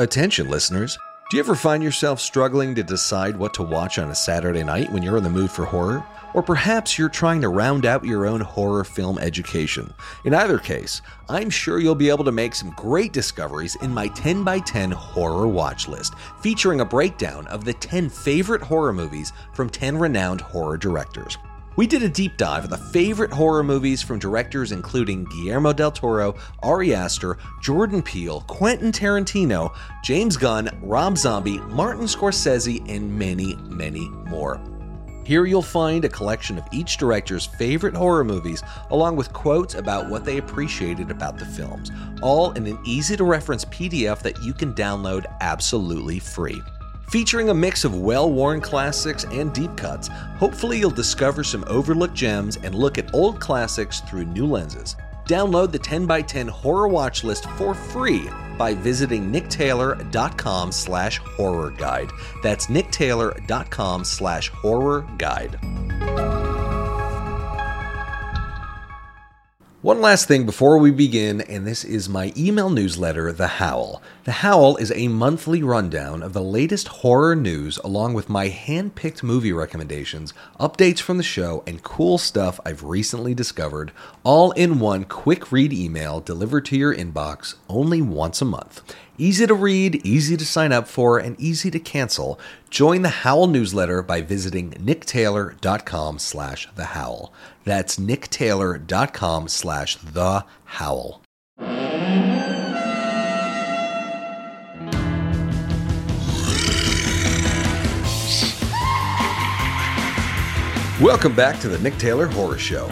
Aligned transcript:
Attention, 0.00 0.48
listeners. 0.48 0.96
Do 1.28 1.36
you 1.36 1.42
ever 1.42 1.54
find 1.54 1.82
yourself 1.82 2.20
struggling 2.20 2.74
to 2.74 2.82
decide 2.82 3.36
what 3.36 3.52
to 3.52 3.62
watch 3.62 3.98
on 3.98 4.10
a 4.10 4.14
Saturday 4.14 4.64
night 4.64 4.90
when 4.90 5.02
you're 5.02 5.18
in 5.18 5.22
the 5.22 5.28
mood 5.28 5.50
for 5.50 5.66
horror? 5.66 6.02
Or 6.32 6.42
perhaps 6.42 6.98
you're 6.98 7.10
trying 7.10 7.42
to 7.42 7.50
round 7.50 7.84
out 7.84 8.02
your 8.02 8.24
own 8.24 8.40
horror 8.40 8.82
film 8.82 9.18
education. 9.18 9.92
In 10.24 10.32
either 10.32 10.58
case, 10.58 11.02
I'm 11.28 11.50
sure 11.50 11.80
you'll 11.80 11.94
be 11.94 12.08
able 12.08 12.24
to 12.24 12.32
make 12.32 12.54
some 12.54 12.70
great 12.70 13.12
discoveries 13.12 13.76
in 13.82 13.92
my 13.92 14.08
10 14.08 14.42
by 14.42 14.60
10 14.60 14.90
horror 14.90 15.46
watch 15.46 15.86
list, 15.86 16.14
featuring 16.40 16.80
a 16.80 16.84
breakdown 16.86 17.46
of 17.48 17.66
the 17.66 17.74
10 17.74 18.08
favorite 18.08 18.62
horror 18.62 18.94
movies 18.94 19.34
from 19.52 19.68
10 19.68 19.98
renowned 19.98 20.40
horror 20.40 20.78
directors. 20.78 21.36
We 21.76 21.86
did 21.86 22.02
a 22.02 22.08
deep 22.08 22.36
dive 22.36 22.64
of 22.64 22.70
the 22.70 22.76
favorite 22.76 23.32
horror 23.32 23.62
movies 23.62 24.02
from 24.02 24.18
directors 24.18 24.72
including 24.72 25.24
Guillermo 25.24 25.72
del 25.72 25.92
Toro, 25.92 26.34
Ari 26.62 26.94
Aster, 26.94 27.38
Jordan 27.62 28.02
Peele, 28.02 28.40
Quentin 28.48 28.90
Tarantino, 28.90 29.74
James 30.02 30.36
Gunn, 30.36 30.68
Rob 30.82 31.16
Zombie, 31.16 31.58
Martin 31.58 32.04
Scorsese, 32.04 32.84
and 32.88 33.16
many, 33.16 33.54
many 33.68 34.08
more. 34.28 34.60
Here 35.24 35.46
you'll 35.46 35.62
find 35.62 36.04
a 36.04 36.08
collection 36.08 36.58
of 36.58 36.66
each 36.72 36.96
director's 36.96 37.46
favorite 37.46 37.94
horror 37.94 38.24
movies, 38.24 38.64
along 38.90 39.14
with 39.14 39.32
quotes 39.32 39.76
about 39.76 40.10
what 40.10 40.24
they 40.24 40.38
appreciated 40.38 41.08
about 41.08 41.38
the 41.38 41.46
films, 41.46 41.92
all 42.20 42.50
in 42.52 42.66
an 42.66 42.80
easy 42.84 43.16
to 43.16 43.22
reference 43.22 43.64
PDF 43.66 44.22
that 44.22 44.42
you 44.42 44.52
can 44.52 44.74
download 44.74 45.26
absolutely 45.40 46.18
free. 46.18 46.60
Featuring 47.10 47.48
a 47.48 47.54
mix 47.54 47.82
of 47.82 47.98
well 47.98 48.30
worn 48.30 48.60
classics 48.60 49.24
and 49.32 49.52
deep 49.52 49.76
cuts, 49.76 50.06
hopefully 50.06 50.78
you'll 50.78 50.90
discover 50.90 51.42
some 51.42 51.64
overlooked 51.66 52.14
gems 52.14 52.56
and 52.58 52.72
look 52.72 52.98
at 52.98 53.12
old 53.12 53.40
classics 53.40 53.98
through 54.02 54.26
new 54.26 54.46
lenses. 54.46 54.94
Download 55.24 55.72
the 55.72 55.78
10x10 55.80 56.48
horror 56.48 56.86
watch 56.86 57.24
list 57.24 57.50
for 57.50 57.74
free 57.74 58.28
by 58.56 58.74
visiting 58.74 59.32
nicktaylor.com 59.32 60.70
slash 60.70 61.18
horror 61.18 61.70
guide. 61.72 62.10
That's 62.44 62.68
nicktaylor.com 62.68 64.04
slash 64.04 64.48
horror 64.50 65.04
guide. 65.18 65.58
One 69.82 70.02
last 70.02 70.28
thing 70.28 70.44
before 70.44 70.76
we 70.76 70.90
begin, 70.90 71.40
and 71.40 71.66
this 71.66 71.84
is 71.84 72.06
my 72.06 72.34
email 72.36 72.68
newsletter, 72.68 73.32
The 73.32 73.46
Howl. 73.46 74.02
The 74.24 74.32
Howl 74.32 74.76
is 74.76 74.92
a 74.92 75.08
monthly 75.08 75.62
rundown 75.62 76.22
of 76.22 76.34
the 76.34 76.42
latest 76.42 76.88
horror 76.88 77.34
news, 77.34 77.78
along 77.78 78.12
with 78.12 78.28
my 78.28 78.48
hand 78.48 78.94
picked 78.94 79.22
movie 79.22 79.54
recommendations, 79.54 80.34
updates 80.60 81.00
from 81.00 81.16
the 81.16 81.22
show, 81.22 81.64
and 81.66 81.82
cool 81.82 82.18
stuff 82.18 82.60
I've 82.66 82.82
recently 82.82 83.34
discovered, 83.34 83.92
all 84.22 84.50
in 84.50 84.80
one 84.80 85.04
quick 85.04 85.50
read 85.50 85.72
email 85.72 86.20
delivered 86.20 86.66
to 86.66 86.76
your 86.76 86.94
inbox 86.94 87.54
only 87.66 88.02
once 88.02 88.42
a 88.42 88.44
month. 88.44 88.82
Easy 89.16 89.46
to 89.46 89.54
read, 89.54 90.04
easy 90.04 90.36
to 90.36 90.44
sign 90.44 90.72
up 90.72 90.88
for, 90.88 91.18
and 91.18 91.40
easy 91.40 91.70
to 91.70 91.80
cancel. 91.80 92.38
Join 92.68 93.00
the 93.00 93.08
Howl 93.08 93.46
newsletter 93.46 94.02
by 94.02 94.20
visiting 94.20 94.72
nicktaylor.com 94.72 96.18
slash 96.18 96.68
the 96.74 96.84
howl. 96.84 97.32
That's 97.64 97.98
nicktaylor.com 97.98 99.48
slash 99.48 99.96
the 99.96 100.44
howl. 100.64 101.22
Welcome 111.00 111.34
back 111.34 111.58
to 111.60 111.68
the 111.68 111.78
Nick 111.78 111.96
Taylor 111.96 112.26
Horror 112.26 112.58
Show. 112.58 112.86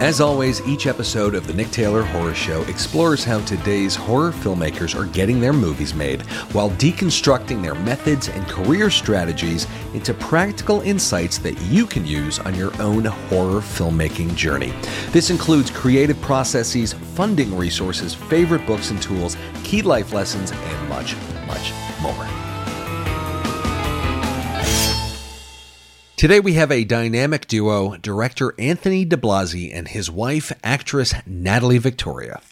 As 0.00 0.18
always, 0.18 0.66
each 0.66 0.86
episode 0.86 1.34
of 1.34 1.46
the 1.46 1.52
Nick 1.52 1.70
Taylor 1.70 2.02
Horror 2.02 2.32
Show 2.32 2.62
explores 2.62 3.22
how 3.22 3.44
today's 3.44 3.94
horror 3.94 4.32
filmmakers 4.32 4.98
are 4.98 5.04
getting 5.04 5.40
their 5.40 5.52
movies 5.52 5.92
made 5.92 6.22
while 6.52 6.70
deconstructing 6.70 7.60
their 7.60 7.74
methods 7.74 8.28
and 8.28 8.48
career 8.48 8.88
strategies 8.88 9.66
into 9.92 10.14
practical 10.14 10.80
insights 10.80 11.36
that 11.40 11.60
you 11.64 11.84
can 11.84 12.06
use 12.06 12.38
on 12.38 12.54
your 12.54 12.72
own 12.80 13.04
horror 13.04 13.60
filmmaking 13.60 14.34
journey. 14.34 14.72
This 15.10 15.28
includes 15.28 15.70
creative 15.70 16.18
processes, 16.22 16.94
funding 16.94 17.54
resources, 17.54 18.14
favorite 18.14 18.66
books 18.66 18.90
and 18.90 19.02
tools, 19.02 19.36
key 19.64 19.82
life 19.82 20.14
lessons, 20.14 20.50
and 20.50 20.88
much, 20.88 21.14
much 21.46 21.74
more. 22.00 22.49
Today 26.20 26.38
we 26.38 26.52
have 26.52 26.70
a 26.70 26.84
dynamic 26.84 27.46
duo, 27.46 27.96
director 27.96 28.52
Anthony 28.58 29.06
DiBlasi 29.06 29.74
and 29.74 29.88
his 29.88 30.10
wife, 30.10 30.52
actress 30.62 31.14
Natalie 31.24 31.78
Victoria. 31.78 32.42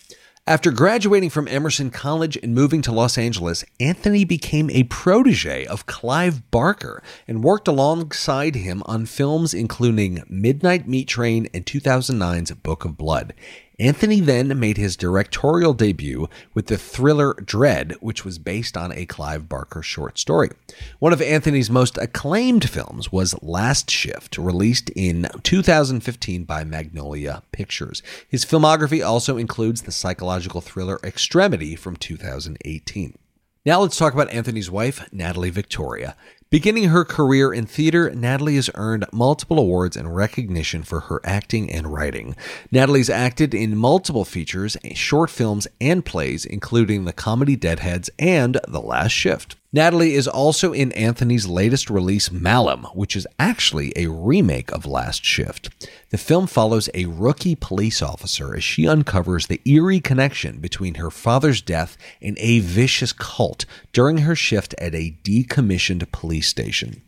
After 0.47 0.71
graduating 0.71 1.29
from 1.29 1.47
Emerson 1.49 1.91
College 1.91 2.39
and 2.43 2.55
moving 2.55 2.81
to 2.81 2.93
Los 2.93 3.19
Angeles, 3.19 3.67
Anthony 3.79 4.25
became 4.25 4.71
a 4.71 4.85
protege 4.85 5.67
of 5.67 5.85
Clive 5.85 6.51
Barker 6.51 7.03
and 7.27 7.45
worked 7.45 7.69
alongside 7.69 8.55
him 8.55 8.83
on 8.87 9.05
films 9.05 9.53
including 9.53 10.25
Midnight 10.31 10.89
Meat 10.89 11.07
Train 11.07 11.47
and 11.53 11.67
2009's 11.67 12.53
Book 12.53 12.87
of 12.87 12.97
Blood. 12.97 13.35
Anthony 13.81 14.19
then 14.19 14.59
made 14.59 14.77
his 14.77 14.97
directorial 14.97 15.73
debut 15.73 16.29
with 16.53 16.67
the 16.67 16.77
thriller 16.77 17.35
Dread, 17.35 17.95
which 18.01 18.25
was 18.25 18.37
based 18.37 18.77
on 18.77 18.91
a 18.91 19.07
Clive 19.07 19.49
Barker 19.49 19.83
short 19.83 20.19
story. 20.19 20.51
One 20.99 21.13
of 21.13 21.23
Anthony's 21.23 21.71
most 21.71 21.97
acclaimed 21.97 22.69
films 22.69 23.13
was 23.13 23.41
Last 23.41 23.89
Shift, 23.89 24.37
released 24.37 24.91
in 24.97 25.29
2015 25.45 26.43
by 26.43 26.65
Magnolia 26.65 27.45
Pictures. 27.53 28.03
His 28.29 28.45
filmography 28.45 29.07
also 29.07 29.37
includes 29.37 29.83
the 29.83 29.93
psychological 29.93 30.61
thriller 30.61 30.99
Extremity 31.05 31.77
from 31.77 31.95
2018. 31.95 33.17
Now 33.65 33.81
let's 33.81 33.97
talk 33.97 34.13
about 34.13 34.31
Anthony's 34.31 34.71
wife, 34.71 35.07
Natalie 35.13 35.51
Victoria. 35.51 36.17
Beginning 36.51 36.85
her 36.85 37.05
career 37.05 37.53
in 37.53 37.67
theater, 37.67 38.09
Natalie 38.09 38.55
has 38.55 38.71
earned 38.75 39.05
multiple 39.13 39.59
awards 39.59 39.99
and 39.99 40.17
recognition 40.17 40.83
for 40.83 41.01
her 41.01 41.21
acting 41.23 41.71
and 41.71 41.93
writing. 41.93 42.35
Natalie's 42.73 43.11
acted 43.11 43.53
in 43.53 43.77
multiple 43.77 44.25
features, 44.25 44.75
short 44.95 45.29
films, 45.29 45.69
and 45.79 46.07
plays, 46.07 46.47
including 46.47 47.05
the 47.05 47.13
comedy 47.13 47.55
Deadheads 47.55 48.09
and 48.19 48.59
The 48.67 48.81
Last 48.81 49.13
Shift. 49.13 49.57
Natalie 49.71 50.15
is 50.15 50.27
also 50.27 50.73
in 50.73 50.93
Anthony's 50.93 51.47
latest 51.47 51.91
release, 51.91 52.31
Malum, 52.31 52.85
which 52.95 53.15
is 53.15 53.27
actually 53.39 53.93
a 53.97 54.07
remake 54.07 54.73
of 54.73 54.87
Last 54.87 55.23
Shift. 55.23 55.69
The 56.09 56.17
film 56.17 56.47
follows 56.47 56.89
a 56.95 57.05
rookie 57.05 57.55
police 57.55 58.01
officer 58.01 58.57
as 58.57 58.65
she 58.65 58.89
uncovers 58.89 59.47
the 59.47 59.61
eerie 59.67 60.01
connection 60.01 60.59
between 60.61 60.95
her 60.95 61.11
father's 61.11 61.61
death 61.61 61.99
and 62.23 62.39
a 62.41 62.61
vicious 62.61 63.13
cult 63.13 63.67
during 63.93 64.19
her 64.19 64.35
shift 64.35 64.75
at 64.79 64.95
a 64.95 65.19
decommissioned 65.23 66.11
police 66.13 66.49
station. 66.49 67.03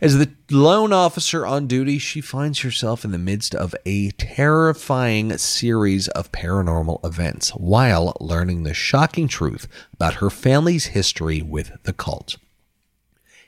As 0.00 0.18
the 0.18 0.30
lone 0.50 0.92
officer 0.92 1.46
on 1.46 1.66
duty, 1.66 1.98
she 1.98 2.20
finds 2.20 2.60
herself 2.60 3.04
in 3.04 3.10
the 3.10 3.18
midst 3.18 3.54
of 3.54 3.74
a 3.84 4.10
terrifying 4.12 5.36
series 5.38 6.08
of 6.08 6.32
paranormal 6.32 7.04
events 7.04 7.50
while 7.50 8.16
learning 8.20 8.62
the 8.62 8.74
shocking 8.74 9.28
truth 9.28 9.66
about 9.92 10.14
her 10.14 10.30
family's 10.30 10.86
history 10.86 11.42
with 11.42 11.72
the 11.82 11.92
cult. 11.92 12.36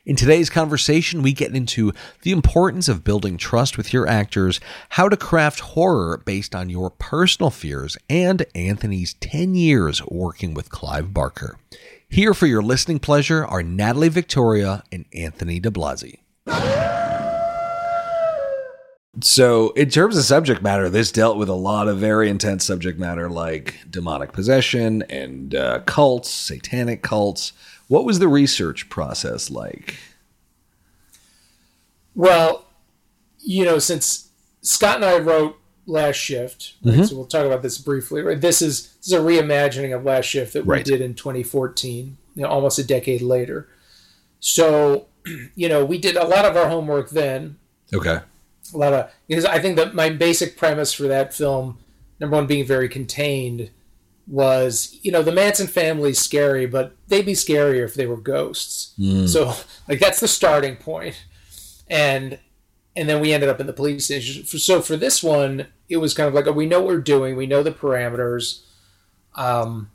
In 0.06 0.16
today's 0.16 0.48
conversation, 0.48 1.22
we 1.22 1.32
get 1.32 1.54
into 1.54 1.92
the 2.22 2.32
importance 2.32 2.88
of 2.88 3.04
building 3.04 3.36
trust 3.36 3.76
with 3.76 3.92
your 3.92 4.08
actors, 4.08 4.58
how 4.88 5.08
to 5.10 5.16
craft 5.16 5.60
horror 5.60 6.22
based 6.24 6.54
on 6.54 6.70
your 6.70 6.90
personal 6.90 7.50
fears, 7.50 7.98
and 8.08 8.46
Anthony's 8.54 9.14
10 9.20 9.54
years 9.54 10.02
working 10.06 10.54
with 10.54 10.70
Clive 10.70 11.12
Barker. 11.12 11.58
Here 12.12 12.34
for 12.34 12.48
your 12.48 12.60
listening 12.60 12.98
pleasure 12.98 13.46
are 13.46 13.62
Natalie 13.62 14.08
Victoria 14.08 14.82
and 14.90 15.04
Anthony 15.14 15.60
DiBlasi. 15.60 16.18
So, 19.22 19.70
in 19.70 19.90
terms 19.90 20.16
of 20.16 20.24
subject 20.24 20.60
matter, 20.60 20.88
this 20.88 21.12
dealt 21.12 21.36
with 21.36 21.48
a 21.48 21.54
lot 21.54 21.86
of 21.86 21.98
very 21.98 22.28
intense 22.28 22.64
subject 22.64 22.98
matter 22.98 23.30
like 23.30 23.76
demonic 23.88 24.32
possession 24.32 25.02
and 25.02 25.54
uh, 25.54 25.82
cults, 25.86 26.28
satanic 26.28 27.04
cults. 27.04 27.52
What 27.86 28.04
was 28.04 28.18
the 28.18 28.26
research 28.26 28.88
process 28.88 29.48
like? 29.48 29.96
Well, 32.16 32.66
you 33.38 33.64
know, 33.64 33.78
since 33.78 34.30
Scott 34.62 34.96
and 34.96 35.04
I 35.04 35.18
wrote 35.18 35.59
Last 35.86 36.16
Shift, 36.16 36.74
right, 36.84 36.96
Mhm. 36.98 37.08
so 37.08 37.16
we'll 37.16 37.26
talk 37.26 37.44
about 37.46 37.62
this 37.62 37.78
briefly. 37.78 38.22
Right, 38.22 38.40
this 38.40 38.62
is 38.62 38.88
this 38.98 39.08
is 39.08 39.12
a 39.12 39.18
reimagining 39.18 39.94
of 39.96 40.04
Last 40.04 40.26
Shift 40.26 40.52
that 40.52 40.64
we 40.66 40.74
Right. 40.76 40.84
did 40.84 41.00
in 41.00 41.14
2014, 41.14 42.16
you 42.36 42.42
know, 42.42 42.48
almost 42.48 42.78
a 42.78 42.84
decade 42.84 43.22
later. 43.22 43.68
So, 44.40 45.06
you 45.54 45.68
know, 45.68 45.84
we 45.84 45.98
did 45.98 46.16
a 46.16 46.26
lot 46.26 46.44
of 46.44 46.56
our 46.56 46.68
homework 46.68 47.10
then. 47.10 47.56
Okay. 47.92 48.20
A 48.72 48.76
lot 48.78 48.92
of 48.92 49.10
because 49.26 49.44
I 49.44 49.58
think 49.58 49.76
that 49.76 49.94
my 49.94 50.10
basic 50.10 50.56
premise 50.56 50.92
for 50.92 51.08
that 51.08 51.34
film, 51.34 51.78
number 52.20 52.36
one, 52.36 52.46
being 52.46 52.64
very 52.64 52.88
contained, 52.88 53.70
was 54.28 54.96
you 55.02 55.10
know 55.10 55.22
the 55.24 55.32
Manson 55.32 55.66
family's 55.66 56.20
scary, 56.20 56.66
but 56.66 56.94
they'd 57.08 57.26
be 57.26 57.32
scarier 57.32 57.84
if 57.84 57.94
they 57.94 58.06
were 58.06 58.16
ghosts. 58.16 58.92
So 59.26 59.54
like 59.88 59.98
that's 59.98 60.20
the 60.20 60.28
starting 60.28 60.76
point, 60.76 61.16
and 61.88 62.38
and 62.96 63.08
then 63.08 63.20
we 63.20 63.32
ended 63.32 63.48
up 63.48 63.60
in 63.60 63.66
the 63.66 63.72
police 63.72 64.06
station. 64.06 64.44
So 64.44 64.80
for 64.82 64.96
this 64.96 65.22
one, 65.22 65.66
it 65.88 65.98
was 65.98 66.14
kind 66.14 66.28
of 66.28 66.34
like, 66.34 66.46
oh, 66.46 66.52
we 66.52 66.66
know 66.66 66.80
what 66.80 66.88
we're 66.88 66.98
doing, 67.00 67.36
we 67.36 67.46
know 67.46 67.62
the 67.62 67.70
parameters. 67.70 68.64
Um, 69.36 69.90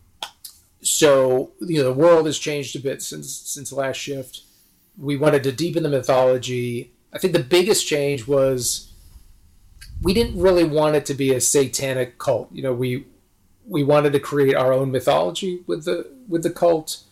so 0.81 1.51
you 1.59 1.77
know, 1.77 1.83
the 1.83 1.93
world 1.93 2.25
has 2.25 2.37
changed 2.37 2.75
a 2.75 2.79
bit 2.79 3.01
since 3.01 3.31
since 3.31 3.71
last 3.71 3.97
shift. 3.97 4.41
We 4.97 5.17
wanted 5.17 5.43
to 5.43 5.51
deepen 5.51 5.83
the 5.83 5.89
mythology. 5.89 6.93
I 7.11 7.17
think 7.17 7.33
the 7.33 7.43
biggest 7.43 7.87
change 7.87 8.27
was 8.27 8.91
we 10.01 10.13
didn't 10.13 10.39
really 10.39 10.63
want 10.63 10.95
it 10.95 11.05
to 11.07 11.13
be 11.13 11.33
a 11.33 11.41
satanic 11.41 12.17
cult. 12.17 12.49
You 12.51 12.63
know, 12.63 12.73
we 12.73 13.05
we 13.67 13.83
wanted 13.83 14.13
to 14.13 14.19
create 14.19 14.55
our 14.55 14.71
own 14.71 14.91
mythology 14.91 15.63
with 15.67 15.85
the 15.85 16.09
with 16.27 16.43
the 16.43 16.51
cult. 16.51 17.03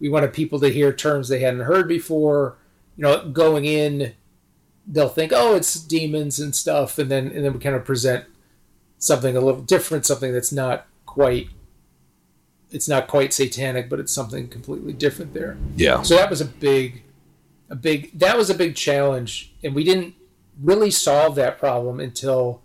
We 0.00 0.08
wanted 0.08 0.32
people 0.32 0.60
to 0.60 0.68
hear 0.68 0.92
terms 0.92 1.28
they 1.28 1.40
hadn't 1.40 1.60
heard 1.60 1.88
before. 1.88 2.58
You 2.96 3.02
know, 3.02 3.28
going 3.30 3.64
in, 3.64 4.14
they'll 4.86 5.08
think, 5.08 5.32
"Oh, 5.34 5.54
it's 5.54 5.74
demons 5.74 6.38
and 6.38 6.54
stuff," 6.54 6.98
and 6.98 7.10
then 7.10 7.28
and 7.28 7.44
then 7.44 7.52
we 7.52 7.58
kind 7.58 7.76
of 7.76 7.84
present 7.84 8.26
something 8.98 9.36
a 9.36 9.40
little 9.40 9.62
different, 9.62 10.06
something 10.06 10.32
that's 10.32 10.52
not 10.52 10.86
quite 11.06 11.48
it's 12.70 12.88
not 12.88 13.06
quite 13.06 13.32
satanic, 13.32 13.88
but 13.88 14.00
it's 14.00 14.12
something 14.12 14.48
completely 14.48 14.92
different 14.92 15.32
there. 15.32 15.56
Yeah. 15.76 16.02
So 16.02 16.16
that 16.16 16.28
was 16.28 16.40
a 16.40 16.44
big 16.44 17.04
a 17.70 17.76
big 17.76 18.18
that 18.18 18.36
was 18.36 18.50
a 18.50 18.54
big 18.54 18.76
challenge 18.76 19.52
and 19.62 19.74
we 19.74 19.84
didn't 19.84 20.14
really 20.60 20.90
solve 20.90 21.34
that 21.34 21.58
problem 21.58 21.98
until 21.98 22.62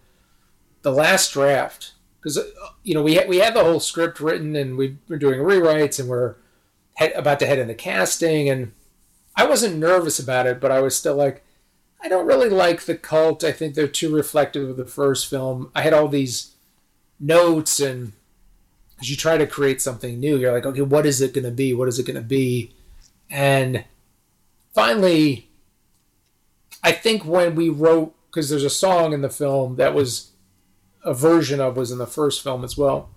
the 0.81 0.91
last 0.91 1.33
draft 1.33 1.93
because 2.19 2.37
uh, 2.37 2.43
you 2.83 2.93
know 2.93 3.01
we 3.01 3.15
had, 3.15 3.29
we 3.29 3.37
had 3.37 3.53
the 3.53 3.63
whole 3.63 3.79
script 3.79 4.19
written 4.19 4.55
and 4.55 4.77
we 4.77 4.97
were 5.07 5.17
doing 5.17 5.39
rewrites 5.39 5.99
and 5.99 6.09
we're 6.09 6.35
head, 6.95 7.13
about 7.15 7.39
to 7.39 7.45
head 7.45 7.59
into 7.59 7.73
casting 7.73 8.49
and 8.49 8.73
I 9.35 9.47
wasn't 9.47 9.77
nervous 9.77 10.19
about 10.19 10.47
it 10.47 10.59
but 10.59 10.71
I 10.71 10.81
was 10.81 10.97
still 10.97 11.15
like 11.15 11.43
I 12.01 12.07
don't 12.07 12.27
really 12.27 12.49
like 12.49 12.83
the 12.83 12.95
cult 12.95 13.43
I 13.43 13.51
think 13.51 13.75
they're 13.75 13.87
too 13.87 14.13
reflective 14.13 14.69
of 14.69 14.77
the 14.77 14.85
first 14.85 15.29
film 15.29 15.71
I 15.75 15.81
had 15.81 15.93
all 15.93 16.07
these 16.07 16.55
notes 17.19 17.79
and 17.79 18.13
because 18.95 19.09
you 19.09 19.15
try 19.15 19.37
to 19.37 19.47
create 19.47 19.81
something 19.81 20.19
new 20.19 20.37
you're 20.37 20.53
like 20.53 20.65
okay 20.65 20.81
what 20.81 21.05
is 21.05 21.21
it 21.21 21.33
going 21.33 21.45
to 21.45 21.51
be 21.51 21.73
what 21.73 21.87
is 21.87 21.99
it 21.99 22.05
going 22.05 22.15
to 22.15 22.21
be 22.21 22.73
and 23.29 23.83
finally 24.73 25.49
I 26.83 26.91
think 26.91 27.25
when 27.25 27.55
we 27.55 27.69
wrote 27.69 28.15
because 28.29 28.49
there's 28.49 28.63
a 28.63 28.69
song 28.69 29.13
in 29.13 29.21
the 29.21 29.29
film 29.29 29.75
that 29.77 29.93
was 29.93 30.31
a 31.03 31.13
version 31.13 31.59
of 31.59 31.75
was 31.75 31.91
in 31.91 31.97
the 31.97 32.07
first 32.07 32.43
film 32.43 32.63
as 32.63 32.77
well. 32.77 33.09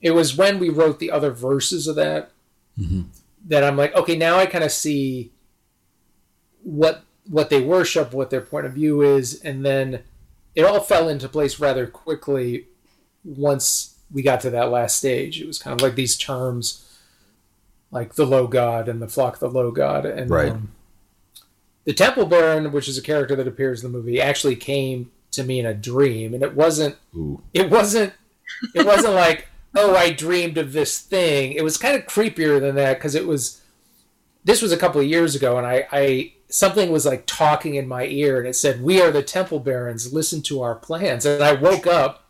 It 0.00 0.12
was 0.12 0.36
when 0.36 0.58
we 0.58 0.70
wrote 0.70 0.98
the 0.98 1.10
other 1.10 1.30
verses 1.30 1.86
of 1.86 1.96
that 1.96 2.30
mm-hmm. 2.78 3.02
that 3.46 3.64
I'm 3.64 3.76
like, 3.76 3.94
okay, 3.94 4.16
now 4.16 4.38
I 4.38 4.46
kind 4.46 4.64
of 4.64 4.72
see 4.72 5.32
what 6.62 7.04
what 7.30 7.48
they 7.48 7.60
worship, 7.60 8.12
what 8.12 8.30
their 8.30 8.40
point 8.40 8.66
of 8.66 8.72
view 8.72 9.02
is, 9.02 9.40
and 9.42 9.64
then 9.64 10.02
it 10.56 10.64
all 10.64 10.80
fell 10.80 11.08
into 11.08 11.28
place 11.28 11.60
rather 11.60 11.86
quickly 11.86 12.66
once 13.24 14.00
we 14.10 14.20
got 14.20 14.40
to 14.40 14.50
that 14.50 14.70
last 14.70 14.96
stage. 14.96 15.40
It 15.40 15.46
was 15.46 15.58
kind 15.58 15.80
of 15.80 15.82
like 15.82 15.94
these 15.94 16.16
terms, 16.16 16.84
like 17.92 18.14
the 18.14 18.26
low 18.26 18.48
god 18.48 18.88
and 18.88 19.00
the 19.00 19.06
flock, 19.06 19.34
of 19.34 19.40
the 19.40 19.48
low 19.48 19.70
god, 19.70 20.04
and 20.04 20.28
right. 20.28 20.50
Um, 20.50 20.72
the 21.84 21.94
Temple 21.94 22.26
Baron, 22.26 22.72
which 22.72 22.88
is 22.88 22.98
a 22.98 23.02
character 23.02 23.36
that 23.36 23.48
appears 23.48 23.82
in 23.82 23.90
the 23.90 23.96
movie, 23.96 24.20
actually 24.20 24.56
came 24.56 25.12
to 25.30 25.44
me 25.44 25.60
in 25.60 25.66
a 25.66 25.72
dream, 25.72 26.34
and 26.34 26.42
it 26.42 26.56
wasn't. 26.56 26.96
Ooh. 27.14 27.42
It 27.54 27.70
wasn't. 27.70 28.12
It 28.74 28.84
wasn't 28.84 29.14
like, 29.26 29.46
oh, 29.76 29.94
I 29.94 30.12
dreamed 30.12 30.58
of 30.58 30.72
this 30.72 30.98
thing. 30.98 31.52
It 31.52 31.62
was 31.62 31.76
kind 31.76 31.94
of 31.94 32.06
creepier 32.06 32.60
than 32.60 32.74
that 32.74 32.98
because 32.98 33.14
it 33.14 33.26
was. 33.26 33.62
This 34.42 34.62
was 34.62 34.72
a 34.72 34.76
couple 34.76 35.00
of 35.00 35.06
years 35.06 35.36
ago, 35.36 35.58
and 35.58 35.66
I, 35.66 35.86
I 35.92 36.32
something 36.50 36.90
was 36.90 37.06
like 37.06 37.24
talking 37.26 37.74
in 37.74 37.88
my 37.88 38.06
ear, 38.06 38.38
and 38.38 38.48
it 38.48 38.54
said, 38.56 38.82
"We 38.82 39.00
are 39.00 39.10
the 39.10 39.22
Temple 39.22 39.60
Barons. 39.60 40.12
Listen 40.12 40.42
to 40.42 40.62
our 40.62 40.74
plans." 40.74 41.24
And 41.24 41.42
I 41.42 41.52
woke 41.52 41.86
up, 41.86 42.24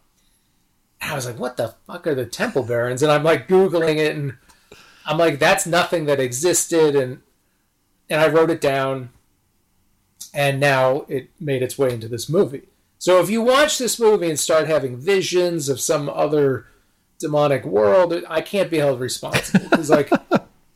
and 1.00 1.12
I 1.12 1.14
was 1.14 1.26
like, 1.26 1.38
"What 1.38 1.56
the 1.56 1.75
fuck 1.87 2.06
are 2.06 2.14
the 2.14 2.26
Temple 2.26 2.64
Barons?" 2.64 3.02
And 3.02 3.11
I'm 3.11 3.25
like 3.25 3.49
googling 3.49 3.96
it, 3.96 4.17
and 4.17 4.34
I'm 5.06 5.19
like, 5.19 5.38
"That's 5.38 5.67
nothing 5.67 6.05
that 6.06 6.20
existed," 6.20 6.94
and 6.94 7.22
and 8.08 8.20
I 8.20 8.28
wrote 8.28 8.50
it 8.50 8.61
down 8.61 9.11
and 10.32 10.61
now 10.61 11.05
it 11.08 11.31
made 11.40 11.62
its 11.62 11.78
way 11.78 11.93
into 11.93 12.08
this 12.08 12.28
movie. 12.28 12.69
So 12.99 13.20
if 13.20 13.31
you 13.31 13.43
watch 13.43 13.78
this 13.78 13.99
movie 13.99 14.28
and 14.28 14.38
start 14.38 14.67
having 14.67 14.96
visions 14.96 15.69
of 15.69 15.81
some 15.81 16.08
other 16.08 16.67
demonic 17.19 17.64
world, 17.64 18.14
I 18.28 18.40
can't 18.40 18.70
be 18.70 18.78
held 18.78 19.00
responsible 19.00 19.69
because 19.69 19.90
like 19.90 20.11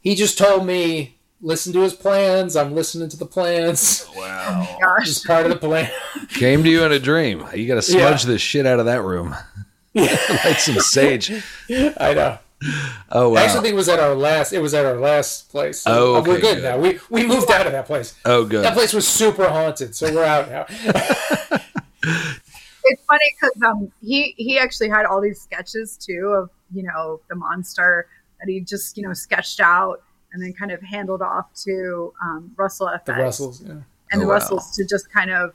he 0.00 0.14
just 0.14 0.38
told 0.38 0.66
me 0.66 1.13
listen 1.44 1.72
to 1.74 1.80
his 1.80 1.94
plans. 1.94 2.56
I'm 2.56 2.74
listening 2.74 3.08
to 3.10 3.16
the 3.16 3.26
plans. 3.26 4.08
Wow, 4.14 4.78
oh 4.82 4.96
just 5.04 5.26
part 5.26 5.44
of 5.44 5.50
the 5.52 5.58
plan. 5.58 5.90
Came 6.28 6.62
to 6.64 6.70
you 6.70 6.84
in 6.84 6.92
a 6.92 6.98
dream. 6.98 7.44
You 7.54 7.66
got 7.66 7.74
to 7.74 7.82
smudge 7.82 8.24
yeah. 8.24 8.30
the 8.30 8.38
shit 8.38 8.64
out 8.64 8.78
of 8.80 8.86
that 8.86 9.02
room. 9.02 9.34
Light 9.94 10.56
some 10.58 10.78
sage. 10.80 11.30
I 11.70 12.14
know. 12.14 12.38
Oh 13.10 13.30
wow! 13.30 13.40
I 13.40 13.44
actually 13.44 13.62
think 13.62 13.72
it 13.74 13.76
was 13.76 13.88
at 13.88 13.98
our 13.98 14.14
last. 14.14 14.52
It 14.52 14.60
was 14.60 14.72
at 14.72 14.86
our 14.86 14.96
last 14.96 15.50
place. 15.50 15.80
So 15.80 15.90
oh, 15.90 16.16
okay, 16.16 16.30
we're 16.30 16.40
good, 16.40 16.54
good, 16.56 16.62
now. 16.62 16.78
We 16.78 16.98
we 17.10 17.26
moved 17.26 17.50
out 17.50 17.66
of 17.66 17.72
that 17.72 17.86
place. 17.86 18.14
Oh, 18.24 18.44
good. 18.44 18.64
That 18.64 18.74
place 18.74 18.92
was 18.92 19.06
super 19.06 19.48
haunted, 19.48 19.94
so 19.94 20.12
we're 20.14 20.24
out 20.24 20.48
now. 20.50 20.66
it's 22.84 23.04
funny 23.06 23.34
because 23.40 23.62
um 23.62 23.92
he 24.00 24.34
he 24.36 24.58
actually 24.58 24.88
had 24.88 25.04
all 25.06 25.20
these 25.20 25.40
sketches 25.40 25.96
too 25.96 26.28
of 26.28 26.50
you 26.72 26.84
know 26.84 27.20
the 27.28 27.34
monster 27.34 28.06
that 28.40 28.50
he 28.50 28.60
just 28.60 28.96
you 28.96 29.02
know 29.02 29.12
sketched 29.12 29.60
out 29.60 30.02
and 30.34 30.42
then 30.42 30.52
kind 30.52 30.72
of 30.72 30.82
handled 30.82 31.22
off 31.22 31.46
to 31.64 32.12
um, 32.22 32.52
Russell 32.56 32.88
FX. 32.88 33.04
The 33.06 33.12
Russells, 33.14 33.62
yeah. 33.62 33.72
And 34.12 34.16
oh, 34.16 34.18
the 34.20 34.26
Russells 34.26 34.64
wow. 34.64 34.72
to 34.74 34.86
just 34.86 35.10
kind 35.10 35.30
of 35.30 35.54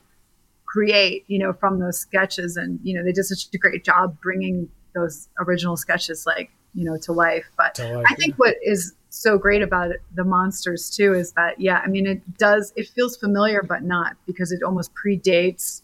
create, 0.66 1.26
you 1.28 1.38
know, 1.38 1.54
from 1.54 1.80
those 1.80 2.00
sketches. 2.00 2.58
And, 2.58 2.80
you 2.82 2.96
know, 2.96 3.04
they 3.04 3.12
did 3.12 3.26
such 3.26 3.48
a 3.54 3.58
great 3.58 3.84
job 3.84 4.18
bringing 4.22 4.70
those 4.96 5.30
original 5.40 5.78
sketches 5.78 6.26
like 6.26 6.50
you 6.74 6.86
know 6.86 6.98
to 6.98 7.12
life 7.12 7.46
but 7.58 7.76
to 7.76 7.98
life, 7.98 8.06
i 8.10 8.16
think 8.16 8.32
yeah. 8.32 8.36
what 8.38 8.56
is 8.64 8.94
so 9.10 9.38
great 9.38 9.62
about 9.62 9.90
it, 9.90 10.02
the 10.16 10.24
monsters 10.24 10.90
too 10.90 11.14
is 11.14 11.32
that 11.34 11.60
yeah 11.60 11.82
i 11.84 11.88
mean 11.88 12.06
it 12.06 12.38
does 12.38 12.74
it 12.76 12.88
feels 12.90 13.18
familiar 13.18 13.64
but 13.64 13.84
not 13.84 14.16
because 14.26 14.52
it 14.52 14.62
almost 14.62 14.92
predates 14.94 15.82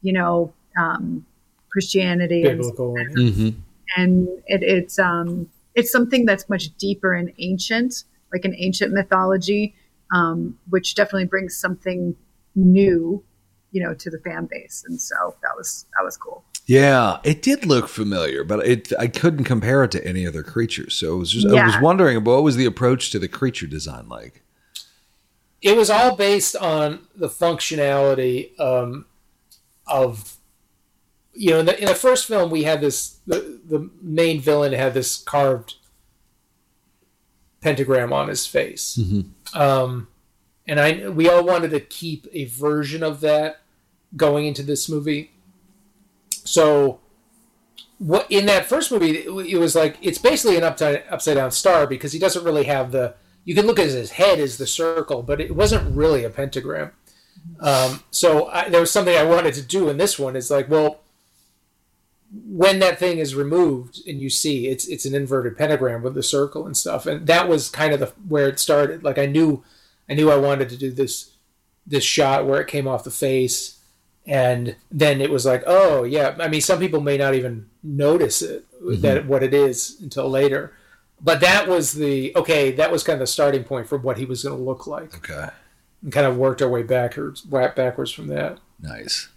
you 0.00 0.12
know 0.12 0.52
um, 0.78 1.24
christianity 1.70 2.42
Biblical, 2.42 2.96
and, 2.96 3.16
mm-hmm. 3.16 3.48
and 3.96 4.28
it, 4.46 4.62
it's 4.62 4.98
um 4.98 5.48
it's 5.74 5.90
something 5.90 6.24
that's 6.24 6.48
much 6.48 6.74
deeper 6.78 7.14
and 7.14 7.32
ancient 7.38 8.04
like 8.32 8.44
an 8.44 8.54
ancient 8.58 8.92
mythology 8.92 9.74
um, 10.12 10.58
which 10.68 10.94
definitely 10.94 11.26
brings 11.26 11.56
something 11.56 12.16
new 12.54 13.22
you 13.70 13.82
know 13.82 13.94
to 13.94 14.10
the 14.10 14.18
fan 14.18 14.46
base 14.50 14.84
and 14.86 15.00
so 15.00 15.34
that 15.42 15.52
was 15.56 15.86
that 15.96 16.04
was 16.04 16.16
cool 16.16 16.44
yeah, 16.66 17.18
it 17.24 17.42
did 17.42 17.66
look 17.66 17.88
familiar, 17.88 18.44
but 18.44 18.64
it 18.66 18.92
I 18.98 19.08
couldn't 19.08 19.44
compare 19.44 19.82
it 19.84 19.90
to 19.92 20.06
any 20.06 20.26
other 20.26 20.42
creatures. 20.42 20.94
So 20.94 21.16
I 21.16 21.18
was 21.18 21.30
just 21.30 21.48
yeah. 21.48 21.62
I 21.62 21.66
was 21.66 21.76
wondering 21.80 22.22
what 22.22 22.42
was 22.42 22.56
the 22.56 22.66
approach 22.66 23.10
to 23.10 23.18
the 23.18 23.28
creature 23.28 23.66
design 23.66 24.08
like? 24.08 24.42
It 25.60 25.76
was 25.76 25.90
all 25.90 26.16
based 26.16 26.56
on 26.56 27.00
the 27.14 27.28
functionality 27.28 28.58
um, 28.60 29.06
of 29.86 30.36
you 31.34 31.50
know 31.50 31.60
in 31.60 31.66
the, 31.66 31.80
in 31.80 31.86
the, 31.86 31.94
first 31.94 32.26
film 32.26 32.50
we 32.50 32.64
had 32.64 32.80
this 32.80 33.18
the, 33.26 33.60
the 33.68 33.90
main 34.00 34.40
villain 34.40 34.72
had 34.72 34.94
this 34.94 35.16
carved 35.16 35.76
pentagram 37.62 38.12
on 38.12 38.28
his 38.28 38.46
face. 38.46 38.98
Mm-hmm. 39.00 39.58
Um, 39.58 40.08
and 40.66 40.80
I 40.80 41.08
we 41.08 41.28
all 41.28 41.44
wanted 41.44 41.70
to 41.70 41.80
keep 41.80 42.26
a 42.32 42.44
version 42.44 43.02
of 43.02 43.20
that 43.20 43.60
going 44.16 44.46
into 44.46 44.62
this 44.62 44.88
movie 44.88 45.32
so 46.44 47.00
what 47.98 48.26
in 48.30 48.46
that 48.46 48.66
first 48.66 48.90
movie 48.90 49.18
it 49.18 49.58
was 49.58 49.74
like 49.74 49.96
it's 50.02 50.18
basically 50.18 50.56
an 50.56 50.64
upside 50.64 51.04
upside 51.08 51.36
down 51.36 51.50
star 51.50 51.86
because 51.86 52.12
he 52.12 52.18
doesn't 52.18 52.44
really 52.44 52.64
have 52.64 52.92
the 52.92 53.14
you 53.44 53.54
can 53.54 53.66
look 53.66 53.78
at 53.78 53.86
his 53.86 54.12
head 54.12 54.38
as 54.38 54.58
the 54.58 54.66
circle 54.66 55.22
but 55.22 55.40
it 55.40 55.54
wasn't 55.54 55.96
really 55.96 56.24
a 56.24 56.30
pentagram 56.30 56.90
um, 57.60 58.02
so 58.10 58.46
I, 58.48 58.68
there 58.68 58.80
was 58.80 58.90
something 58.90 59.16
i 59.16 59.24
wanted 59.24 59.54
to 59.54 59.62
do 59.62 59.88
in 59.88 59.96
this 59.96 60.18
one 60.18 60.36
is 60.36 60.50
like 60.50 60.68
well 60.68 61.01
when 62.32 62.78
that 62.78 62.98
thing 62.98 63.18
is 63.18 63.34
removed 63.34 64.00
and 64.06 64.20
you 64.20 64.30
see 64.30 64.66
it's 64.66 64.88
it's 64.88 65.04
an 65.04 65.14
inverted 65.14 65.56
pentagram 65.56 66.02
with 66.02 66.14
the 66.14 66.22
circle 66.22 66.66
and 66.66 66.76
stuff. 66.76 67.06
And 67.06 67.26
that 67.26 67.48
was 67.48 67.68
kind 67.68 67.92
of 67.92 68.00
the 68.00 68.06
where 68.26 68.48
it 68.48 68.58
started. 68.58 69.04
Like 69.04 69.18
i 69.18 69.26
knew 69.26 69.62
i 70.08 70.14
knew 70.14 70.30
i 70.30 70.36
wanted 70.36 70.68
to 70.70 70.76
do 70.76 70.90
this 70.90 71.32
this 71.86 72.04
shot 72.04 72.46
where 72.46 72.60
it 72.60 72.68
came 72.68 72.88
off 72.88 73.04
the 73.04 73.10
face. 73.10 73.78
And 74.24 74.76
then 74.90 75.20
it 75.20 75.30
was 75.30 75.44
like 75.44 75.62
oh 75.66 76.04
yeah. 76.04 76.36
I 76.38 76.48
mean 76.48 76.62
some 76.62 76.78
people 76.78 77.00
may 77.00 77.18
not 77.18 77.34
even 77.34 77.68
notice 77.82 78.40
it 78.40 78.64
mm-hmm. 78.80 79.00
that 79.02 79.26
what 79.26 79.42
it 79.42 79.52
is 79.52 79.98
until 80.00 80.28
later. 80.28 80.72
But 81.20 81.40
that 81.40 81.68
was 81.68 81.92
the 81.92 82.32
okay 82.34 82.72
that 82.72 82.90
was 82.90 83.02
kind 83.02 83.14
of 83.14 83.20
the 83.20 83.26
starting 83.26 83.64
point 83.64 83.88
for 83.88 83.98
what 83.98 84.16
he 84.16 84.24
was 84.24 84.42
going 84.42 84.56
to 84.56 84.62
look 84.62 84.86
like. 84.86 85.14
Okay. 85.16 85.48
And 86.02 86.12
kind 86.12 86.26
of 86.26 86.38
worked 86.38 86.62
our 86.62 86.68
way 86.68 86.82
backwards 86.82 87.42
backwards 87.42 88.10
from 88.10 88.28
that. 88.28 88.58
Nice 88.80 89.28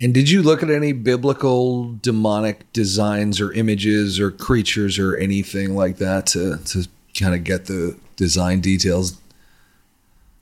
and 0.00 0.12
did 0.12 0.28
you 0.30 0.42
look 0.42 0.62
at 0.62 0.70
any 0.70 0.92
biblical 0.92 1.92
demonic 2.02 2.70
designs 2.72 3.40
or 3.40 3.52
images 3.52 4.20
or 4.20 4.30
creatures 4.30 4.98
or 4.98 5.16
anything 5.16 5.74
like 5.74 5.96
that 5.96 6.26
to 6.26 6.58
to 6.64 6.86
kind 7.18 7.34
of 7.34 7.44
get 7.44 7.66
the 7.66 7.96
design 8.16 8.60
details 8.60 9.18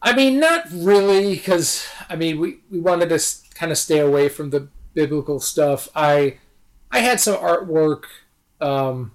i 0.02 0.14
mean 0.14 0.40
not 0.40 0.64
really 0.72 1.34
because 1.34 1.86
i 2.08 2.16
mean 2.16 2.38
we 2.38 2.58
we 2.70 2.80
wanted 2.80 3.08
to 3.08 3.18
kind 3.54 3.70
of 3.70 3.78
stay 3.78 4.00
away 4.00 4.28
from 4.28 4.50
the 4.50 4.68
biblical 4.94 5.40
stuff. 5.40 5.88
I 5.94 6.38
I 6.90 7.00
had 7.00 7.20
some 7.20 7.36
artwork 7.36 8.04
um, 8.60 9.12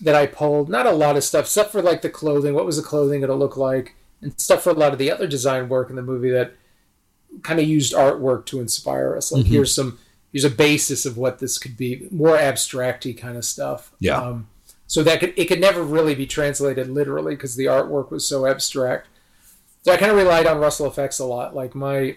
that 0.00 0.14
I 0.14 0.26
pulled. 0.26 0.68
Not 0.68 0.86
a 0.86 0.92
lot 0.92 1.16
of 1.16 1.24
stuff, 1.24 1.46
stuff 1.46 1.70
for 1.70 1.82
like 1.82 2.02
the 2.02 2.10
clothing. 2.10 2.54
What 2.54 2.66
was 2.66 2.78
the 2.78 2.82
clothing 2.82 3.20
going 3.20 3.30
to 3.30 3.36
look 3.36 3.56
like, 3.56 3.94
and 4.20 4.38
stuff 4.40 4.62
for 4.64 4.70
a 4.70 4.74
lot 4.74 4.92
of 4.92 4.98
the 4.98 5.10
other 5.10 5.26
design 5.26 5.68
work 5.68 5.90
in 5.90 5.96
the 5.96 6.02
movie 6.02 6.30
that 6.30 6.54
kind 7.42 7.60
of 7.60 7.66
used 7.66 7.92
artwork 7.92 8.46
to 8.46 8.60
inspire 8.60 9.16
us. 9.16 9.32
Like 9.32 9.44
mm-hmm. 9.44 9.52
here's 9.52 9.74
some 9.74 9.98
here's 10.32 10.44
a 10.44 10.50
basis 10.50 11.06
of 11.06 11.16
what 11.16 11.38
this 11.38 11.58
could 11.58 11.76
be, 11.76 12.08
more 12.10 12.36
abstracty 12.36 13.16
kind 13.16 13.36
of 13.36 13.44
stuff. 13.44 13.92
Yeah. 14.00 14.18
Um, 14.18 14.48
so 14.86 15.02
that 15.02 15.20
could 15.20 15.32
it 15.36 15.46
could 15.46 15.60
never 15.60 15.82
really 15.82 16.14
be 16.14 16.26
translated 16.26 16.88
literally 16.88 17.34
because 17.34 17.56
the 17.56 17.66
artwork 17.66 18.10
was 18.10 18.26
so 18.26 18.46
abstract. 18.46 19.08
So 19.82 19.92
I 19.92 19.96
kind 19.96 20.10
of 20.10 20.16
relied 20.16 20.46
on 20.46 20.58
Russell 20.58 20.86
effects 20.86 21.18
a 21.18 21.24
lot. 21.24 21.54
Like 21.54 21.74
my 21.74 22.16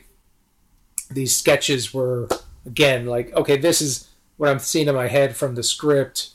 these 1.09 1.35
sketches 1.35 1.93
were 1.93 2.27
again 2.65 3.05
like 3.05 3.33
okay, 3.33 3.57
this 3.57 3.81
is 3.81 4.09
what 4.37 4.49
I'm 4.49 4.59
seeing 4.59 4.87
in 4.87 4.95
my 4.95 5.07
head 5.07 5.35
from 5.35 5.55
the 5.55 5.63
script, 5.63 6.29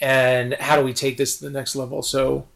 and 0.00 0.54
how 0.54 0.76
do 0.76 0.82
we 0.82 0.92
take 0.92 1.16
this 1.16 1.38
to 1.38 1.44
the 1.44 1.50
next 1.50 1.76
level? 1.76 2.02
So 2.02 2.46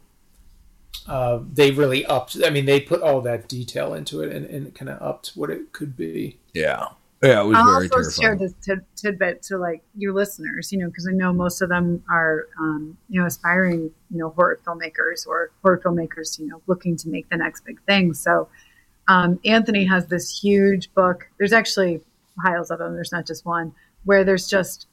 uh, 1.07 1.39
they 1.51 1.71
really 1.71 2.05
upped. 2.05 2.37
I 2.43 2.49
mean, 2.49 2.65
they 2.65 2.79
put 2.79 3.01
all 3.01 3.21
that 3.21 3.47
detail 3.47 3.93
into 3.93 4.21
it 4.21 4.31
and, 4.31 4.45
and 4.45 4.73
kind 4.75 4.89
of 4.89 5.01
upped 5.01 5.31
what 5.35 5.49
it 5.49 5.71
could 5.71 5.95
be. 5.95 6.37
Yeah. 6.53 6.87
Yeah, 7.23 7.41
it 7.41 7.45
was 7.45 7.57
I'll 7.57 7.65
very 7.65 7.75
also 7.75 7.89
terrifying. 7.89 8.21
share 8.21 8.35
this 8.35 8.53
tid- 8.65 8.85
tidbit 8.95 9.43
to 9.43 9.57
like 9.59 9.83
your 9.95 10.11
listeners, 10.11 10.71
you 10.71 10.79
know, 10.79 10.87
because 10.87 11.07
I 11.07 11.11
know 11.11 11.31
most 11.31 11.61
of 11.61 11.69
them 11.69 12.03
are, 12.09 12.47
um, 12.59 12.97
you 13.09 13.19
know, 13.19 13.27
aspiring, 13.27 13.91
you 14.09 14.17
know, 14.17 14.29
horror 14.31 14.59
filmmakers 14.65 15.27
or 15.27 15.51
horror 15.61 15.79
filmmakers, 15.85 16.39
you 16.39 16.47
know, 16.47 16.63
looking 16.65 16.97
to 16.97 17.09
make 17.09 17.29
the 17.29 17.37
next 17.37 17.63
big 17.63 17.79
thing. 17.83 18.15
So, 18.15 18.49
um, 19.07 19.39
Anthony 19.45 19.85
has 19.85 20.07
this 20.07 20.35
huge 20.35 20.91
book. 20.95 21.27
There's 21.37 21.53
actually 21.53 22.01
piles 22.41 22.71
of 22.71 22.79
them. 22.79 22.95
There's 22.95 23.11
not 23.11 23.27
just 23.27 23.45
one 23.45 23.73
where 24.03 24.23
there's 24.23 24.47
just 24.47 24.87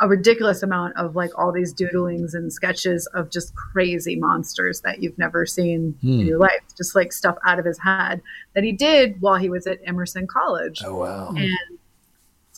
a 0.00 0.08
ridiculous 0.08 0.62
amount 0.62 0.96
of 0.96 1.16
like 1.16 1.30
all 1.38 1.52
these 1.52 1.72
doodlings 1.72 2.34
and 2.34 2.52
sketches 2.52 3.06
of 3.14 3.30
just 3.30 3.54
crazy 3.54 4.16
monsters 4.16 4.82
that 4.82 5.02
you've 5.02 5.16
never 5.16 5.46
seen 5.46 5.96
hmm. 6.02 6.20
in 6.20 6.26
your 6.26 6.38
life, 6.38 6.60
just 6.76 6.94
like 6.94 7.12
stuff 7.12 7.36
out 7.46 7.58
of 7.58 7.64
his 7.64 7.78
head 7.78 8.20
that 8.54 8.62
he 8.62 8.72
did 8.72 9.20
while 9.20 9.36
he 9.36 9.48
was 9.48 9.66
at 9.66 9.78
Emerson 9.84 10.26
College. 10.26 10.82
Oh 10.84 10.96
wow! 10.96 11.28
And 11.34 11.78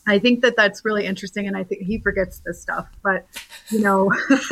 I 0.07 0.19
think 0.19 0.43
that 0.43 0.57
that's 0.57 0.85
really 0.85 1.07
interesting, 1.07 1.47
and 1.47 1.57
I 1.57 1.63
think 1.63 1.83
he 1.83 1.99
forgets 1.99 2.41
this 2.45 2.61
stuff, 2.61 2.89
but 3.05 3.27
you 3.71 3.81
know, 3.81 4.13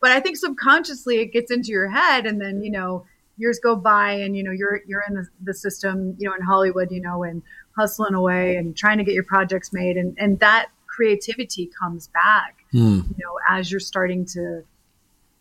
but 0.00 0.10
I 0.10 0.20
think 0.20 0.36
subconsciously 0.36 1.18
it 1.18 1.32
gets 1.32 1.50
into 1.50 1.70
your 1.70 1.88
head, 1.88 2.24
and 2.24 2.40
then 2.40 2.62
you 2.62 2.70
know 2.70 3.04
years 3.36 3.58
go 3.62 3.76
by, 3.76 4.12
and 4.12 4.34
you 4.36 4.42
know 4.42 4.52
you're 4.52 4.80
you're 4.86 5.04
in 5.06 5.14
the, 5.14 5.26
the 5.42 5.54
system, 5.54 6.16
you 6.18 6.28
know, 6.28 6.34
in 6.34 6.40
Hollywood, 6.40 6.90
you 6.90 7.02
know, 7.02 7.24
and 7.24 7.42
hustling 7.76 8.14
away 8.14 8.56
and 8.56 8.76
trying 8.76 8.98
to 8.98 9.04
get 9.04 9.12
your 9.12 9.24
projects 9.24 9.70
made, 9.72 9.98
and 9.98 10.16
and 10.18 10.38
that 10.40 10.70
creativity 10.92 11.70
comes 11.78 12.08
back 12.08 12.64
mm. 12.72 12.96
you 12.96 13.24
know 13.24 13.38
as 13.48 13.70
you're 13.70 13.80
starting 13.80 14.24
to 14.26 14.62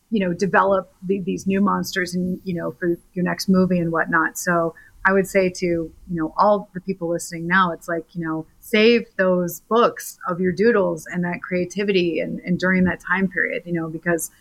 you 0.09 0.19
know 0.19 0.33
develop 0.33 0.93
the, 1.03 1.19
these 1.19 1.45
new 1.45 1.61
monsters 1.61 2.15
and 2.15 2.39
you 2.43 2.53
know 2.53 2.71
for 2.71 2.97
your 3.13 3.25
next 3.25 3.49
movie 3.49 3.79
and 3.79 3.91
whatnot 3.91 4.37
so 4.37 4.73
i 5.05 5.11
would 5.11 5.27
say 5.27 5.49
to 5.49 5.65
you 5.65 5.93
know 6.09 6.33
all 6.37 6.69
the 6.73 6.81
people 6.81 7.09
listening 7.09 7.47
now 7.47 7.71
it's 7.71 7.89
like 7.89 8.05
you 8.15 8.25
know 8.25 8.45
save 8.59 9.05
those 9.17 9.59
books 9.61 10.17
of 10.27 10.39
your 10.39 10.53
doodles 10.53 11.05
and 11.07 11.23
that 11.23 11.41
creativity 11.41 12.19
and, 12.19 12.39
and 12.41 12.57
during 12.57 12.85
that 12.85 13.01
time 13.01 13.27
period 13.27 13.61
you 13.65 13.73
know 13.73 13.89
because 13.89 14.31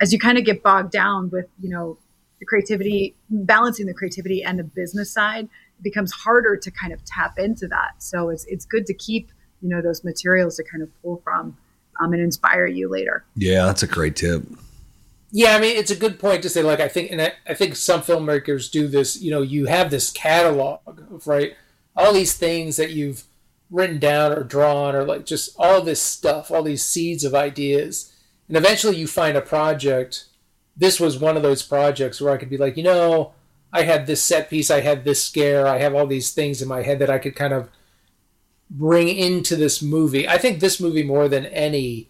as 0.00 0.12
you 0.12 0.18
kind 0.18 0.36
of 0.36 0.44
get 0.44 0.62
bogged 0.62 0.92
down 0.92 1.30
with 1.30 1.46
you 1.60 1.70
know 1.70 1.96
the 2.40 2.46
creativity 2.46 3.14
balancing 3.30 3.86
the 3.86 3.94
creativity 3.94 4.44
and 4.44 4.58
the 4.58 4.64
business 4.64 5.10
side 5.10 5.44
it 5.44 5.82
becomes 5.82 6.12
harder 6.12 6.56
to 6.56 6.70
kind 6.70 6.92
of 6.92 7.02
tap 7.06 7.38
into 7.38 7.66
that 7.66 7.92
so 7.98 8.28
it's 8.28 8.44
it's 8.46 8.66
good 8.66 8.84
to 8.84 8.92
keep 8.92 9.30
you 9.60 9.68
know 9.68 9.82
those 9.82 10.04
materials 10.04 10.56
to 10.56 10.64
kind 10.64 10.82
of 10.82 10.90
pull 11.02 11.20
from 11.24 11.56
um, 12.00 12.12
and 12.12 12.22
inspire 12.22 12.66
you 12.66 12.88
later. 12.88 13.24
Yeah, 13.34 13.66
that's 13.66 13.82
a 13.82 13.86
great 13.86 14.16
tip. 14.16 14.44
Yeah, 15.30 15.56
I 15.56 15.60
mean 15.60 15.76
it's 15.76 15.90
a 15.90 15.96
good 15.96 16.18
point 16.18 16.42
to 16.42 16.48
say. 16.48 16.62
Like 16.62 16.80
I 16.80 16.88
think, 16.88 17.10
and 17.10 17.20
I, 17.20 17.32
I 17.46 17.54
think 17.54 17.76
some 17.76 18.00
filmmakers 18.00 18.70
do 18.70 18.88
this. 18.88 19.20
You 19.20 19.30
know, 19.30 19.42
you 19.42 19.66
have 19.66 19.90
this 19.90 20.10
catalog 20.10 20.80
of 20.86 21.26
right 21.26 21.54
all 21.96 22.12
these 22.12 22.34
things 22.34 22.76
that 22.76 22.90
you've 22.90 23.24
written 23.70 23.98
down 23.98 24.32
or 24.32 24.42
drawn 24.42 24.94
or 24.94 25.04
like 25.04 25.26
just 25.26 25.54
all 25.58 25.82
this 25.82 26.00
stuff, 26.00 26.50
all 26.50 26.62
these 26.62 26.84
seeds 26.84 27.24
of 27.24 27.34
ideas, 27.34 28.12
and 28.48 28.56
eventually 28.56 28.96
you 28.96 29.06
find 29.06 29.36
a 29.36 29.42
project. 29.42 30.24
This 30.76 31.00
was 31.00 31.18
one 31.18 31.36
of 31.36 31.42
those 31.42 31.62
projects 31.62 32.20
where 32.20 32.32
I 32.32 32.36
could 32.36 32.48
be 32.48 32.56
like, 32.56 32.76
you 32.76 32.84
know, 32.84 33.32
I 33.72 33.82
had 33.82 34.06
this 34.06 34.22
set 34.22 34.48
piece, 34.48 34.70
I 34.70 34.80
had 34.80 35.04
this 35.04 35.22
scare, 35.22 35.66
I 35.66 35.78
have 35.78 35.94
all 35.94 36.06
these 36.06 36.32
things 36.32 36.62
in 36.62 36.68
my 36.68 36.82
head 36.82 37.00
that 37.00 37.10
I 37.10 37.18
could 37.18 37.36
kind 37.36 37.52
of 37.52 37.68
bring 38.70 39.08
into 39.08 39.56
this 39.56 39.82
movie. 39.82 40.28
I 40.28 40.38
think 40.38 40.60
this 40.60 40.80
movie 40.80 41.02
more 41.02 41.28
than 41.28 41.46
any, 41.46 42.08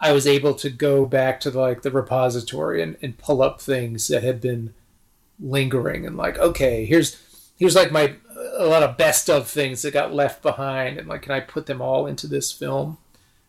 I 0.00 0.12
was 0.12 0.26
able 0.26 0.54
to 0.54 0.70
go 0.70 1.06
back 1.06 1.40
to 1.40 1.50
the, 1.50 1.60
like 1.60 1.82
the 1.82 1.90
repository 1.90 2.82
and, 2.82 2.96
and 3.00 3.18
pull 3.18 3.42
up 3.42 3.60
things 3.60 4.08
that 4.08 4.22
had 4.22 4.40
been 4.40 4.74
lingering 5.38 6.06
and 6.06 6.16
like, 6.16 6.38
okay, 6.38 6.84
here's 6.84 7.22
here's 7.58 7.74
like 7.74 7.90
my 7.90 8.14
a 8.58 8.66
lot 8.66 8.82
of 8.82 8.96
best 8.96 9.30
of 9.30 9.48
things 9.48 9.82
that 9.82 9.92
got 9.92 10.12
left 10.12 10.42
behind 10.42 10.98
and 10.98 11.08
like 11.08 11.22
can 11.22 11.32
I 11.32 11.40
put 11.40 11.66
them 11.66 11.80
all 11.80 12.06
into 12.06 12.26
this 12.26 12.52
film? 12.52 12.98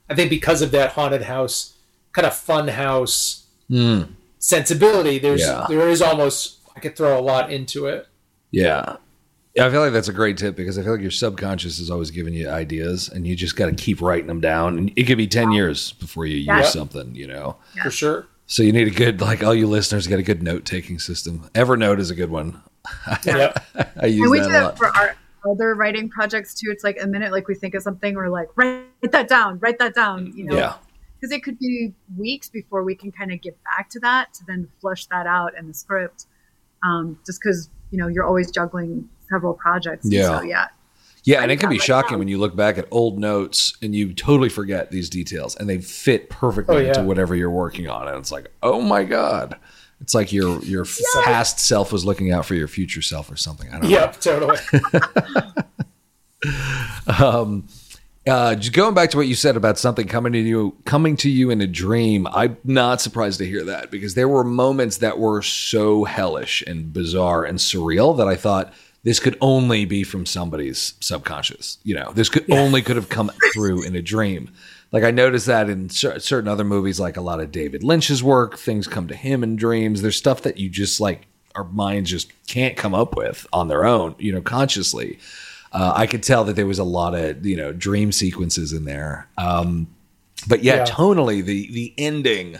I 0.09 0.15
think 0.15 0.29
because 0.29 0.61
of 0.61 0.71
that 0.71 0.91
haunted 0.91 1.23
house 1.23 1.75
kind 2.13 2.25
of 2.25 2.35
fun 2.35 2.69
house 2.69 3.45
mm. 3.69 4.07
sensibility, 4.39 5.19
there's 5.19 5.41
yeah. 5.41 5.65
there 5.67 5.89
is 5.89 6.01
almost 6.01 6.59
I 6.75 6.79
could 6.79 6.95
throw 6.95 7.17
a 7.17 7.21
lot 7.21 7.51
into 7.51 7.87
it. 7.87 8.07
Yeah. 8.51 8.97
Yeah, 9.57 9.65
I 9.65 9.71
feel 9.71 9.81
like 9.81 9.91
that's 9.91 10.07
a 10.07 10.13
great 10.13 10.37
tip 10.37 10.55
because 10.55 10.77
I 10.77 10.83
feel 10.83 10.91
like 10.91 11.01
your 11.01 11.09
subconscious 11.09 11.79
is 11.79 11.89
always 11.89 12.11
giving 12.11 12.35
you 12.35 12.47
ideas, 12.47 13.09
and 13.09 13.25
you 13.25 13.35
just 13.35 13.55
got 13.55 13.65
to 13.65 13.73
keep 13.73 14.01
writing 14.01 14.27
them 14.27 14.39
down. 14.39 14.77
And 14.77 14.93
it 14.95 15.05
could 15.05 15.17
be 15.17 15.25
ten 15.25 15.51
years 15.51 15.93
before 15.93 16.27
you 16.27 16.37
yeah. 16.37 16.59
use 16.59 16.71
something, 16.71 17.15
you 17.15 17.25
know. 17.25 17.55
Yeah. 17.75 17.83
For 17.83 17.89
sure. 17.89 18.27
So 18.45 18.61
you 18.61 18.71
need 18.71 18.87
a 18.87 18.91
good, 18.91 19.19
like 19.19 19.43
all 19.43 19.55
you 19.55 19.65
listeners, 19.65 20.05
get 20.05 20.19
a 20.19 20.23
good 20.23 20.43
note 20.43 20.63
taking 20.63 20.99
system. 20.99 21.49
Evernote 21.55 21.97
is 21.97 22.11
a 22.11 22.15
good 22.15 22.29
one. 22.29 22.61
Yeah, 23.25 23.51
I 23.99 24.05
use 24.05 24.21
and 24.21 24.31
we 24.31 24.39
that 24.41 24.45
do 24.45 24.51
that 24.51 24.77
for 24.77 24.95
our 24.95 25.15
other 25.49 25.73
writing 25.73 26.07
projects 26.07 26.53
too. 26.53 26.67
It's 26.69 26.83
like 26.83 26.99
a 27.01 27.07
minute, 27.07 27.31
like 27.31 27.47
we 27.47 27.55
think 27.55 27.73
of 27.73 27.81
something, 27.81 28.13
we're 28.13 28.29
like, 28.29 28.49
write 28.55 28.85
that 29.11 29.27
down, 29.27 29.57
write 29.57 29.79
that 29.79 29.95
down. 29.95 30.33
You 30.35 30.45
know. 30.45 30.55
Yeah. 30.55 30.75
Because 31.19 31.31
it 31.31 31.43
could 31.43 31.57
be 31.57 31.95
weeks 32.15 32.47
before 32.47 32.83
we 32.83 32.93
can 32.93 33.11
kind 33.11 33.33
of 33.33 33.41
get 33.41 33.57
back 33.63 33.89
to 33.89 33.99
that 34.01 34.35
to 34.35 34.45
then 34.45 34.67
flush 34.79 35.07
that 35.07 35.25
out 35.25 35.57
in 35.57 35.67
the 35.67 35.73
script. 35.73 36.27
Um, 36.83 37.17
just 37.25 37.41
because 37.41 37.71
you 37.89 37.97
know 37.97 38.07
you're 38.07 38.23
always 38.23 38.51
juggling 38.51 39.09
several 39.29 39.53
projects. 39.53 40.07
Yeah. 40.09 40.39
So, 40.39 40.41
yeah. 40.43 40.67
Yeah, 41.27 41.41
and 41.41 41.51
it 41.51 41.59
can 41.59 41.69
be 41.69 41.77
shocking 41.77 42.19
when 42.19 42.29
you 42.29 42.37
look 42.37 42.55
back 42.55 42.77
at 42.77 42.87
old 42.89 43.19
notes 43.19 43.73
and 43.81 43.93
you 43.93 44.13
totally 44.13 44.47
forget 44.47 44.91
these 44.91 45.09
details 45.09 45.57
and 45.57 45.67
they 45.67 45.79
fit 45.79 46.29
perfectly 46.29 46.75
oh, 46.77 46.79
yeah. 46.79 46.87
into 46.87 47.03
whatever 47.03 47.35
you're 47.35 47.51
working 47.51 47.89
on. 47.89 48.07
And 48.07 48.15
it's 48.15 48.31
like, 48.31 48.49
oh 48.63 48.79
my 48.79 49.03
God. 49.03 49.57
It's 49.99 50.13
like 50.13 50.31
your 50.31 50.63
your 50.63 50.85
past 51.25 51.59
self 51.59 51.91
was 51.91 52.05
looking 52.05 52.31
out 52.31 52.45
for 52.45 52.55
your 52.55 52.69
future 52.69 53.01
self 53.01 53.29
or 53.29 53.35
something. 53.35 53.67
I 53.67 53.73
don't 53.73 53.81
know. 53.81 53.89
yep, 53.89 54.25
know. 54.25 54.55
totally. 54.55 54.59
um, 57.19 57.67
uh, 58.25 58.55
just 58.55 58.71
going 58.71 58.93
back 58.93 59.09
to 59.09 59.17
what 59.17 59.27
you 59.27 59.35
said 59.35 59.57
about 59.57 59.77
something 59.77 60.07
coming 60.07 60.31
to 60.31 60.39
you 60.39 60.77
coming 60.85 61.17
to 61.17 61.29
you 61.29 61.49
in 61.49 61.59
a 61.59 61.67
dream, 61.67 62.25
I'm 62.27 62.55
not 62.63 63.01
surprised 63.01 63.39
to 63.39 63.45
hear 63.45 63.65
that 63.65 63.91
because 63.91 64.13
there 64.13 64.29
were 64.29 64.45
moments 64.45 64.97
that 64.97 65.19
were 65.19 65.41
so 65.41 66.05
hellish 66.05 66.63
and 66.65 66.93
bizarre 66.93 67.43
and 67.43 67.57
surreal 67.57 68.15
that 68.17 68.29
I 68.29 68.37
thought– 68.37 68.71
this 69.07 69.21
could 69.21 69.37
only 69.39 69.85
be 69.85 70.03
from 70.03 70.25
somebody's 70.25 70.95
subconscious. 70.99 71.77
You 71.85 71.95
know, 71.95 72.11
this 72.11 72.27
could 72.27 72.43
yeah. 72.45 72.59
only 72.59 72.81
could 72.81 72.97
have 72.97 73.07
come 73.07 73.31
through 73.53 73.83
in 73.83 73.95
a 73.95 74.01
dream. 74.01 74.51
Like 74.91 75.05
I 75.05 75.11
noticed 75.11 75.45
that 75.45 75.69
in 75.69 75.89
certain 75.89 76.49
other 76.49 76.65
movies, 76.65 76.99
like 76.99 77.15
a 77.15 77.21
lot 77.21 77.39
of 77.39 77.49
David 77.49 77.85
Lynch's 77.85 78.21
work, 78.21 78.57
things 78.57 78.85
come 78.85 79.07
to 79.07 79.15
him 79.15 79.43
in 79.43 79.55
dreams. 79.55 80.01
There's 80.01 80.17
stuff 80.17 80.41
that 80.41 80.57
you 80.57 80.67
just 80.67 80.99
like 80.99 81.25
our 81.55 81.63
minds 81.63 82.09
just 82.09 82.33
can't 82.47 82.75
come 82.75 82.93
up 82.93 83.15
with 83.15 83.47
on 83.53 83.69
their 83.69 83.85
own, 83.85 84.13
you 84.19 84.33
know, 84.33 84.41
consciously. 84.41 85.19
Uh, 85.71 85.93
I 85.95 86.05
could 86.05 86.21
tell 86.21 86.43
that 86.43 86.57
there 86.57 86.67
was 86.67 86.79
a 86.79 86.83
lot 86.83 87.15
of 87.15 87.45
you 87.45 87.55
know 87.55 87.71
dream 87.71 88.11
sequences 88.11 88.73
in 88.73 88.83
there. 88.83 89.29
Um, 89.37 89.87
but 90.49 90.63
yeah, 90.63 90.79
yeah, 90.79 90.85
tonally, 90.85 91.41
the 91.41 91.71
the 91.71 91.93
ending 91.97 92.57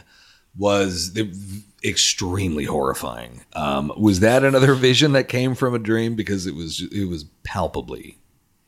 was 0.57 1.11
the 1.11 1.29
extremely 1.83 2.65
horrifying. 2.65 3.45
Um, 3.53 3.91
was 3.97 4.19
that 4.21 4.43
another 4.43 4.73
vision 4.73 5.11
that 5.13 5.27
came 5.27 5.55
from 5.55 5.73
a 5.73 5.79
dream? 5.79 6.15
Because 6.15 6.45
it 6.45 6.55
was 6.55 6.81
it 6.91 7.05
was 7.05 7.25
palpably 7.43 8.17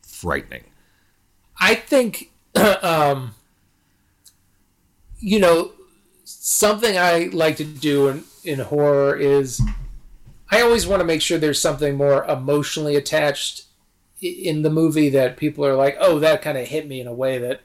frightening. 0.01 0.63
I 1.59 1.75
think, 1.75 2.31
um, 2.81 3.35
you 5.19 5.39
know, 5.39 5.71
something 6.23 6.97
I 6.97 7.29
like 7.33 7.57
to 7.57 7.65
do 7.65 8.07
in, 8.07 8.23
in 8.43 8.59
horror 8.59 9.15
is 9.15 9.61
I 10.51 10.61
always 10.61 10.87
want 10.87 11.01
to 11.01 11.05
make 11.05 11.21
sure 11.21 11.37
there's 11.37 11.61
something 11.61 11.95
more 11.95 12.25
emotionally 12.25 12.95
attached 12.95 13.65
in 14.21 14.63
the 14.63 14.69
movie 14.69 15.09
that 15.09 15.37
people 15.37 15.65
are 15.65 15.75
like, 15.75 15.95
oh, 15.99 16.19
that 16.19 16.41
kind 16.41 16.57
of 16.57 16.67
hit 16.67 16.87
me 16.87 16.99
in 16.99 17.07
a 17.07 17.13
way 17.13 17.37
that 17.37 17.61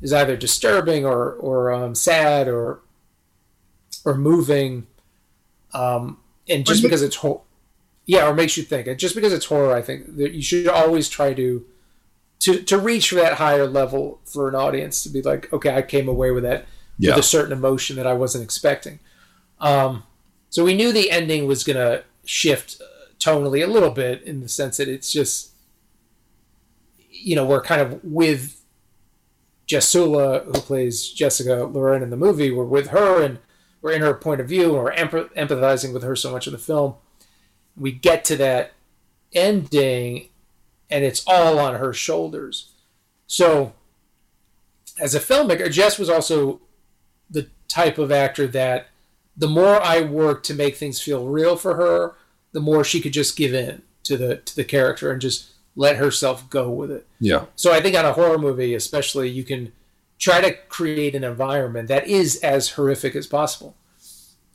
is 0.00 0.12
either 0.12 0.36
disturbing 0.36 1.04
or 1.04 1.32
or 1.32 1.72
um, 1.72 1.94
sad 1.94 2.48
or 2.48 2.80
or 4.08 4.14
moving, 4.16 4.86
um, 5.74 6.18
and 6.48 6.64
just 6.64 6.82
because 6.82 7.02
it's 7.02 7.16
horror, 7.16 7.40
yeah, 8.06 8.26
or 8.26 8.34
makes 8.34 8.56
you 8.56 8.62
think. 8.62 8.86
And 8.86 8.98
just 8.98 9.14
because 9.14 9.32
it's 9.32 9.46
horror, 9.46 9.74
I 9.74 9.82
think 9.82 10.16
that 10.16 10.32
you 10.32 10.42
should 10.42 10.66
always 10.66 11.08
try 11.08 11.34
to 11.34 11.64
to 12.40 12.62
to 12.62 12.78
reach 12.78 13.10
for 13.10 13.16
that 13.16 13.34
higher 13.34 13.66
level 13.66 14.20
for 14.24 14.48
an 14.48 14.54
audience 14.54 15.02
to 15.02 15.10
be 15.10 15.22
like, 15.22 15.52
okay, 15.52 15.74
I 15.74 15.82
came 15.82 16.08
away 16.08 16.30
with 16.30 16.44
that 16.44 16.66
yeah. 16.98 17.10
with 17.10 17.24
a 17.24 17.28
certain 17.28 17.52
emotion 17.52 17.96
that 17.96 18.06
I 18.06 18.14
wasn't 18.14 18.44
expecting. 18.44 18.98
Um, 19.60 20.04
so 20.50 20.64
we 20.64 20.74
knew 20.74 20.92
the 20.92 21.10
ending 21.10 21.46
was 21.46 21.64
going 21.64 21.76
to 21.76 22.04
shift 22.24 22.80
uh, 22.80 23.12
tonally 23.18 23.62
a 23.62 23.66
little 23.66 23.90
bit 23.90 24.22
in 24.22 24.40
the 24.40 24.48
sense 24.48 24.76
that 24.78 24.88
it's 24.88 25.12
just, 25.12 25.50
you 27.10 27.36
know, 27.36 27.44
we're 27.44 27.62
kind 27.62 27.80
of 27.80 28.02
with 28.04 28.62
Jess 29.66 29.88
Sula, 29.88 30.40
who 30.40 30.52
plays 30.52 31.08
Jessica 31.08 31.64
Loren 31.64 32.02
in 32.02 32.10
the 32.10 32.16
movie, 32.16 32.50
we're 32.50 32.64
with 32.64 32.88
her 32.88 33.22
and 33.22 33.38
we're 33.80 33.92
in 33.92 34.02
her 34.02 34.14
point 34.14 34.40
of 34.40 34.48
view 34.48 34.74
and 34.74 34.84
we're 34.84 35.28
empathizing 35.36 35.92
with 35.92 36.02
her 36.02 36.16
so 36.16 36.32
much 36.32 36.46
in 36.46 36.52
the 36.52 36.58
film. 36.58 36.94
We 37.76 37.92
get 37.92 38.24
to 38.26 38.36
that 38.36 38.72
ending 39.32 40.28
and 40.90 41.04
it's 41.04 41.24
all 41.26 41.58
on 41.58 41.76
her 41.76 41.92
shoulders. 41.92 42.72
So, 43.26 43.74
as 45.00 45.14
a 45.14 45.20
filmmaker, 45.20 45.70
Jess 45.70 45.98
was 45.98 46.10
also 46.10 46.60
the 47.30 47.48
type 47.68 47.98
of 47.98 48.10
actor 48.10 48.46
that 48.48 48.88
the 49.36 49.48
more 49.48 49.80
I 49.80 50.00
worked 50.00 50.46
to 50.46 50.54
make 50.54 50.76
things 50.76 51.00
feel 51.00 51.26
real 51.26 51.54
for 51.56 51.76
her, 51.76 52.16
the 52.52 52.60
more 52.60 52.82
she 52.82 53.00
could 53.00 53.12
just 53.12 53.36
give 53.36 53.54
in 53.54 53.82
to 54.04 54.16
the 54.16 54.36
to 54.36 54.56
the 54.56 54.64
character 54.64 55.12
and 55.12 55.20
just 55.20 55.50
let 55.76 55.96
herself 55.96 56.50
go 56.50 56.70
with 56.70 56.90
it. 56.90 57.06
Yeah. 57.20 57.44
So 57.54 57.72
I 57.72 57.80
think 57.80 57.96
on 57.96 58.04
a 58.04 58.12
horror 58.12 58.38
movie, 58.38 58.74
especially, 58.74 59.28
you 59.28 59.44
can 59.44 59.72
try 60.18 60.40
to 60.40 60.52
create 60.68 61.14
an 61.14 61.24
environment 61.24 61.88
that 61.88 62.06
is 62.06 62.36
as 62.36 62.70
horrific 62.70 63.14
as 63.14 63.26
possible. 63.26 63.76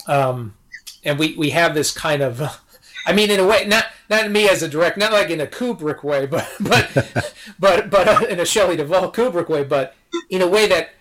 Um, 0.08 0.56
and 1.04 1.18
we 1.18 1.36
we 1.36 1.52
have 1.52 1.74
this 1.74 1.92
kind 1.94 2.22
of, 2.22 2.42
I 3.08 3.14
mean, 3.14 3.32
in 3.32 3.40
a 3.40 3.48
way, 3.48 3.66
not 3.66 3.86
not 4.10 4.30
me 4.32 4.48
as 4.48 4.62
a 4.62 4.68
direct, 4.68 4.98
not 4.98 5.12
like 5.12 5.30
in 5.30 5.42
a 5.42 5.48
Kubrick 5.48 6.04
way, 6.04 6.26
but 6.28 6.50
but 6.60 7.34
but 7.60 7.90
but 7.90 8.08
uh, 8.08 8.26
in 8.30 8.40
a 8.40 8.46
Shelley 8.46 8.78
Duvall 8.78 9.12
Kubrick 9.12 9.50
way, 9.50 9.64
but 9.64 9.96
in 10.30 10.42
a 10.42 10.48
way 10.48 10.68
that 10.68 10.92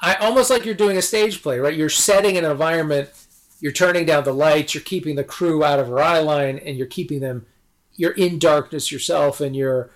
I 0.00 0.14
almost 0.14 0.50
like 0.50 0.64
you're 0.64 0.74
doing 0.74 0.96
a 0.96 1.02
stage 1.02 1.42
play, 1.42 1.58
right? 1.58 1.76
You're 1.76 1.88
setting 1.88 2.36
an 2.36 2.44
environment, 2.44 3.10
you're 3.60 3.72
turning 3.72 4.06
down 4.06 4.24
the 4.24 4.32
lights, 4.32 4.74
you're 4.74 4.82
keeping 4.82 5.16
the 5.16 5.24
crew 5.24 5.64
out 5.64 5.80
of 5.80 5.88
her 5.88 6.00
eye 6.00 6.20
line, 6.20 6.58
and 6.58 6.76
you're 6.76 6.86
keeping 6.86 7.20
them, 7.20 7.46
you're 7.96 8.12
in 8.12 8.38
darkness 8.38 8.92
yourself, 8.92 9.40
and 9.40 9.56
you're 9.56 9.90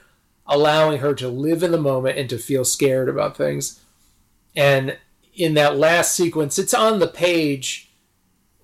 allowing 0.44 0.99
her 0.99 1.14
to 1.14 1.28
live 1.28 1.62
in 1.62 1.71
the 1.71 1.78
moment 1.78 2.18
and 2.18 2.28
to 2.28 2.37
feel 2.37 2.64
scared 2.64 3.09
about 3.09 3.37
things. 3.37 3.80
And 4.54 4.99
in 5.35 5.54
that 5.54 5.76
last 5.76 6.14
sequence, 6.14 6.59
it's 6.59 6.75
on 6.75 6.99
the 6.99 7.06
page, 7.06 7.90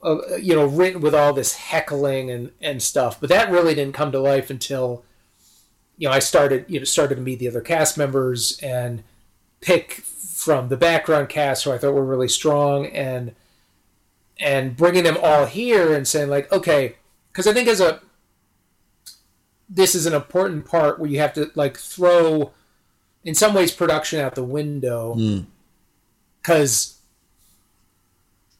uh, 0.02 0.36
you 0.36 0.54
know, 0.54 0.66
written 0.66 1.00
with 1.00 1.14
all 1.14 1.32
this 1.32 1.54
heckling 1.56 2.30
and, 2.30 2.52
and 2.60 2.82
stuff, 2.82 3.20
but 3.20 3.28
that 3.30 3.50
really 3.50 3.74
didn't 3.74 3.94
come 3.94 4.12
to 4.12 4.20
life 4.20 4.50
until, 4.50 5.04
you 5.96 6.08
know, 6.08 6.14
I 6.14 6.18
started, 6.18 6.66
you 6.68 6.78
know, 6.78 6.84
started 6.84 7.16
to 7.16 7.20
meet 7.20 7.38
the 7.38 7.48
other 7.48 7.60
cast 7.60 7.96
members 7.96 8.58
and 8.62 9.02
pick 9.60 10.02
from 10.38 10.68
the 10.68 10.76
background 10.76 11.28
cast 11.28 11.64
who 11.64 11.72
I 11.72 11.78
thought 11.78 11.94
were 11.94 12.04
really 12.04 12.28
strong 12.28 12.86
and 12.86 13.34
and 14.38 14.76
bringing 14.76 15.02
them 15.02 15.18
all 15.20 15.46
here 15.46 15.92
and 15.92 16.06
saying 16.06 16.30
like 16.30 16.50
okay 16.52 16.94
because 17.32 17.48
I 17.48 17.52
think 17.52 17.68
as 17.68 17.80
a 17.80 18.00
this 19.68 19.96
is 19.96 20.06
an 20.06 20.14
important 20.14 20.64
part 20.64 21.00
where 21.00 21.10
you 21.10 21.18
have 21.18 21.32
to 21.34 21.50
like 21.56 21.76
throw 21.76 22.52
in 23.24 23.34
some 23.34 23.52
ways 23.52 23.72
production 23.72 24.20
out 24.20 24.36
the 24.36 24.44
window 24.44 25.14
because 26.48 27.00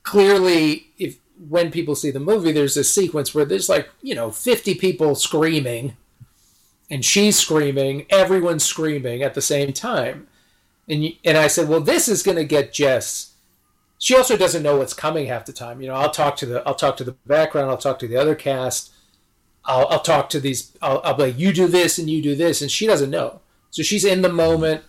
clearly 0.02 0.88
if 0.98 1.18
when 1.48 1.70
people 1.70 1.94
see 1.94 2.10
the 2.10 2.20
movie 2.20 2.52
there's 2.52 2.76
a 2.76 2.84
sequence 2.84 3.34
where 3.34 3.44
there's 3.44 3.68
like 3.68 3.88
you 4.02 4.14
know 4.14 4.30
50 4.30 4.74
people 4.74 5.14
screaming 5.14 5.96
and 6.90 7.04
she's 7.04 7.38
screaming 7.38 8.06
everyone's 8.10 8.64
screaming 8.64 9.22
at 9.22 9.34
the 9.34 9.40
same 9.40 9.72
time 9.72 10.28
and 10.88 11.12
and 11.24 11.36
I 11.36 11.48
said, 11.48 11.68
well, 11.68 11.80
this 11.80 12.08
is 12.08 12.22
going 12.22 12.36
to 12.36 12.44
get 12.44 12.72
Jess. 12.72 13.34
She 13.98 14.16
also 14.16 14.36
doesn't 14.36 14.62
know 14.62 14.78
what's 14.78 14.94
coming 14.94 15.26
half 15.26 15.44
the 15.44 15.52
time. 15.52 15.80
You 15.80 15.88
know, 15.88 15.94
I'll 15.94 16.10
talk 16.10 16.36
to 16.36 16.46
the 16.46 16.66
I'll 16.66 16.74
talk 16.74 16.96
to 16.98 17.04
the 17.04 17.16
background. 17.26 17.70
I'll 17.70 17.76
talk 17.76 17.98
to 18.00 18.08
the 18.08 18.16
other 18.16 18.34
cast. 18.34 18.92
I'll, 19.64 19.86
I'll 19.88 20.00
talk 20.00 20.30
to 20.30 20.40
these. 20.40 20.76
I'll, 20.80 21.00
I'll 21.04 21.14
be 21.14 21.24
like, 21.24 21.38
you 21.38 21.52
do 21.52 21.66
this 21.66 21.98
and 21.98 22.08
you 22.08 22.22
do 22.22 22.34
this, 22.34 22.62
and 22.62 22.70
she 22.70 22.86
doesn't 22.86 23.10
know. 23.10 23.40
So 23.70 23.82
she's 23.82 24.04
in 24.04 24.22
the 24.22 24.32
moment, 24.32 24.82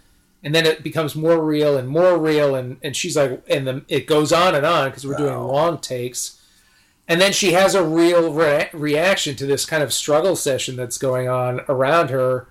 and 0.43 0.56
then 0.56 0.65
it 0.65 0.84
becomes 0.84 1.15
more 1.15 1.43
real 1.43 1.78
and 1.78 1.88
more 1.88 2.17
real, 2.17 2.56
and 2.56 2.78
and 2.82 2.95
she's 2.95 3.17
like, 3.17 3.43
and 3.49 3.67
the, 3.67 3.86
it 3.88 4.08
goes 4.08 4.32
on 4.32 4.56
and 4.56 4.65
on 4.65 4.89
because 4.89 5.06
we're 5.06 5.13
wow. 5.13 5.17
doing 5.17 5.39
long 5.39 5.78
takes, 5.80 6.39
and 7.08 7.19
then 7.19 7.34
she 7.34 7.54
has 7.54 7.75
a 7.75 7.84
real 7.84 8.32
re- 8.32 8.69
reaction 8.71 9.36
to 9.36 9.45
this 9.45 9.65
kind 9.65 9.84
of 9.84 9.91
struggle 9.91 10.36
session 10.36 10.75
that's 10.75 10.97
going 10.97 11.28
on 11.28 11.62
around 11.67 12.10
her. 12.10 12.47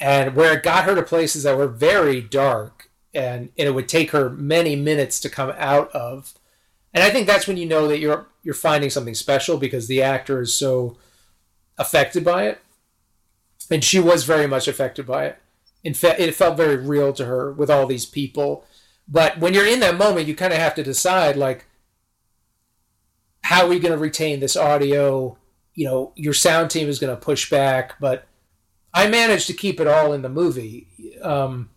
And 0.00 0.36
where 0.36 0.56
it 0.56 0.62
got 0.62 0.84
her 0.84 0.94
to 0.94 1.02
places 1.02 1.42
that 1.42 1.56
were 1.56 1.66
very 1.66 2.20
dark 2.20 2.88
and, 3.12 3.50
and 3.58 3.66
it 3.66 3.74
would 3.74 3.88
take 3.88 4.12
her 4.12 4.30
many 4.30 4.76
minutes 4.76 5.18
to 5.20 5.28
come 5.28 5.52
out 5.56 5.90
of. 5.90 6.34
And 6.94 7.02
i 7.02 7.10
think 7.10 7.26
that's 7.26 7.46
when 7.46 7.56
you 7.56 7.66
know 7.66 7.88
that 7.88 7.98
you're 7.98 8.26
you're 8.42 8.54
finding 8.54 8.90
something 8.90 9.14
special 9.14 9.58
because 9.58 9.88
the 9.88 10.00
actor 10.00 10.40
is 10.40 10.54
so 10.54 10.96
affected 11.76 12.24
by 12.24 12.44
it. 12.46 12.60
And 13.70 13.84
she 13.84 13.98
was 14.00 14.24
very 14.24 14.46
much 14.46 14.68
affected 14.68 15.04
by 15.04 15.26
it 15.26 15.38
in 15.88 15.94
fact 15.94 16.20
it 16.20 16.34
felt 16.34 16.56
very 16.56 16.76
real 16.76 17.12
to 17.12 17.24
her 17.24 17.52
with 17.52 17.70
all 17.70 17.86
these 17.86 18.06
people 18.06 18.64
but 19.08 19.38
when 19.38 19.54
you're 19.54 19.66
in 19.66 19.80
that 19.80 19.96
moment 19.96 20.26
you 20.28 20.34
kind 20.34 20.52
of 20.52 20.58
have 20.58 20.74
to 20.74 20.82
decide 20.82 21.36
like 21.36 21.66
how 23.42 23.64
are 23.64 23.68
we 23.68 23.78
going 23.78 23.92
to 23.92 23.98
retain 23.98 24.40
this 24.40 24.56
audio 24.56 25.36
you 25.74 25.84
know 25.84 26.12
your 26.14 26.34
sound 26.34 26.70
team 26.70 26.88
is 26.88 26.98
going 26.98 27.14
to 27.14 27.20
push 27.20 27.50
back 27.50 27.98
but 27.98 28.28
I 28.94 29.08
managed 29.08 29.46
to 29.48 29.52
keep 29.52 29.80
it 29.80 29.86
all 29.86 30.12
in 30.12 30.22
the 30.22 30.28
movie. 30.28 30.88
Um, 31.22 31.70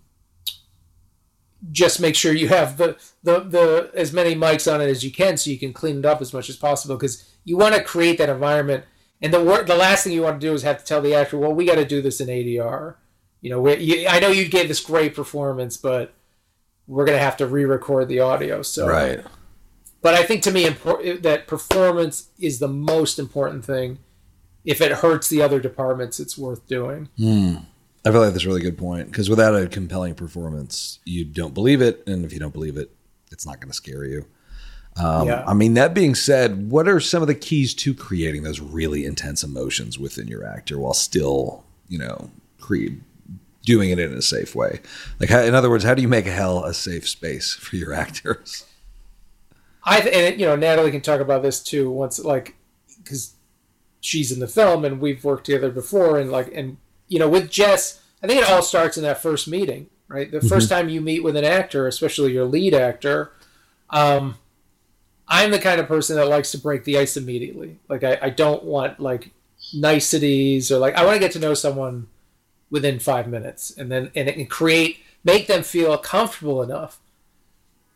just 1.71 1.99
make 1.99 2.15
sure 2.15 2.33
you 2.33 2.47
have 2.47 2.77
the, 2.77 2.97
the 3.21 3.41
the 3.41 3.91
as 3.93 4.11
many 4.11 4.33
mics 4.33 4.71
on 4.71 4.81
it 4.81 4.89
as 4.89 5.03
you 5.03 5.11
can, 5.11 5.37
so 5.37 5.51
you 5.51 5.59
can 5.59 5.73
clean 5.73 5.99
it 5.99 6.05
up 6.05 6.21
as 6.21 6.33
much 6.33 6.49
as 6.49 6.55
possible. 6.55 6.95
Because 6.95 7.31
you 7.43 7.57
want 7.57 7.75
to 7.75 7.83
create 7.83 8.17
that 8.17 8.29
environment. 8.29 8.85
And 9.21 9.31
the 9.31 9.43
wor- 9.43 9.63
the 9.63 9.75
last 9.75 10.03
thing 10.03 10.13
you 10.13 10.23
want 10.23 10.41
to 10.41 10.47
do 10.47 10.53
is 10.53 10.63
have 10.63 10.79
to 10.79 10.85
tell 10.85 11.01
the 11.01 11.13
actor, 11.13 11.37
"Well, 11.37 11.53
we 11.53 11.65
got 11.65 11.75
to 11.75 11.85
do 11.85 12.01
this 12.01 12.19
in 12.19 12.27
ADR." 12.27 12.95
You 13.41 13.49
know, 13.49 13.67
you, 13.69 14.07
I 14.07 14.19
know 14.19 14.29
you 14.29 14.47
gave 14.47 14.67
this 14.67 14.79
great 14.79 15.15
performance, 15.15 15.75
but 15.77 16.13
we're 16.87 17.05
going 17.05 17.17
to 17.17 17.23
have 17.23 17.37
to 17.37 17.47
re-record 17.47 18.07
the 18.07 18.19
audio. 18.19 18.61
So 18.61 18.87
right. 18.87 19.23
But 20.01 20.15
I 20.15 20.23
think 20.23 20.41
to 20.43 20.51
me, 20.51 20.65
impor- 20.65 21.21
that 21.21 21.47
performance 21.47 22.29
is 22.39 22.59
the 22.59 22.67
most 22.67 23.19
important 23.19 23.65
thing 23.65 23.99
if 24.63 24.81
it 24.81 24.91
hurts 24.91 25.27
the 25.27 25.41
other 25.41 25.59
departments, 25.59 26.19
it's 26.19 26.37
worth 26.37 26.67
doing. 26.67 27.09
Mm. 27.17 27.65
I 28.05 28.11
feel 28.11 28.21
like 28.21 28.33
that's 28.33 28.45
a 28.45 28.47
really 28.47 28.61
good 28.61 28.77
point 28.77 29.11
because 29.11 29.29
without 29.29 29.55
a 29.55 29.67
compelling 29.67 30.15
performance, 30.15 30.99
you 31.05 31.23
don't 31.23 31.53
believe 31.53 31.81
it, 31.81 32.03
and 32.07 32.25
if 32.25 32.33
you 32.33 32.39
don't 32.39 32.53
believe 32.53 32.77
it, 32.77 32.91
it's 33.31 33.45
not 33.45 33.59
going 33.59 33.69
to 33.69 33.75
scare 33.75 34.05
you. 34.05 34.25
Um, 34.97 35.27
yeah. 35.27 35.43
I 35.47 35.53
mean, 35.53 35.75
that 35.75 35.93
being 35.93 36.15
said, 36.15 36.69
what 36.69 36.87
are 36.87 36.99
some 36.99 37.21
of 37.21 37.27
the 37.27 37.35
keys 37.35 37.73
to 37.75 37.93
creating 37.93 38.43
those 38.43 38.59
really 38.59 39.05
intense 39.05 39.43
emotions 39.43 39.97
within 39.97 40.27
your 40.27 40.45
actor 40.45 40.77
while 40.79 40.93
still, 40.93 41.63
you 41.87 41.97
know, 41.97 42.29
cre- 42.59 42.97
doing 43.63 43.89
it 43.89 43.99
in 43.99 44.13
a 44.13 44.21
safe 44.21 44.55
way? 44.55 44.79
Like, 45.19 45.29
how, 45.29 45.41
in 45.41 45.55
other 45.55 45.69
words, 45.69 45.83
how 45.83 45.93
do 45.93 46.01
you 46.01 46.07
make 46.07 46.25
hell 46.25 46.63
a 46.63 46.73
safe 46.73 47.07
space 47.07 47.53
for 47.53 47.75
your 47.75 47.93
actors? 48.05 48.65
I 49.83 49.99
and 49.99 50.39
you 50.39 50.45
know 50.45 50.55
Natalie 50.55 50.91
can 50.91 51.01
talk 51.01 51.21
about 51.21 51.41
this 51.41 51.61
too. 51.61 51.89
Once 51.89 52.19
like 52.19 52.55
because 53.03 53.33
she's 54.01 54.31
in 54.31 54.39
the 54.39 54.47
film 54.47 54.83
and 54.83 54.99
we've 54.99 55.23
worked 55.23 55.45
together 55.45 55.71
before 55.71 56.19
and 56.19 56.31
like 56.31 56.51
and 56.53 56.77
you 57.07 57.19
know 57.19 57.29
with 57.29 57.49
Jess 57.49 58.01
I 58.21 58.27
think 58.27 58.41
it 58.41 58.49
all 58.49 58.61
starts 58.61 58.97
in 58.97 59.03
that 59.03 59.21
first 59.21 59.47
meeting 59.47 59.87
right 60.07 60.29
the 60.29 60.39
mm-hmm. 60.39 60.47
first 60.47 60.69
time 60.69 60.89
you 60.89 61.01
meet 61.01 61.23
with 61.23 61.35
an 61.35 61.45
actor 61.45 61.87
especially 61.87 62.33
your 62.33 62.45
lead 62.45 62.73
actor 62.73 63.31
um, 63.89 64.35
I'm 65.27 65.51
the 65.51 65.59
kind 65.59 65.79
of 65.79 65.87
person 65.87 66.15
that 66.15 66.27
likes 66.27 66.51
to 66.51 66.57
break 66.57 66.83
the 66.83 66.97
ice 66.97 67.15
immediately 67.15 67.79
like 67.87 68.03
I, 68.03 68.17
I 68.21 68.29
don't 68.29 68.63
want 68.63 68.99
like 68.99 69.31
niceties 69.73 70.71
or 70.71 70.79
like 70.79 70.95
I 70.95 71.05
want 71.05 71.15
to 71.15 71.19
get 71.19 71.31
to 71.33 71.39
know 71.39 71.53
someone 71.53 72.07
within 72.71 72.97
five 72.97 73.27
minutes 73.27 73.69
and 73.77 73.91
then 73.91 74.09
and, 74.15 74.27
and 74.29 74.49
create 74.49 74.97
make 75.23 75.45
them 75.45 75.61
feel 75.61 75.95
comfortable 75.97 76.63
enough 76.63 76.99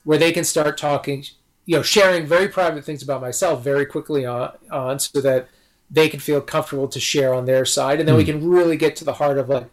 where 0.03 0.19
they 0.19 0.31
can 0.31 0.43
start 0.43 0.77
talking 0.77 1.23
you 1.65 1.75
know 1.75 1.81
sharing 1.81 2.27
very 2.27 2.47
private 2.47 2.83
things 2.83 3.01
about 3.01 3.21
myself 3.21 3.63
very 3.63 3.85
quickly 3.85 4.25
on, 4.25 4.51
on 4.69 4.99
so 4.99 5.19
that 5.21 5.47
they 5.89 6.09
can 6.09 6.19
feel 6.19 6.41
comfortable 6.41 6.87
to 6.87 6.99
share 6.99 7.33
on 7.33 7.45
their 7.45 7.65
side 7.65 7.99
and 7.99 8.07
then 8.07 8.15
mm. 8.15 8.19
we 8.19 8.23
hmm. 8.25 8.31
can 8.31 8.47
really 8.47 8.77
get 8.77 8.95
to 8.95 9.05
the 9.05 9.13
heart 9.13 9.37
of 9.37 9.49
like 9.49 9.69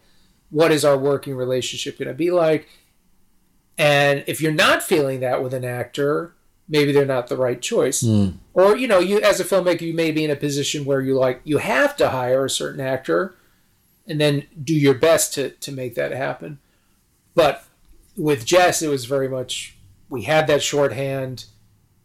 what 0.49 0.71
is 0.71 0.85
our 0.85 0.97
working 0.97 1.35
relationship 1.35 1.99
going 1.99 2.07
to 2.07 2.13
be 2.13 2.31
like 2.31 2.67
and 3.77 4.23
if 4.25 4.39
you're 4.39 4.51
not 4.51 4.81
feeling 4.81 5.19
that 5.19 5.43
with 5.43 5.53
an 5.53 5.65
actor 5.65 6.33
maybe 6.69 6.91
they're 6.93 7.05
not 7.05 7.27
the 7.27 7.35
right 7.35 7.61
choice 7.61 8.01
mm. 8.03 8.33
or 8.53 8.77
you 8.77 8.87
know 8.87 8.99
you 8.99 9.19
as 9.21 9.39
a 9.39 9.43
filmmaker 9.43 9.81
you 9.81 9.93
may 9.93 10.11
be 10.11 10.23
in 10.23 10.31
a 10.31 10.35
position 10.35 10.85
where 10.85 11.01
you 11.01 11.17
like 11.17 11.41
you 11.43 11.57
have 11.57 11.97
to 11.97 12.09
hire 12.09 12.45
a 12.45 12.49
certain 12.49 12.79
actor 12.79 13.35
and 14.07 14.19
then 14.19 14.45
do 14.63 14.73
your 14.73 14.93
best 14.93 15.33
to 15.33 15.49
to 15.49 15.71
make 15.71 15.95
that 15.95 16.11
happen 16.11 16.59
but 17.35 17.65
with 18.17 18.45
jess 18.45 18.81
it 18.81 18.89
was 18.89 19.05
very 19.05 19.29
much 19.29 19.77
we 20.09 20.23
had 20.23 20.47
that 20.47 20.61
shorthand 20.61 21.45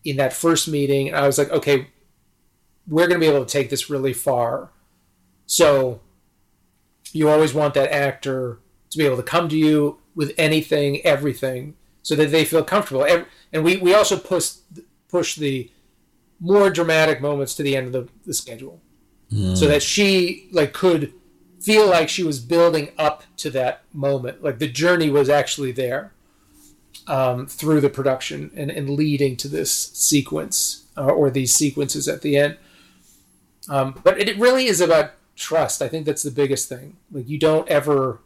in 0.04 0.16
that 0.16 0.32
first 0.32 0.68
meeting 0.68 1.14
i 1.14 1.26
was 1.26 1.38
like 1.38 1.50
okay 1.50 1.88
we're 2.88 3.06
going 3.06 3.20
to 3.20 3.26
be 3.26 3.32
able 3.32 3.44
to 3.44 3.52
take 3.52 3.70
this 3.70 3.90
really 3.90 4.12
far. 4.12 4.70
So 5.46 6.00
you 7.12 7.28
always 7.28 7.54
want 7.54 7.74
that 7.74 7.92
actor 7.92 8.58
to 8.90 8.98
be 8.98 9.04
able 9.04 9.16
to 9.16 9.22
come 9.22 9.48
to 9.48 9.56
you 9.56 9.98
with 10.14 10.32
anything, 10.38 11.04
everything, 11.04 11.76
so 12.02 12.14
that 12.16 12.30
they 12.30 12.44
feel 12.44 12.64
comfortable. 12.64 13.06
And 13.52 13.64
we, 13.64 13.76
we 13.76 13.94
also 13.94 14.18
push 14.18 14.54
push 15.08 15.37
the 15.37 15.70
more 16.40 16.70
dramatic 16.70 17.20
moments 17.20 17.54
to 17.54 17.62
the 17.62 17.76
end 17.76 17.87
of 17.87 17.92
the, 17.92 18.08
the 18.26 18.34
schedule, 18.34 18.80
mm. 19.32 19.56
so 19.56 19.66
that 19.66 19.82
she 19.82 20.48
like 20.52 20.72
could 20.72 21.12
feel 21.60 21.88
like 21.88 22.08
she 22.08 22.22
was 22.22 22.40
building 22.40 22.90
up 22.98 23.24
to 23.38 23.50
that 23.50 23.82
moment, 23.92 24.42
like 24.42 24.58
the 24.58 24.68
journey 24.68 25.10
was 25.10 25.28
actually 25.28 25.72
there 25.72 26.12
um, 27.06 27.46
through 27.46 27.80
the 27.80 27.90
production 27.90 28.50
and, 28.54 28.70
and 28.70 28.90
leading 28.90 29.36
to 29.36 29.48
this 29.48 29.72
sequence 29.72 30.84
uh, 30.96 31.06
or 31.06 31.30
these 31.30 31.54
sequences 31.54 32.06
at 32.06 32.22
the 32.22 32.36
end. 32.36 32.56
Um, 33.68 34.00
but 34.02 34.18
it 34.20 34.38
really 34.38 34.66
is 34.66 34.80
about 34.80 35.12
trust. 35.36 35.82
I 35.82 35.88
think 35.88 36.06
that's 36.06 36.22
the 36.22 36.30
biggest 36.30 36.68
thing. 36.68 36.96
Like 37.10 37.28
you 37.28 37.38
don't 37.38 37.68
ever, 37.68 38.20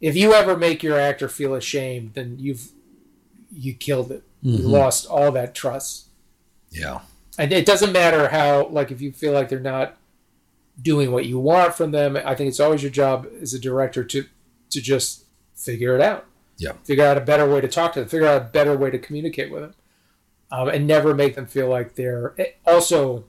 if 0.00 0.16
you 0.16 0.32
ever 0.32 0.56
make 0.56 0.82
your 0.82 0.98
actor 0.98 1.28
feel 1.28 1.54
ashamed, 1.54 2.14
then 2.14 2.36
you've 2.38 2.70
you 3.52 3.74
killed 3.74 4.12
it. 4.12 4.22
Mm-hmm. 4.44 4.62
You 4.62 4.68
lost 4.68 5.06
all 5.06 5.32
that 5.32 5.54
trust. 5.54 6.06
Yeah. 6.70 7.00
And 7.38 7.52
it 7.52 7.66
doesn't 7.66 7.92
matter 7.92 8.28
how 8.28 8.66
like 8.68 8.90
if 8.90 9.00
you 9.00 9.12
feel 9.12 9.32
like 9.32 9.48
they're 9.48 9.60
not 9.60 9.96
doing 10.80 11.12
what 11.12 11.26
you 11.26 11.38
want 11.38 11.74
from 11.74 11.90
them. 11.90 12.16
I 12.16 12.34
think 12.34 12.48
it's 12.48 12.60
always 12.60 12.82
your 12.82 12.90
job 12.90 13.26
as 13.40 13.54
a 13.54 13.58
director 13.58 14.04
to 14.04 14.24
to 14.70 14.80
just 14.80 15.24
figure 15.54 15.94
it 15.94 16.00
out. 16.00 16.26
Yeah. 16.58 16.72
Figure 16.84 17.04
out 17.04 17.16
a 17.16 17.22
better 17.22 17.48
way 17.48 17.60
to 17.60 17.68
talk 17.68 17.94
to 17.94 18.00
them. 18.00 18.08
Figure 18.08 18.26
out 18.26 18.42
a 18.42 18.44
better 18.44 18.76
way 18.76 18.90
to 18.90 18.98
communicate 18.98 19.50
with 19.50 19.62
them, 19.62 19.74
um, 20.52 20.68
and 20.68 20.86
never 20.86 21.14
make 21.14 21.34
them 21.34 21.46
feel 21.46 21.68
like 21.68 21.94
they're. 21.94 22.34
Eh, 22.38 22.52
also, 22.66 23.24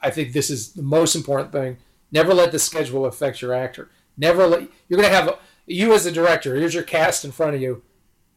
I 0.00 0.10
think 0.10 0.32
this 0.32 0.50
is 0.50 0.72
the 0.72 0.82
most 0.82 1.14
important 1.14 1.52
thing. 1.52 1.78
Never 2.10 2.34
let 2.34 2.52
the 2.52 2.58
schedule 2.58 3.06
affect 3.06 3.40
your 3.40 3.54
actor. 3.54 3.90
Never 4.16 4.46
let 4.46 4.68
you're 4.88 5.00
going 5.00 5.08
to 5.08 5.14
have 5.14 5.38
you 5.66 5.92
as 5.94 6.06
a 6.06 6.12
director. 6.12 6.56
Here's 6.56 6.74
your 6.74 6.82
cast 6.82 7.24
in 7.24 7.32
front 7.32 7.54
of 7.54 7.60
you. 7.60 7.82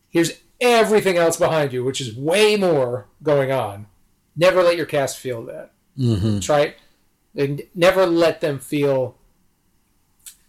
Here's 0.10 0.40
everything 0.60 1.18
else 1.18 1.38
behind 1.38 1.74
you, 1.74 1.84
which 1.84 2.02
is 2.02 2.16
way 2.16 2.56
more 2.56 3.08
going 3.24 3.52
on. 3.52 3.88
Never 4.36 4.64
let 4.64 4.78
your 4.78 4.86
cast 4.86 5.18
feel 5.18 5.44
that. 5.46 5.72
Mm-hmm. 5.98 6.40
Try 6.40 6.76
and 7.40 7.62
never 7.74 8.06
let 8.06 8.42
them 8.42 8.60
feel. 8.60 9.16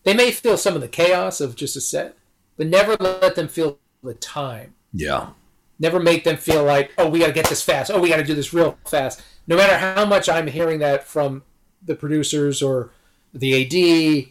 They 0.03 0.13
may 0.13 0.33
feel 0.33 0.57
some 0.57 0.75
of 0.75 0.81
the 0.81 0.89
chaos 0.89 1.41
of 1.41 1.55
just 1.55 1.77
a 1.77 1.81
set, 1.81 2.17
but 2.57 2.67
never 2.67 2.97
let 2.99 3.37
them 3.37 3.49
feel 3.49 3.79
the 4.03 4.15
time. 4.15 4.75
Yeah. 4.93 5.31
Never 5.79 6.01
make 6.01 6.25
them 6.25 6.37
feel 6.37 6.65
like, 6.65 6.93
oh, 6.99 7.09
we 7.09 7.21
got 7.21 7.29
to 7.29 7.33
get 7.33 7.49
this 7.49 7.63
fast. 7.63 7.91
Oh, 7.91 8.01
we 8.01 8.09
got 8.09 8.17
to 8.17 8.25
do 8.25 8.35
this 8.35 8.53
real 8.53 8.77
fast. 8.87 9.23
No 9.47 9.57
matter 9.57 9.79
how 9.79 10.05
much 10.05 10.29
I'm 10.29 10.49
hearing 10.49 10.81
that 10.81 11.07
from 11.07 11.43
the 11.83 11.95
producers 11.95 12.61
or 12.61 12.91
the 13.33 13.65
AD, 13.65 13.71
the 13.71 14.29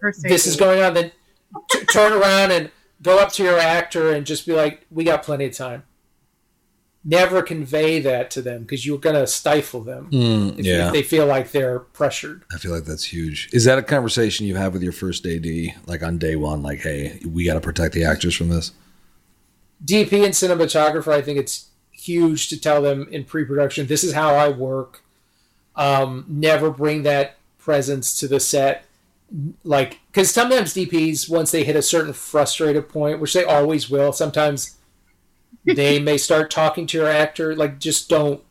this 0.00 0.24
AD. 0.24 0.46
is 0.46 0.56
going 0.56 0.82
on. 0.82 0.94
Then 0.94 1.12
t- 1.70 1.84
turn 1.84 2.12
around 2.12 2.52
and 2.52 2.70
go 3.02 3.18
up 3.18 3.32
to 3.32 3.44
your 3.44 3.58
actor 3.58 4.12
and 4.12 4.26
just 4.26 4.46
be 4.46 4.52
like, 4.52 4.86
we 4.90 5.04
got 5.04 5.22
plenty 5.22 5.44
of 5.44 5.56
time. 5.56 5.84
Never 7.08 7.40
convey 7.40 8.00
that 8.00 8.32
to 8.32 8.42
them 8.42 8.62
because 8.62 8.84
you're 8.84 8.98
going 8.98 9.14
to 9.14 9.28
stifle 9.28 9.80
them 9.80 10.10
mm, 10.10 10.58
if, 10.58 10.66
yeah. 10.66 10.88
if 10.88 10.92
they 10.92 11.04
feel 11.04 11.24
like 11.24 11.52
they're 11.52 11.78
pressured. 11.78 12.42
I 12.52 12.58
feel 12.58 12.72
like 12.72 12.84
that's 12.84 13.04
huge. 13.04 13.48
Is 13.52 13.64
that 13.64 13.78
a 13.78 13.82
conversation 13.82 14.44
you 14.44 14.56
have 14.56 14.72
with 14.72 14.82
your 14.82 14.92
first 14.92 15.24
AD, 15.24 15.46
like 15.86 16.02
on 16.02 16.18
day 16.18 16.34
one? 16.34 16.62
Like, 16.62 16.80
hey, 16.80 17.20
we 17.24 17.44
got 17.44 17.54
to 17.54 17.60
protect 17.60 17.94
the 17.94 18.04
actors 18.04 18.34
from 18.34 18.48
this. 18.48 18.72
DP 19.84 20.24
and 20.24 20.34
cinematographer, 20.34 21.12
I 21.12 21.22
think 21.22 21.38
it's 21.38 21.68
huge 21.92 22.48
to 22.48 22.60
tell 22.60 22.82
them 22.82 23.06
in 23.12 23.24
pre-production. 23.24 23.86
This 23.86 24.02
is 24.02 24.12
how 24.12 24.34
I 24.34 24.48
work. 24.48 25.02
Um, 25.76 26.24
never 26.28 26.70
bring 26.70 27.02
that 27.04 27.36
presence 27.58 28.18
to 28.20 28.28
the 28.28 28.40
set, 28.40 28.84
like 29.64 30.00
because 30.06 30.30
sometimes 30.30 30.72
DPs 30.72 31.28
once 31.28 31.50
they 31.50 31.64
hit 31.64 31.76
a 31.76 31.82
certain 31.82 32.12
frustrated 32.12 32.88
point, 32.88 33.20
which 33.20 33.34
they 33.34 33.44
always 33.44 33.90
will. 33.90 34.12
Sometimes 34.12 34.76
they 35.74 35.98
may 35.98 36.16
start 36.16 36.50
talking 36.50 36.86
to 36.86 36.98
your 36.98 37.08
actor 37.08 37.54
like 37.54 37.78
just 37.78 38.08
don't. 38.08 38.42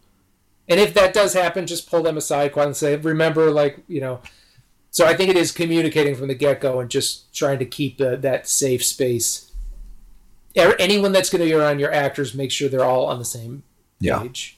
And 0.67 0.79
if 0.79 0.93
that 0.95 1.13
does 1.13 1.33
happen 1.33 1.67
just 1.67 1.89
pull 1.89 2.03
them 2.03 2.17
aside 2.17 2.51
quietly 2.51 2.69
and 2.69 2.77
say 2.77 2.95
remember 2.97 3.51
like 3.51 3.79
you 3.87 4.01
know. 4.01 4.21
So 4.91 5.05
i 5.05 5.13
think 5.13 5.29
it 5.29 5.35
is 5.35 5.51
communicating 5.51 6.15
from 6.15 6.29
the 6.29 6.35
get-go 6.35 6.79
and 6.79 6.89
just 6.89 7.33
trying 7.33 7.59
to 7.59 7.65
keep 7.65 7.97
the, 7.97 8.15
that 8.17 8.47
safe 8.47 8.83
space. 8.83 9.51
Anyone 10.55 11.11
that's 11.11 11.29
going 11.29 11.41
to 11.41 11.45
be 11.45 11.53
around 11.53 11.79
your 11.79 11.91
actors 11.91 12.33
make 12.33 12.51
sure 12.51 12.69
they're 12.69 12.85
all 12.85 13.07
on 13.07 13.19
the 13.19 13.25
same 13.25 13.63
yeah. 13.99 14.19
page. 14.19 14.57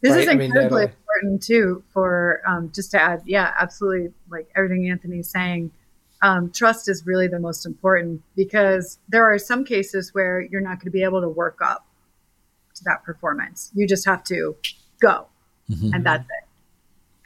This 0.00 0.12
right? 0.12 0.20
is 0.20 0.28
incredibly 0.28 0.82
I 0.82 0.86
mean, 0.86 0.94
important 1.14 1.42
too 1.42 1.82
for 1.92 2.42
um, 2.46 2.70
just 2.74 2.90
to 2.92 3.00
add 3.00 3.22
yeah 3.24 3.54
absolutely 3.58 4.12
like 4.30 4.48
everything 4.56 4.88
anthony's 4.90 5.30
saying. 5.30 5.70
Um, 6.22 6.50
trust 6.50 6.88
is 6.88 7.04
really 7.04 7.28
the 7.28 7.38
most 7.38 7.66
important 7.66 8.22
because 8.34 8.98
there 9.08 9.24
are 9.24 9.38
some 9.38 9.62
cases 9.64 10.14
where 10.14 10.40
you're 10.40 10.62
not 10.62 10.78
going 10.78 10.86
to 10.86 10.90
be 10.90 11.02
able 11.02 11.20
to 11.20 11.28
work 11.28 11.58
up 11.62 11.86
to 12.74 12.84
that 12.84 13.04
performance. 13.04 13.70
You 13.74 13.86
just 13.86 14.04
have 14.06 14.24
to 14.24 14.56
go, 15.00 15.26
mm-hmm. 15.70 15.94
and 15.94 16.04
that's 16.04 16.24
it. 16.24 16.48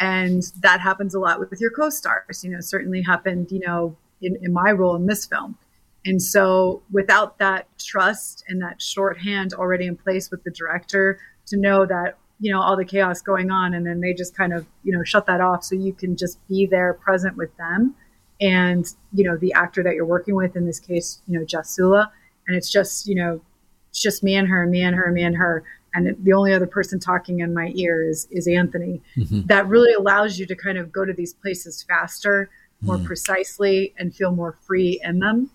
And 0.00 0.42
that 0.60 0.80
happens 0.80 1.14
a 1.14 1.18
lot 1.18 1.40
with 1.40 1.60
your 1.60 1.70
co-stars. 1.70 2.44
You 2.44 2.50
know, 2.50 2.60
certainly 2.60 3.02
happened. 3.02 3.50
You 3.50 3.60
know, 3.60 3.96
in, 4.22 4.36
in 4.42 4.52
my 4.52 4.72
role 4.72 4.96
in 4.96 5.06
this 5.06 5.26
film. 5.26 5.56
And 6.04 6.22
so, 6.22 6.82
without 6.90 7.38
that 7.38 7.66
trust 7.78 8.44
and 8.48 8.62
that 8.62 8.80
shorthand 8.80 9.52
already 9.52 9.86
in 9.86 9.96
place 9.96 10.30
with 10.30 10.42
the 10.44 10.50
director 10.50 11.18
to 11.46 11.56
know 11.56 11.84
that 11.86 12.16
you 12.40 12.52
know 12.52 12.60
all 12.60 12.76
the 12.76 12.84
chaos 12.84 13.20
going 13.20 13.50
on, 13.50 13.74
and 13.74 13.86
then 13.86 14.00
they 14.00 14.14
just 14.14 14.36
kind 14.36 14.52
of 14.52 14.64
you 14.84 14.92
know 14.92 15.02
shut 15.02 15.26
that 15.26 15.40
off, 15.40 15.64
so 15.64 15.74
you 15.74 15.92
can 15.92 16.16
just 16.16 16.38
be 16.48 16.66
there 16.66 16.94
present 16.94 17.36
with 17.36 17.54
them, 17.56 17.94
and 18.40 18.94
you 19.12 19.24
know 19.24 19.36
the 19.36 19.52
actor 19.52 19.82
that 19.82 19.94
you're 19.94 20.06
working 20.06 20.34
with 20.34 20.56
in 20.56 20.66
this 20.66 20.78
case, 20.78 21.20
you 21.26 21.38
know 21.38 21.44
Jess 21.44 21.70
Sula, 21.70 22.10
and 22.46 22.56
it's 22.56 22.70
just 22.70 23.08
you 23.08 23.16
know 23.16 23.40
it's 23.90 24.00
just 24.00 24.22
me 24.22 24.34
and 24.34 24.48
her, 24.48 24.66
me 24.66 24.82
and 24.82 24.96
her, 24.96 25.10
me 25.10 25.22
and 25.22 25.36
her. 25.36 25.64
And 25.94 26.16
the 26.22 26.32
only 26.32 26.52
other 26.52 26.66
person 26.66 27.00
talking 27.00 27.40
in 27.40 27.54
my 27.54 27.72
ear 27.74 28.08
is, 28.08 28.28
is 28.30 28.46
Anthony. 28.46 29.00
Mm-hmm. 29.16 29.42
That 29.46 29.66
really 29.66 29.92
allows 29.92 30.38
you 30.38 30.46
to 30.46 30.54
kind 30.54 30.78
of 30.78 30.92
go 30.92 31.04
to 31.04 31.12
these 31.12 31.32
places 31.32 31.82
faster, 31.82 32.50
more 32.80 32.96
mm 32.96 33.04
precisely, 33.04 33.92
and 33.98 34.14
feel 34.14 34.30
more 34.30 34.52
free 34.66 35.00
in 35.02 35.18
them. 35.18 35.50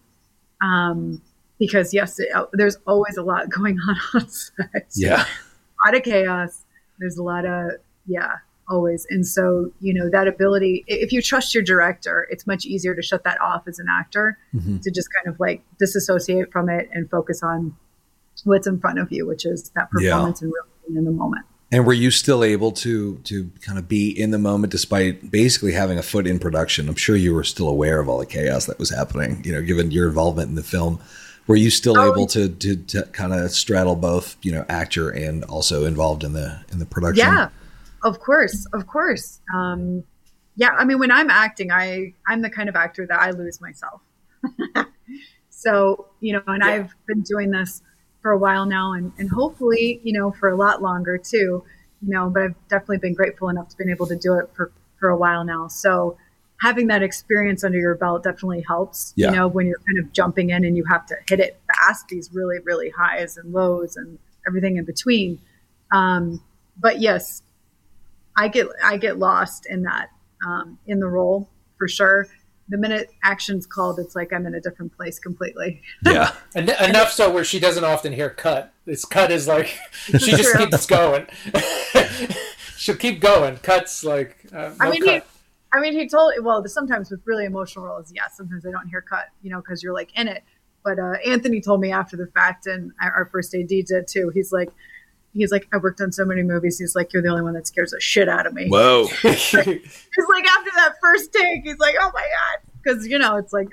Um, 0.62 1.22
because 1.60 1.94
yes, 1.94 2.20
it, 2.20 2.28
uh, 2.36 2.46
there's 2.54 2.78
always 2.88 3.16
a 3.16 3.24
lot 3.24 3.50
going 3.50 3.78
on 3.80 3.96
on 4.22 4.28
set. 4.28 4.90
Yeah, 4.96 5.24
a 5.24 5.88
lot 5.88 5.96
of 5.96 6.04
chaos. 6.04 6.66
There's 7.00 7.18
a 7.18 7.24
lot 7.24 7.46
of 7.46 7.72
yeah, 8.06 8.38
always. 8.68 9.06
And 9.10 9.26
so 9.26 9.72
you 9.80 9.94
know 9.94 10.10
that 10.10 10.28
ability. 10.28 10.84
If 10.88 11.12
you 11.12 11.22
trust 11.22 11.54
your 11.54 11.64
director, 11.64 12.28
it's 12.30 12.46
much 12.46 12.66
easier 12.66 12.96
to 12.96 13.02
shut 13.02 13.24
that 13.24 13.40
off 13.40 13.68
as 13.68 13.80
an 13.80 13.88
actor 13.90 14.38
mm-hmm. 14.54 14.80
to 14.80 14.92
just 14.92 15.08
kind 15.14 15.34
of 15.34 15.40
like 15.40 15.64
disassociate 15.80 16.52
from 16.52 16.70
it 16.70 16.90
and 16.92 17.10
focus 17.10 17.42
on 17.44 17.76
what's 18.46 18.68
in 18.68 18.80
front 18.80 19.00
of 19.00 19.12
you, 19.12 19.26
which 19.26 19.46
is 19.46 19.70
that 19.76 19.90
performance 19.90 20.42
yeah. 20.42 20.46
and 20.46 20.54
really 20.54 20.98
in 20.98 21.06
the 21.06 21.12
moment. 21.12 21.46
And 21.72 21.88
were 21.88 21.94
you 21.94 22.12
still 22.12 22.44
able 22.44 22.72
to 22.74 23.18
to 23.24 23.50
kind 23.62 23.80
of 23.80 23.88
be 23.88 24.10
in 24.10 24.30
the 24.30 24.38
moment 24.38 24.72
despite 24.72 25.32
basically 25.32 25.72
having 25.72 25.98
a 25.98 26.04
foot 26.04 26.28
in 26.28 26.38
production? 26.38 26.88
I'm 26.88 26.96
sure 26.96 27.16
you 27.16 27.34
were 27.34 27.44
still 27.44 27.68
aware 27.68 28.00
of 28.00 28.08
all 28.08 28.20
the 28.20 28.28
chaos 28.28 28.68
that 28.68 28.78
was 28.78 28.92
happening, 28.92 29.42
you 29.44 29.52
know, 29.52 29.62
given 29.64 29.90
your 29.90 30.08
involvement 30.08 30.50
in 30.50 30.56
the 30.56 30.64
film. 30.64 31.00
Were 31.48 31.56
you 31.56 31.72
still 31.72 31.98
oh, 31.98 32.12
able 32.12 32.28
to, 32.28 32.48
to, 32.48 32.76
to 32.76 33.04
kind 33.08 33.34
of 33.34 33.52
straddle 33.52 33.96
both, 33.96 34.38
you 34.44 34.52
know, 34.52 34.66
actor 34.70 35.10
and 35.10 35.44
also 35.46 35.86
involved 35.86 36.24
in 36.24 36.34
the 36.34 36.64
in 36.72 36.78
the 36.78 36.86
production? 36.86 37.26
Yeah, 37.26 37.50
of 38.04 38.20
course, 38.20 38.68
of 38.72 38.86
course. 38.86 39.42
Um, 39.52 40.04
yeah, 40.56 40.70
I 40.78 40.86
mean, 40.86 41.00
when 41.00 41.12
I'm 41.12 41.32
acting, 41.32 41.72
I 41.72 42.14
I'm 42.28 42.44
the 42.44 42.52
kind 42.52 42.70
of 42.70 42.76
actor 42.76 43.08
that 43.08 43.20
I 43.20 43.32
lose 43.32 43.60
myself. 43.60 44.02
so 45.50 46.08
you 46.20 46.34
know, 46.34 46.44
and 46.46 46.62
yeah. 46.64 46.70
I've 46.70 46.96
been 47.08 47.22
doing 47.22 47.50
this 47.50 47.82
for 48.24 48.32
a 48.32 48.38
while 48.38 48.66
now 48.66 48.94
and, 48.94 49.12
and 49.20 49.30
hopefully, 49.30 50.00
you 50.04 50.14
know, 50.14 50.32
for 50.32 50.50
a 50.50 50.56
lot 50.56 50.82
longer 50.82 51.20
too, 51.20 51.64
you 52.02 52.10
know, 52.10 52.30
but 52.30 52.42
I've 52.42 52.68
definitely 52.70 52.98
been 52.98 53.14
grateful 53.14 53.50
enough 53.50 53.70
to 53.70 53.78
been 53.78 53.92
able 53.92 54.08
to 54.08 54.16
do 54.16 54.40
it 54.40 54.50
for, 54.56 54.72
for 55.00 55.10
a 55.10 55.18
while 55.18 55.44
now. 55.44 55.68
So 55.68 56.18
having 56.62 56.88
that 56.88 57.04
experience 57.04 57.66
under 57.66 57.78
your 57.78 57.96
belt 57.96 58.24
definitely 58.24 58.64
helps, 58.66 59.14
yeah. 59.18 59.30
you 59.30 59.36
know, 59.36 59.48
when 59.50 59.68
you're 59.68 59.82
kind 59.86 60.00
of 60.00 60.12
jumping 60.14 60.52
in 60.52 60.64
and 60.64 60.78
you 60.78 60.86
have 60.86 61.06
to 61.08 61.16
hit 61.30 61.42
it 61.42 61.60
fast, 61.68 62.08
these 62.08 62.30
really, 62.34 62.60
really 62.64 62.90
highs 62.90 63.36
and 63.36 63.54
lows 63.54 63.98
and 63.98 64.18
everything 64.48 64.78
in 64.78 64.86
between. 64.86 65.40
Um, 65.92 66.42
but 66.80 67.02
yes, 67.02 67.44
I 68.38 68.48
get, 68.48 68.68
I 68.82 68.96
get 68.96 69.20
lost 69.20 69.68
in 69.70 69.84
that, 69.84 70.10
um, 70.48 70.80
in 70.88 71.00
the 71.00 71.08
role 71.08 71.50
for 71.78 71.90
sure 71.90 72.28
the 72.70 72.78
minute 72.78 73.10
action's 73.24 73.66
called, 73.66 74.00
it's 74.00 74.16
like 74.16 74.32
I'm 74.32 74.46
in 74.46 74.56
a 74.56 74.62
different 74.62 74.96
place 74.96 75.20
completely. 75.20 75.82
Yeah. 76.06 76.34
En- 76.56 76.70
enough 76.70 77.12
so 77.12 77.32
where 77.32 77.44
she 77.44 77.60
doesn't 77.60 77.84
often 77.84 78.14
hear 78.14 78.30
cut. 78.30 78.74
This 78.86 79.06
cut 79.06 79.32
is 79.32 79.48
like, 79.48 79.78
she 80.06 80.32
just 80.32 80.58
keeps 80.58 80.86
going. 80.86 81.28
She'll 82.78 82.96
keep 82.96 83.22
going. 83.22 83.58
Cuts 83.58 84.04
like, 84.04 84.46
uh, 84.52 84.70
no 84.70 84.76
I 84.80 84.90
mean, 84.92 85.04
cut. 85.04 85.24
He, 85.24 85.30
I 85.74 85.80
mean, 85.82 85.94
he 85.94 86.08
told, 86.08 86.34
well, 86.42 86.66
sometimes 86.68 87.10
with 87.10 87.22
really 87.26 87.46
emotional 87.46 87.86
roles, 87.86 88.12
yes, 88.14 88.26
yeah, 88.30 88.36
sometimes 88.36 88.66
I 88.66 88.72
don't 88.72 88.88
hear 88.88 89.02
cut, 89.02 89.26
you 89.42 89.50
know, 89.50 89.62
because 89.62 89.82
you're 89.82 89.94
like 89.94 90.12
in 90.18 90.28
it. 90.28 90.44
But 90.84 91.00
uh, 91.00 91.14
Anthony 91.26 91.62
told 91.62 91.80
me 91.80 91.92
after 91.92 92.18
the 92.18 92.28
fact, 92.28 92.68
and 92.68 92.92
our 93.02 93.30
first 93.32 93.56
AD 93.56 93.70
did 93.70 94.08
too. 94.08 94.30
He's 94.34 94.52
like, 94.52 94.70
he's 95.34 95.52
like, 95.52 95.68
I 95.74 95.78
worked 95.78 96.02
on 96.02 96.12
so 96.12 96.26
many 96.26 96.44
movies. 96.44 96.80
He's 96.80 96.96
like, 96.96 97.14
you're 97.14 97.22
the 97.22 97.30
only 97.30 97.42
one 97.42 97.54
that 97.54 97.68
scares 97.68 97.92
the 97.92 98.00
shit 98.00 98.30
out 98.30 98.46
of 98.46 98.54
me. 98.54 98.68
Whoa. 98.70 99.06
he's 99.22 99.54
like, 99.54 99.66
after 99.66 100.72
that 100.76 100.94
first 101.02 101.34
take, 101.34 101.64
he's 101.64 101.80
like, 101.80 101.96
oh 102.00 102.12
my 102.14 102.22
God. 102.22 102.72
Cause 102.86 103.08
you 103.08 103.18
know, 103.18 103.38
it's 103.38 103.54
like, 103.54 103.70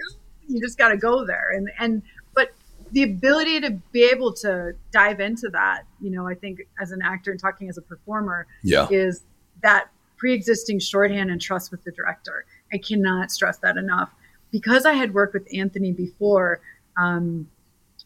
you 0.51 0.61
just 0.61 0.79
got 0.79 0.89
to 0.89 0.97
go 0.97 1.25
there. 1.25 1.51
And 1.55 1.71
and 1.79 2.03
but 2.35 2.53
the 2.93 3.03
ability 3.05 3.61
to 3.61 3.71
be 3.93 4.05
able 4.05 4.33
to 4.35 4.75
dive 4.93 5.21
into 5.21 5.49
that, 5.51 5.83
you 6.01 6.11
know, 6.11 6.27
I 6.27 6.35
think 6.35 6.61
as 6.81 6.91
an 6.91 7.01
actor 7.03 7.31
and 7.31 7.39
talking 7.39 7.69
as 7.69 7.79
a 7.79 7.83
performer, 7.83 8.47
yeah. 8.63 8.89
is 8.91 9.23
that 9.63 9.91
pre-existing 10.17 10.79
shorthand 10.79 11.31
and 11.31 11.41
trust 11.41 11.71
with 11.71 11.83
the 11.85 11.93
director. 11.93 12.45
I 12.73 12.79
cannot 12.79 13.31
stress 13.31 13.59
that 13.59 13.77
enough. 13.77 14.11
Because 14.51 14.85
I 14.85 14.95
had 14.95 15.15
worked 15.15 15.33
with 15.33 15.47
Anthony 15.55 15.93
before, 15.93 16.61
um, 16.97 17.49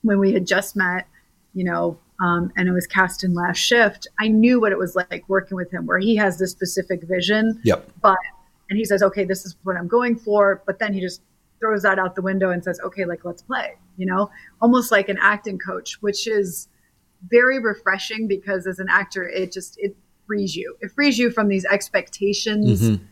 when 0.02 0.18
we 0.18 0.34
had 0.34 0.46
just 0.46 0.76
met, 0.76 1.08
you 1.54 1.64
know, 1.64 1.98
um, 2.22 2.53
and 2.57 2.68
it 2.68 2.72
was 2.72 2.87
cast 2.87 3.24
in 3.24 3.35
Last 3.35 3.59
Shift, 3.59 4.07
I 4.20 4.29
knew 4.29 4.61
what 4.61 4.72
it 4.72 4.79
was 4.79 4.94
like 4.94 5.24
working 5.29 5.57
with 5.57 5.72
him, 5.72 5.87
where 5.87 5.98
he 5.98 6.16
has 6.16 6.38
this 6.38 6.53
specific 6.53 7.03
vision. 7.05 7.61
Yep. 7.64 7.90
But 8.00 8.18
and 8.70 8.79
he 8.79 8.85
says, 8.85 9.03
"Okay, 9.03 9.24
this 9.24 9.44
is 9.44 9.57
what 9.64 9.77
I'm 9.77 9.88
going 9.88 10.16
for," 10.16 10.62
but 10.66 10.79
then 10.79 10.92
he 10.92 11.00
just 11.00 11.22
throws 11.61 11.83
that 11.83 11.98
out 11.98 12.14
the 12.14 12.22
window 12.22 12.50
and 12.50 12.62
says, 12.62 12.81
"Okay, 12.85 13.05
like 13.05 13.24
let's 13.24 13.42
play." 13.42 13.74
You 13.96 14.07
know, 14.07 14.31
almost 14.62 14.92
like 14.92 15.09
an 15.09 15.18
acting 15.20 15.59
coach, 15.59 15.98
which 16.00 16.27
is 16.27 16.68
very 17.29 17.59
refreshing 17.59 18.29
because 18.29 18.66
as 18.66 18.79
an 18.79 18.87
actor, 18.88 19.29
it 19.29 19.53
just 19.53 19.77
it 19.79 19.96
frees 20.27 20.55
you. 20.55 20.77
It 20.81 20.92
frees 20.92 21.18
you 21.18 21.31
from 21.31 21.48
these 21.48 21.64
expectations 21.64 22.81
mm-hmm. 22.83 23.05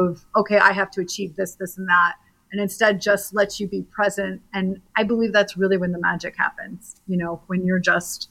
of, 0.00 0.24
"Okay, 0.36 0.58
I 0.58 0.72
have 0.72 0.90
to 0.92 1.00
achieve 1.00 1.34
this, 1.36 1.56
this, 1.56 1.76
and 1.76 1.88
that." 1.88 2.14
And 2.54 2.62
instead 2.62 3.00
just 3.00 3.34
lets 3.34 3.58
you 3.58 3.66
be 3.66 3.82
present. 3.82 4.40
And 4.52 4.80
I 4.96 5.02
believe 5.02 5.32
that's 5.32 5.56
really 5.56 5.76
when 5.76 5.90
the 5.90 5.98
magic 5.98 6.36
happens, 6.36 6.94
you 7.08 7.16
know, 7.16 7.42
when 7.48 7.66
you're 7.66 7.80
just 7.80 8.30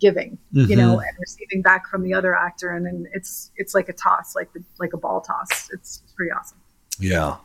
giving, 0.00 0.36
mm-hmm. 0.52 0.68
you 0.68 0.74
know, 0.74 0.98
and 0.98 1.16
receiving 1.20 1.62
back 1.62 1.88
from 1.88 2.02
the 2.02 2.12
other 2.12 2.34
actor. 2.34 2.72
And 2.72 2.84
then 2.84 3.06
it's, 3.14 3.52
it's 3.54 3.72
like 3.72 3.88
a 3.88 3.92
toss, 3.92 4.34
like 4.34 4.52
the, 4.52 4.64
like 4.80 4.94
a 4.94 4.96
ball 4.96 5.20
toss. 5.20 5.46
It's, 5.48 5.70
it's 5.72 6.02
pretty 6.16 6.32
awesome. 6.32 6.58
Yeah. 6.98 7.36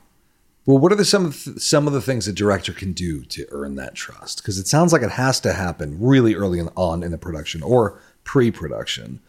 Well, 0.65 0.79
what 0.79 0.91
are 0.91 0.95
the, 0.95 1.05
some 1.05 1.23
of 1.23 1.43
the, 1.43 1.59
some 1.59 1.85
of 1.85 1.93
the 1.93 2.01
things 2.01 2.27
a 2.27 2.33
director 2.33 2.73
can 2.73 2.93
do 2.93 3.23
to 3.25 3.45
earn 3.51 3.75
that 3.75 3.93
trust? 3.93 4.41
Because 4.41 4.57
it 4.57 4.67
sounds 4.67 4.91
like 4.91 5.03
it 5.03 5.11
has 5.11 5.39
to 5.41 5.53
happen 5.53 5.99
really 6.01 6.33
early 6.33 6.61
on 6.75 7.03
in 7.03 7.11
the 7.11 7.17
production 7.19 7.61
or 7.61 8.01
pre-production. 8.23 9.19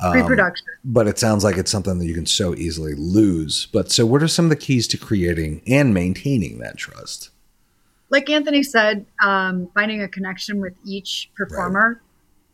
Um, 0.00 0.12
Pre-production. 0.12 0.66
But 0.84 1.08
it 1.08 1.18
sounds 1.18 1.42
like 1.42 1.56
it's 1.56 1.70
something 1.70 1.98
that 1.98 2.06
you 2.06 2.14
can 2.14 2.26
so 2.26 2.54
easily 2.54 2.94
lose. 2.94 3.66
But 3.66 3.90
so, 3.90 4.06
what 4.06 4.22
are 4.22 4.28
some 4.28 4.46
of 4.46 4.50
the 4.50 4.56
keys 4.56 4.86
to 4.88 4.98
creating 4.98 5.62
and 5.66 5.92
maintaining 5.92 6.58
that 6.58 6.76
trust? 6.76 7.30
Like 8.10 8.30
Anthony 8.30 8.62
said, 8.62 9.06
um, 9.22 9.68
finding 9.74 10.02
a 10.02 10.08
connection 10.08 10.60
with 10.60 10.74
each 10.84 11.30
performer. 11.36 11.88
Right. 11.88 12.02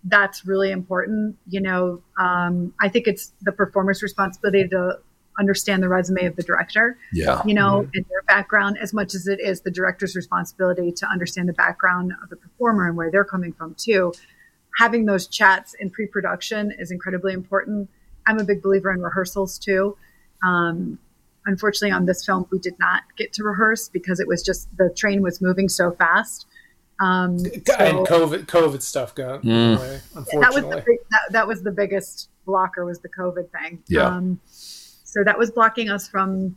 That's 0.07 0.47
really 0.47 0.71
important. 0.71 1.37
You 1.49 1.61
know, 1.61 2.03
um, 2.19 2.75
I 2.81 2.89
think 2.89 3.07
it's 3.07 3.33
the 3.43 3.53
performer's 3.53 4.03
responsibility 4.03 4.67
to 4.69 4.99
understand 5.39 5.83
the 5.83 5.89
resume 5.89 6.27
of 6.27 6.37
the 6.37 6.43
director. 6.43 6.97
Yeah. 7.13 7.43
You 7.45 7.55
know, 7.55 7.83
mm-hmm. 7.83 7.91
and 7.95 8.05
their 8.09 8.23
background 8.27 8.79
as 8.81 8.93
much 8.93 9.15
as 9.15 9.27
it 9.27 9.41
is 9.41 9.61
the 9.61 9.71
director's 9.71 10.17
responsibility 10.17 10.93
to 10.93 11.07
understand 11.07 11.49
the 11.49 11.55
background 11.55 12.13
of 12.23 12.31
the 12.31 12.37
performer 12.37 12.89
and 12.89 12.97
where 12.97 13.11
they're 13.11 13.25
coming 13.25 13.53
from 13.53 13.75
too 13.75 14.13
having 14.79 15.07
those 15.07 15.27
chats 15.27 15.75
in 15.75 15.91
pre-production 15.91 16.73
is 16.79 16.91
incredibly 16.91 17.33
important. 17.33 17.89
I'm 18.27 18.39
a 18.39 18.45
big 18.45 18.63
believer 18.63 18.93
in 18.93 19.01
rehearsals 19.01 19.59
too. 19.59 19.97
Um, 20.43 20.99
unfortunately, 21.47 21.93
on 21.93 22.07
this 22.07 22.25
film, 22.25 22.47
we 22.51 22.59
did 22.59 22.79
not 22.79 23.03
get 23.17 23.33
to 23.35 23.45
rehearse 23.45 23.89
because 23.89 24.21
it 24.21 24.29
was 24.29 24.43
just 24.43 24.75
the 24.77 24.91
train 24.97 25.23
was 25.23 25.41
moving 25.41 25.69
so 25.69 25.93
fast. 25.93 26.47
Um, 27.01 27.39
so, 27.39 27.75
and 27.79 28.07
COVID, 28.07 28.47
COVID 28.47 28.81
stuff 28.81 29.15
got 29.15 29.43
mm. 29.43 29.77
away, 29.77 30.01
unfortunately. 30.15 30.41
That 30.41 30.55
was, 30.55 30.85
the, 30.85 30.99
that, 31.11 31.33
that, 31.33 31.49
was 31.49 31.63
the 31.63 31.73
biggest 31.73 32.29
blocker 32.47 32.85
was 32.85 33.01
the 33.01 33.09
COVID 33.09 33.51
thing. 33.51 33.83
Yeah. 33.89 34.07
Um, 34.07 34.41
so 34.45 35.25
that 35.25 35.39
was 35.39 35.51
blocking 35.51 35.91
us 35.91 36.09
from 36.09 36.57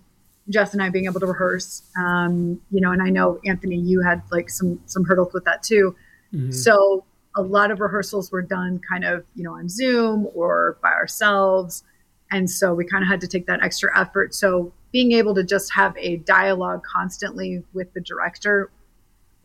Jess 0.50 0.74
and 0.74 0.82
I 0.82 0.90
being 0.90 1.06
able 1.06 1.20
to 1.20 1.26
rehearse. 1.26 1.84
Um, 1.98 2.62
you 2.72 2.82
know, 2.82 2.92
and 2.92 3.02
I 3.02 3.10
know 3.10 3.40
Anthony, 3.46 3.78
you 3.78 4.02
had 4.02 4.22
like 4.32 4.50
some 4.50 4.80
some 4.86 5.04
hurdles 5.06 5.34
with 5.34 5.46
that 5.46 5.64
too. 5.64 5.96
Mm-hmm. 6.34 6.52
So 6.52 7.04
a 7.38 7.42
lot 7.42 7.72
of 7.72 7.80
rehearsals 7.80 8.32
were 8.32 8.42
done 8.42 8.80
kind 8.80 9.06
of, 9.06 9.24
you 9.36 9.44
know, 9.44 9.54
on 9.54 9.70
Zoom 9.70 10.28
or 10.34 10.78
by 10.82 10.92
ourselves. 10.92 11.84
And 12.32 12.50
so 12.50 12.74
we 12.74 12.84
kind 12.84 13.04
of 13.04 13.08
had 13.08 13.22
to 13.22 13.28
take 13.28 13.46
that 13.46 13.64
extra 13.64 13.98
effort. 13.98 14.34
So 14.34 14.74
being 14.92 15.12
able 15.14 15.36
to 15.36 15.44
just 15.44 15.74
have 15.76 15.96
a 15.98 16.18
dialogue 16.18 16.84
constantly 16.84 17.64
with 17.74 17.94
the 17.94 18.02
director, 18.02 18.72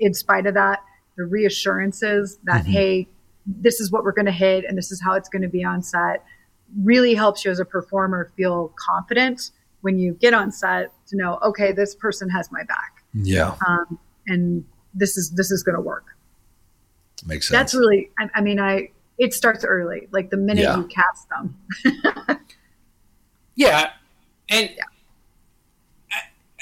in 0.00 0.14
spite 0.14 0.46
of 0.46 0.54
that, 0.54 0.80
the 1.16 1.24
reassurances 1.24 2.38
that, 2.44 2.62
mm-hmm. 2.62 2.72
hey, 2.72 3.08
this 3.46 3.78
is 3.80 3.92
what 3.92 4.04
we're 4.04 4.12
going 4.12 4.26
to 4.26 4.32
hit 4.32 4.64
and 4.64 4.76
this 4.78 4.90
is 4.90 5.00
how 5.02 5.12
it's 5.14 5.28
going 5.28 5.42
to 5.42 5.48
be 5.48 5.62
on 5.62 5.82
set 5.82 6.24
really 6.82 7.14
helps 7.14 7.44
you 7.44 7.50
as 7.50 7.60
a 7.60 7.64
performer 7.64 8.32
feel 8.36 8.72
confident 8.76 9.50
when 9.82 9.98
you 9.98 10.14
get 10.14 10.32
on 10.32 10.50
set 10.50 10.90
to 11.08 11.16
know, 11.16 11.38
okay, 11.42 11.72
this 11.72 11.94
person 11.94 12.30
has 12.30 12.50
my 12.50 12.62
back. 12.64 13.04
Yeah. 13.12 13.56
Um, 13.66 13.98
and 14.26 14.64
this 14.94 15.18
is 15.18 15.32
this 15.32 15.50
is 15.50 15.62
going 15.62 15.74
to 15.74 15.80
work. 15.80 16.06
Makes 17.26 17.48
sense. 17.48 17.58
That's 17.58 17.74
really, 17.74 18.10
I, 18.18 18.28
I 18.34 18.40
mean, 18.40 18.60
I, 18.60 18.90
it 19.18 19.34
starts 19.34 19.64
early, 19.64 20.08
like 20.10 20.30
the 20.30 20.36
minute 20.36 20.62
yeah. 20.62 20.76
you 20.76 20.84
cast 20.84 21.28
them. 21.28 21.56
yeah. 23.54 23.90
And 24.48 24.70
yeah. 24.76 24.84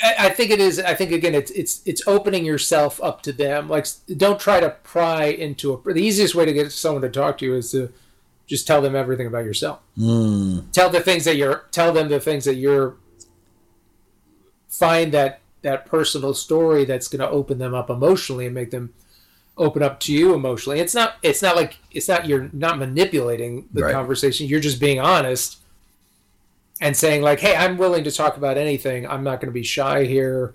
I, 0.02 0.26
I, 0.26 0.28
think 0.30 0.50
it 0.50 0.60
is, 0.60 0.78
I 0.78 0.94
think 0.94 1.12
again, 1.12 1.34
it's, 1.34 1.50
it's, 1.52 1.82
it's 1.86 2.02
opening 2.06 2.44
yourself 2.44 3.02
up 3.02 3.22
to 3.22 3.32
them. 3.32 3.68
Like, 3.68 3.86
don't 4.16 4.38
try 4.40 4.60
to 4.60 4.70
pry 4.82 5.24
into 5.26 5.72
a, 5.72 5.92
the 5.92 6.00
easiest 6.00 6.34
way 6.34 6.44
to 6.44 6.52
get 6.52 6.72
someone 6.72 7.02
to 7.02 7.08
talk 7.08 7.38
to 7.38 7.44
you 7.44 7.54
is 7.54 7.70
to 7.72 7.92
just 8.46 8.66
tell 8.66 8.82
them 8.82 8.96
everything 8.96 9.26
about 9.26 9.44
yourself. 9.44 9.80
Mm. 9.96 10.70
Tell 10.72 10.90
the 10.90 11.00
things 11.00 11.24
that 11.24 11.36
you're, 11.36 11.66
tell 11.70 11.92
them 11.92 12.08
the 12.08 12.20
things 12.20 12.44
that 12.44 12.56
you're, 12.56 12.96
find 14.68 15.12
that, 15.12 15.40
that 15.62 15.86
personal 15.86 16.34
story 16.34 16.84
that's 16.84 17.08
going 17.08 17.20
to 17.20 17.28
open 17.28 17.58
them 17.58 17.74
up 17.74 17.90
emotionally 17.90 18.46
and 18.46 18.54
make 18.54 18.70
them 18.70 18.92
open 19.60 19.82
up 19.82 20.00
to 20.00 20.12
you 20.12 20.34
emotionally. 20.34 20.80
It's 20.80 20.94
not 20.94 21.16
it's 21.22 21.42
not 21.42 21.54
like 21.54 21.76
it's 21.92 22.08
not 22.08 22.26
you're 22.26 22.48
not 22.52 22.78
manipulating 22.78 23.68
the 23.72 23.82
right. 23.82 23.92
conversation. 23.92 24.48
You're 24.48 24.58
just 24.58 24.80
being 24.80 24.98
honest 24.98 25.58
and 26.80 26.96
saying 26.96 27.22
like, 27.22 27.38
"Hey, 27.38 27.54
I'm 27.54 27.76
willing 27.76 28.02
to 28.04 28.10
talk 28.10 28.38
about 28.38 28.56
anything. 28.56 29.06
I'm 29.06 29.22
not 29.22 29.40
going 29.40 29.48
to 29.48 29.52
be 29.52 29.62
shy 29.62 30.04
here. 30.04 30.54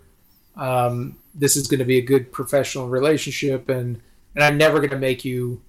Um, 0.56 1.20
this 1.36 1.56
is 1.56 1.68
going 1.68 1.80
to 1.80 1.86
be 1.86 2.00
a 2.00 2.02
good 2.02 2.32
professional 2.32 2.90
relationship, 2.90 3.70
and 3.70 4.02
and 4.34 4.44
I'm 4.44 4.58
never 4.58 4.80
going 4.80 4.90
to 4.90 5.00
make 5.00 5.24
you 5.24 5.62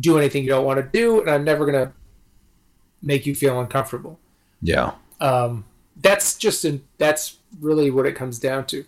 do 0.00 0.18
anything 0.18 0.42
you 0.42 0.48
don't 0.48 0.64
want 0.64 0.80
to 0.80 0.98
do, 0.98 1.20
and 1.20 1.30
I'm 1.30 1.44
never 1.44 1.70
going 1.70 1.86
to 1.86 1.92
make 3.02 3.26
you 3.26 3.34
feel 3.34 3.60
uncomfortable." 3.60 4.18
Yeah. 4.62 4.92
Um, 5.20 5.66
that's 6.00 6.36
just 6.38 6.64
an, 6.64 6.82
that's 6.96 7.36
really 7.60 7.90
what 7.90 8.06
it 8.06 8.16
comes 8.16 8.38
down 8.38 8.64
to, 8.66 8.84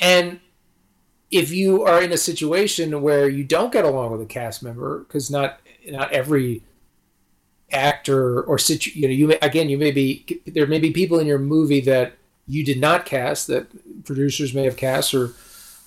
and 0.00 0.40
if 1.30 1.50
you 1.50 1.82
are 1.84 2.02
in 2.02 2.12
a 2.12 2.16
situation 2.16 3.02
where 3.02 3.28
you 3.28 3.44
don't 3.44 3.72
get 3.72 3.84
along 3.84 4.12
with 4.12 4.22
a 4.22 4.26
cast 4.26 4.62
member, 4.62 5.00
because 5.00 5.30
not 5.30 5.60
not 5.88 6.12
every 6.12 6.62
actor 7.70 8.42
or 8.42 8.58
situ, 8.58 8.90
you 8.94 9.06
know, 9.06 9.12
you 9.12 9.26
may, 9.28 9.38
again, 9.42 9.68
you 9.68 9.78
may 9.78 9.90
be 9.90 10.40
there 10.46 10.66
may 10.66 10.78
be 10.78 10.90
people 10.90 11.18
in 11.18 11.26
your 11.26 11.38
movie 11.38 11.80
that 11.82 12.14
you 12.46 12.64
did 12.64 12.80
not 12.80 13.04
cast 13.04 13.46
that 13.48 13.66
producers 14.04 14.54
may 14.54 14.64
have 14.64 14.76
cast 14.76 15.12
or 15.12 15.34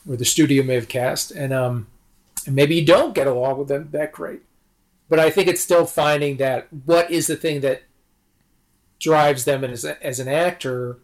or 0.08 0.16
the 0.16 0.26
studio 0.26 0.64
may 0.64 0.76
have 0.76 0.88
cast, 0.88 1.32
and 1.32 1.54
um, 1.54 1.88
and 2.46 2.56
maybe 2.56 2.76
you 2.76 2.86
don't 2.86 3.16
get 3.16 3.28
along 3.28 3.58
with 3.58 3.68
them 3.68 3.90
that 3.92 4.12
great. 4.12 4.42
But 5.10 5.20
I 5.20 5.30
think 5.30 5.48
it's 5.48 5.62
still 5.62 5.86
finding 5.86 6.38
that 6.38 6.68
what 6.86 7.12
is 7.12 7.28
the 7.28 7.36
thing 7.36 7.62
that 7.62 7.84
drives 9.00 9.46
them 9.46 9.64
as 9.64 9.84
a, 9.84 10.02
as 10.06 10.20
an 10.20 10.28
actor. 10.28 11.00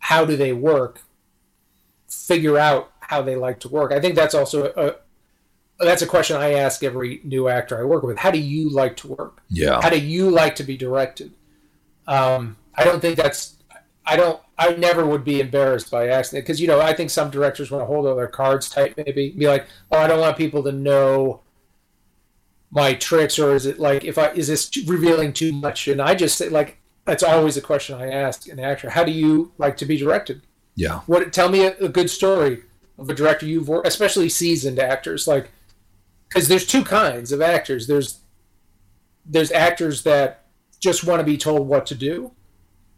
How 0.00 0.24
do 0.24 0.36
they 0.36 0.52
work? 0.52 1.00
Figure 2.08 2.58
out 2.58 2.92
how 3.08 3.22
they 3.22 3.36
like 3.36 3.60
to 3.60 3.68
work. 3.68 3.92
I 3.92 4.00
think 4.00 4.14
that's 4.14 4.34
also 4.34 4.72
a, 4.76 5.84
that's 5.84 6.02
a 6.02 6.06
question 6.06 6.36
I 6.36 6.54
ask 6.54 6.82
every 6.82 7.20
new 7.24 7.48
actor 7.48 7.78
I 7.78 7.84
work 7.84 8.02
with. 8.02 8.18
How 8.18 8.30
do 8.30 8.38
you 8.38 8.68
like 8.70 8.96
to 8.98 9.08
work? 9.08 9.42
Yeah. 9.48 9.80
How 9.80 9.90
do 9.90 9.98
you 9.98 10.30
like 10.30 10.56
to 10.56 10.64
be 10.64 10.76
directed? 10.76 11.32
Um, 12.06 12.56
I 12.74 12.84
don't 12.84 13.00
think 13.00 13.16
that's. 13.16 13.54
I 14.04 14.16
don't. 14.16 14.40
I 14.58 14.74
never 14.74 15.04
would 15.04 15.24
be 15.24 15.40
embarrassed 15.40 15.90
by 15.90 16.08
asking 16.08 16.38
it 16.38 16.42
because 16.42 16.60
you 16.60 16.66
know 16.66 16.80
I 16.80 16.94
think 16.94 17.10
some 17.10 17.30
directors 17.30 17.70
want 17.70 17.82
to 17.82 17.86
hold 17.86 18.06
all 18.06 18.16
their 18.16 18.26
cards 18.26 18.68
tight. 18.68 18.96
Maybe 18.96 19.30
be 19.30 19.48
like, 19.48 19.66
oh, 19.90 19.98
I 19.98 20.06
don't 20.06 20.20
want 20.20 20.36
people 20.36 20.62
to 20.62 20.72
know 20.72 21.42
my 22.70 22.94
tricks, 22.94 23.38
or 23.38 23.54
is 23.54 23.66
it 23.66 23.78
like 23.78 24.04
if 24.04 24.18
I 24.18 24.30
is 24.30 24.48
this 24.48 24.70
revealing 24.86 25.32
too 25.32 25.52
much? 25.52 25.88
And 25.88 26.00
I 26.00 26.14
just 26.14 26.38
say 26.38 26.48
like 26.48 26.78
that's 27.04 27.22
always 27.22 27.56
a 27.56 27.60
question 27.60 28.00
I 28.00 28.10
ask 28.10 28.48
an 28.48 28.60
actor. 28.60 28.90
How 28.90 29.04
do 29.04 29.12
you 29.12 29.52
like 29.58 29.76
to 29.78 29.84
be 29.84 29.96
directed? 29.96 30.42
Yeah. 30.74 31.00
What? 31.06 31.32
Tell 31.32 31.48
me 31.48 31.66
a, 31.66 31.76
a 31.78 31.88
good 31.88 32.08
story 32.08 32.62
of 32.98 33.10
a 33.10 33.14
director 33.14 33.46
you've 33.46 33.68
worked, 33.68 33.86
especially 33.86 34.28
seasoned 34.28 34.78
actors, 34.78 35.26
like 35.26 35.50
because 36.28 36.48
there's 36.48 36.66
two 36.66 36.84
kinds 36.84 37.32
of 37.32 37.40
actors. 37.40 37.86
There's 37.86 38.20
there's 39.24 39.52
actors 39.52 40.02
that 40.04 40.44
just 40.80 41.04
want 41.04 41.20
to 41.20 41.24
be 41.24 41.36
told 41.36 41.68
what 41.68 41.86
to 41.86 41.94
do, 41.94 42.32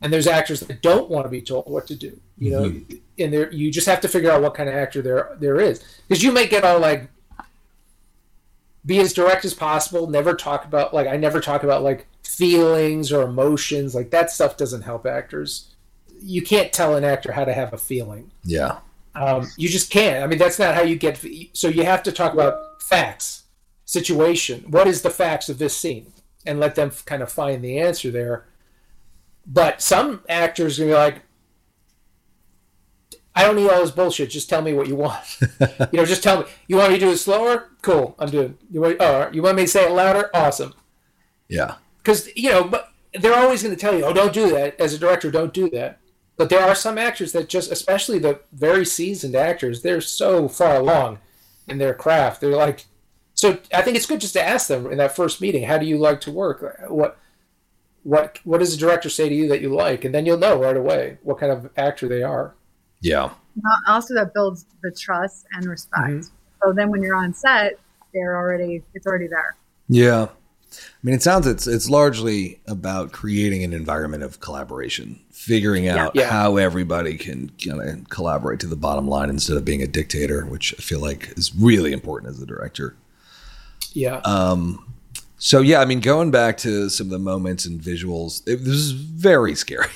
and 0.01 0.13
there's 0.13 0.27
actors 0.27 0.61
that 0.61 0.83
don't 0.83 1.11
want 1.11 1.25
to 1.27 1.31
be 1.31 1.43
told 1.43 1.67
what 1.67 1.87
to 1.89 1.95
do. 1.95 2.21
You 2.37 2.51
know, 2.51 2.63
mm-hmm. 2.65 2.97
and 3.19 3.33
there 3.33 3.53
you 3.53 3.71
just 3.71 3.87
have 3.87 4.01
to 4.03 4.09
figure 4.09 4.31
out 4.31 4.43
what 4.43 4.55
kind 4.55 4.69
of 4.69 4.75
actor 4.75 5.03
there 5.03 5.37
there 5.41 5.61
is 5.61 5.85
because 6.07 6.23
you 6.23 6.33
may 6.33 6.47
get 6.47 6.65
all 6.65 6.79
like 6.79 7.11
be 8.87 9.01
as 9.01 9.13
direct 9.13 9.45
as 9.45 9.55
possible. 9.55 10.09
Never 10.09 10.35
talk 10.35 10.65
about 10.65 10.95
like 10.95 11.09
I 11.09 11.17
never 11.17 11.41
talk 11.41 11.65
about 11.65 11.83
like 11.83 12.07
feelings 12.23 13.13
or 13.13 13.23
emotions. 13.23 13.95
Like 13.95 14.11
that 14.11 14.31
stuff 14.31 14.57
doesn't 14.57 14.83
help 14.83 15.07
actors. 15.07 15.75
You 16.21 16.43
can't 16.43 16.73
tell 16.73 16.97
an 16.97 17.05
actor 17.05 17.33
how 17.33 17.45
to 17.45 17.53
have 17.53 17.73
a 17.73 17.79
feeling. 17.79 18.31
Yeah 18.45 18.79
Um, 19.14 19.47
you 19.57 19.68
just 19.68 19.90
can't. 19.90 20.23
I 20.23 20.27
mean, 20.27 20.38
that's 20.38 20.59
not 20.59 20.75
how 20.75 20.83
you 20.83 20.97
get. 20.97 21.25
So 21.53 21.68
you 21.68 21.85
have 21.85 22.03
to 22.05 22.12
talk 22.12 22.33
about 22.33 22.83
facts, 22.83 23.44
situation. 23.85 24.64
What 24.68 24.87
is 24.87 25.03
the 25.03 25.11
facts 25.11 25.49
of 25.49 25.59
this 25.59 25.77
scene, 25.77 26.12
and 26.47 26.61
let 26.61 26.75
them 26.75 26.90
kind 27.05 27.23
of 27.23 27.31
find 27.31 27.62
the 27.62 27.79
answer 27.79 28.11
there. 28.11 28.47
But 29.47 29.81
some 29.81 30.23
actors 30.29 30.79
are 30.79 30.83
gonna 30.83 30.92
be 30.92 30.99
like, 30.99 31.23
I 33.38 33.44
don't 33.44 33.55
need 33.55 33.71
all 33.71 33.81
this 33.81 33.92
bullshit. 33.92 34.31
Just 34.31 34.49
tell 34.49 34.62
me 34.62 34.73
what 34.73 34.88
you 34.88 34.97
want. 34.97 35.38
you 35.40 35.87
know, 35.92 36.05
just 36.05 36.25
tell 36.25 36.40
me. 36.40 36.47
You 36.66 36.77
want 36.77 36.92
me 36.92 36.99
to 36.99 37.07
do 37.07 37.12
it 37.12 37.18
slower? 37.18 37.71
Cool, 37.83 38.16
I'm 38.18 38.31
doing. 38.31 38.59
You 38.68 38.81
want? 38.81 38.97
Oh, 38.99 39.31
you 39.33 39.42
want 39.42 39.57
me 39.57 39.62
to 39.62 39.68
say 39.68 39.87
it 39.87 39.92
louder? 39.92 40.29
Awesome. 40.35 40.75
Yeah. 41.49 41.77
Because 41.99 42.29
you 42.35 42.51
know, 42.51 42.64
but 42.64 42.92
they're 43.14 43.38
always 43.38 43.62
going 43.62 43.75
to 43.75 43.81
tell 43.81 43.97
you, 43.97 44.05
"Oh, 44.05 44.12
don't 44.12 44.33
do 44.33 44.51
that." 44.51 44.81
As 44.81 44.92
a 44.92 44.99
director, 44.99 45.31
don't 45.31 45.55
do 45.55 45.71
that. 45.71 46.01
But 46.38 46.48
there 46.48 46.62
are 46.62 46.74
some 46.74 46.96
actors 46.96 47.33
that 47.33 47.48
just, 47.48 47.70
especially 47.70 48.18
the 48.18 48.40
very 48.53 48.87
seasoned 48.87 49.35
actors, 49.35 49.83
they're 49.83 50.01
so 50.01 50.48
far 50.48 50.77
along 50.77 51.18
in 51.66 51.79
their 51.79 51.92
craft. 51.92 52.40
They're 52.40 52.51
like, 52.57 52.87
so 53.35 53.59
I 53.74 53.83
think 53.83 53.96
it's 53.96 54.07
good 54.07 54.20
just 54.20 54.33
to 54.35 54.42
ask 54.42 54.68
them 54.68 54.90
in 54.90 54.98
that 54.98 55.14
first 55.14 55.40
meeting, 55.40 55.64
"How 55.64 55.79
do 55.79 55.87
you 55.87 55.98
like 55.98 56.20
to 56.22 56.31
work? 56.31 56.81
What?" 56.88 57.18
What 58.05 58.38
what 58.44 58.59
does 58.59 58.70
the 58.70 58.79
director 58.79 59.11
say 59.11 59.29
to 59.29 59.35
you 59.35 59.48
that 59.48 59.61
you 59.61 59.74
like, 59.74 60.05
and 60.05 60.14
then 60.14 60.24
you'll 60.24 60.38
know 60.38 60.59
right 60.59 60.77
away 60.77 61.18
what 61.24 61.38
kind 61.38 61.53
of 61.53 61.68
actor 61.77 62.09
they 62.09 62.22
are. 62.22 62.55
Yeah. 63.01 63.31
Also, 63.87 64.14
that 64.14 64.33
builds 64.33 64.64
the 64.83 64.90
trust 64.92 65.44
and 65.53 65.66
respect. 65.66 66.09
Mm-hmm. 66.09 66.20
So 66.62 66.72
then, 66.72 66.90
when 66.90 67.03
you're 67.03 67.16
on 67.16 67.35
set, 67.35 67.79
they're 68.14 68.37
already 68.37 68.83
it's 68.94 69.07
already 69.07 69.27
there. 69.27 69.57
Yeah. 69.88 70.29
I 70.71 71.01
mean, 71.03 71.15
it 71.15 71.23
sounds 71.23 71.47
it's 71.47 71.67
it's 71.67 71.89
largely 71.89 72.61
about 72.67 73.13
creating 73.13 73.65
an 73.65 73.73
environment 73.73 74.23
of 74.23 74.41
collaboration, 74.41 75.21
figuring 75.31 75.89
out 75.89 76.15
yeah. 76.15 76.29
how 76.29 76.57
everybody 76.57 77.17
can 77.17 77.51
kind 77.65 77.81
of 77.81 78.09
collaborate 78.11 78.61
to 78.61 78.67
the 78.67 78.77
bottom 78.77 79.09
line 79.09 79.31
instead 79.31 79.57
of 79.57 79.65
being 79.65 79.83
a 79.83 79.87
dictator, 79.87 80.45
which 80.45 80.75
I 80.79 80.83
feel 80.83 81.01
like 81.01 81.33
is 81.37 81.55
really 81.55 81.93
important 81.93 82.31
as 82.33 82.43
a 82.43 82.47
director. 82.47 82.97
Yeah. 83.93 84.17
Um. 84.25 84.95
So 85.39 85.61
yeah, 85.61 85.81
I 85.81 85.85
mean, 85.85 86.01
going 86.01 86.31
back 86.31 86.59
to 86.59 86.89
some 86.89 87.07
of 87.07 87.11
the 87.11 87.19
moments 87.19 87.65
and 87.65 87.81
visuals, 87.81 88.43
it, 88.47 88.57
this 88.57 88.75
is 88.75 88.91
very 88.93 89.55
scary. 89.55 89.87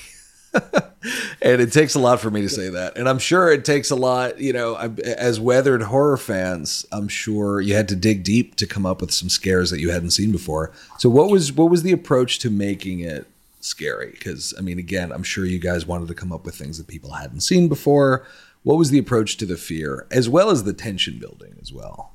And 0.55 1.61
it 1.61 1.73
takes 1.73 1.95
a 1.95 1.99
lot 1.99 2.21
for 2.21 2.31
me 2.31 2.43
to 2.43 2.49
say 2.49 2.69
that. 2.69 2.97
And 2.97 3.09
I'm 3.09 3.19
sure 3.19 3.51
it 3.51 3.65
takes 3.65 3.91
a 3.91 3.97
lot, 3.97 4.39
you 4.39 4.53
know, 4.53 4.77
as 4.77 5.41
weathered 5.41 5.83
horror 5.83 6.17
fans, 6.17 6.87
I'm 6.93 7.09
sure 7.09 7.61
you 7.61 7.75
had 7.75 7.89
to 7.89 7.97
dig 7.97 8.23
deep 8.23 8.57
to 8.57 8.67
come 8.67 8.87
up 8.87 9.01
with 9.01 9.13
some 9.13 9.29
scares 9.29 9.71
that 9.71 9.81
you 9.81 9.91
hadn't 9.91 10.11
seen 10.11 10.33
before. 10.33 10.73
So 10.99 11.09
what 11.09 11.31
was 11.31 11.53
what 11.53 11.71
was 11.71 11.83
the 11.83 11.93
approach 11.93 12.39
to 12.41 12.51
making 12.51 13.01
it 13.01 13.27
scary? 13.61 14.13
Cuz 14.13 14.55
I 14.59 14.61
mean 14.61 14.79
again, 14.79 15.13
I'm 15.13 15.23
sure 15.23 15.45
you 15.45 15.59
guys 15.59 15.87
wanted 15.87 16.09
to 16.09 16.15
come 16.15 16.33
up 16.33 16.45
with 16.45 16.55
things 16.55 16.79
that 16.79 16.87
people 16.87 17.13
hadn't 17.13 17.41
seen 17.41 17.69
before. 17.69 18.27
What 18.63 18.79
was 18.79 18.91
the 18.91 18.99
approach 18.99 19.37
to 19.39 19.47
the 19.47 19.57
fear 19.57 20.07
as 20.11 20.29
well 20.29 20.51
as 20.51 20.65
the 20.65 20.73
tension 20.73 21.19
building 21.19 21.57
as 21.61 21.73
well? 21.73 22.13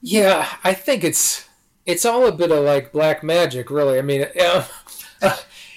Yeah, 0.00 0.48
I 0.64 0.74
think 0.74 1.04
it's 1.04 1.48
it's 1.84 2.04
all 2.04 2.26
a 2.26 2.32
bit 2.32 2.52
of 2.52 2.64
like 2.64 2.92
black 2.92 3.22
magic, 3.22 3.70
really. 3.70 3.98
I 3.98 4.02
mean, 4.02 4.26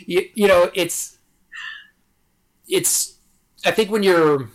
you, 0.05 0.29
you 0.33 0.47
know, 0.47 0.71
it's 0.73 1.17
it's. 2.67 3.17
I 3.65 3.71
think 3.71 3.91
when 3.91 4.03
you're 4.03 4.49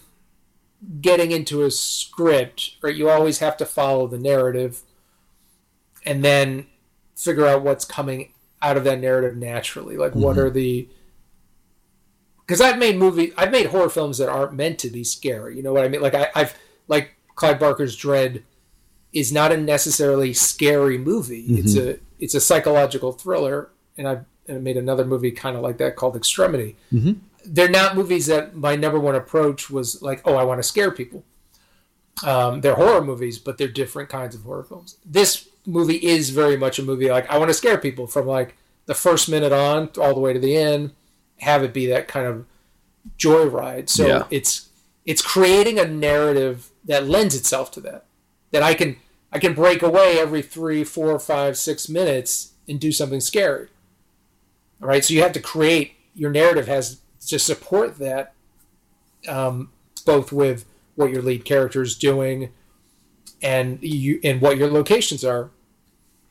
getting 1.00 1.30
into 1.30 1.62
a 1.62 1.70
script, 1.70 2.76
right, 2.82 2.94
you 2.94 3.08
always 3.08 3.38
have 3.38 3.56
to 3.58 3.66
follow 3.66 4.06
the 4.06 4.18
narrative, 4.18 4.82
and 6.04 6.24
then 6.24 6.66
figure 7.16 7.46
out 7.46 7.62
what's 7.62 7.84
coming 7.84 8.32
out 8.62 8.76
of 8.76 8.84
that 8.84 9.00
narrative 9.00 9.36
naturally. 9.36 9.96
Like, 9.96 10.12
mm-hmm. 10.12 10.22
what 10.22 10.38
are 10.38 10.50
the 10.50 10.88
because 12.46 12.60
I've 12.60 12.78
made 12.78 12.96
movie, 12.96 13.32
I've 13.36 13.50
made 13.50 13.66
horror 13.66 13.90
films 13.90 14.18
that 14.18 14.28
aren't 14.28 14.54
meant 14.54 14.78
to 14.80 14.90
be 14.90 15.02
scary. 15.02 15.56
You 15.56 15.62
know 15.62 15.72
what 15.72 15.84
I 15.84 15.88
mean? 15.88 16.00
Like 16.00 16.14
I, 16.14 16.28
have 16.34 16.56
like 16.86 17.16
Clive 17.34 17.58
Barker's 17.58 17.96
Dread 17.96 18.44
is 19.12 19.32
not 19.32 19.50
a 19.50 19.56
necessarily 19.56 20.32
scary 20.32 20.96
movie. 20.96 21.48
Mm-hmm. 21.48 21.58
It's 21.58 21.76
a 21.76 21.98
it's 22.18 22.34
a 22.34 22.40
psychological 22.40 23.12
thriller, 23.12 23.70
and 23.98 24.06
I've 24.06 24.24
and 24.48 24.56
it 24.56 24.62
made 24.62 24.76
another 24.76 25.04
movie 25.04 25.30
kind 25.30 25.56
of 25.56 25.62
like 25.62 25.78
that 25.78 25.96
called 25.96 26.16
Extremity. 26.16 26.76
Mm-hmm. 26.92 27.12
They're 27.44 27.68
not 27.68 27.96
movies 27.96 28.26
that 28.26 28.56
my 28.56 28.76
number 28.76 28.98
one 28.98 29.14
approach 29.14 29.70
was 29.70 30.02
like, 30.02 30.20
oh, 30.24 30.34
I 30.34 30.44
want 30.44 30.58
to 30.58 30.62
scare 30.62 30.90
people. 30.90 31.24
Um, 32.24 32.60
they're 32.60 32.74
horror 32.74 33.04
movies, 33.04 33.38
but 33.38 33.58
they're 33.58 33.68
different 33.68 34.08
kinds 34.08 34.34
of 34.34 34.42
horror 34.42 34.64
films. 34.64 34.96
This 35.04 35.48
movie 35.66 35.96
is 35.96 36.30
very 36.30 36.56
much 36.56 36.78
a 36.78 36.82
movie 36.82 37.10
like 37.10 37.28
I 37.30 37.38
want 37.38 37.50
to 37.50 37.54
scare 37.54 37.76
people 37.76 38.06
from 38.06 38.26
like 38.26 38.56
the 38.86 38.94
first 38.94 39.28
minute 39.28 39.52
on 39.52 39.90
all 39.98 40.14
the 40.14 40.20
way 40.20 40.32
to 40.32 40.38
the 40.38 40.56
end. 40.56 40.92
Have 41.40 41.62
it 41.62 41.74
be 41.74 41.86
that 41.86 42.08
kind 42.08 42.26
of 42.26 42.46
joyride. 43.18 43.88
So 43.88 44.06
yeah. 44.06 44.22
it's 44.30 44.68
it's 45.04 45.22
creating 45.22 45.78
a 45.78 45.86
narrative 45.86 46.70
that 46.84 47.06
lends 47.06 47.34
itself 47.34 47.70
to 47.72 47.80
that. 47.82 48.06
That 48.52 48.62
I 48.62 48.74
can 48.74 48.96
I 49.32 49.38
can 49.38 49.54
break 49.54 49.82
away 49.82 50.18
every 50.18 50.42
three, 50.42 50.84
four, 50.84 51.18
five, 51.18 51.58
six 51.58 51.88
minutes 51.88 52.52
and 52.68 52.80
do 52.80 52.92
something 52.92 53.20
scary. 53.20 53.68
Right, 54.78 55.04
so 55.04 55.14
you 55.14 55.22
have 55.22 55.32
to 55.32 55.40
create 55.40 55.94
your 56.14 56.30
narrative 56.30 56.66
has 56.66 57.00
to 57.26 57.38
support 57.38 57.98
that, 57.98 58.34
um, 59.28 59.70
both 60.04 60.32
with 60.32 60.64
what 60.94 61.10
your 61.10 61.22
lead 61.22 61.44
character 61.44 61.82
is 61.82 61.96
doing, 61.96 62.52
and 63.42 63.78
you 63.82 64.20
and 64.24 64.40
what 64.40 64.56
your 64.56 64.70
locations 64.70 65.24
are. 65.24 65.50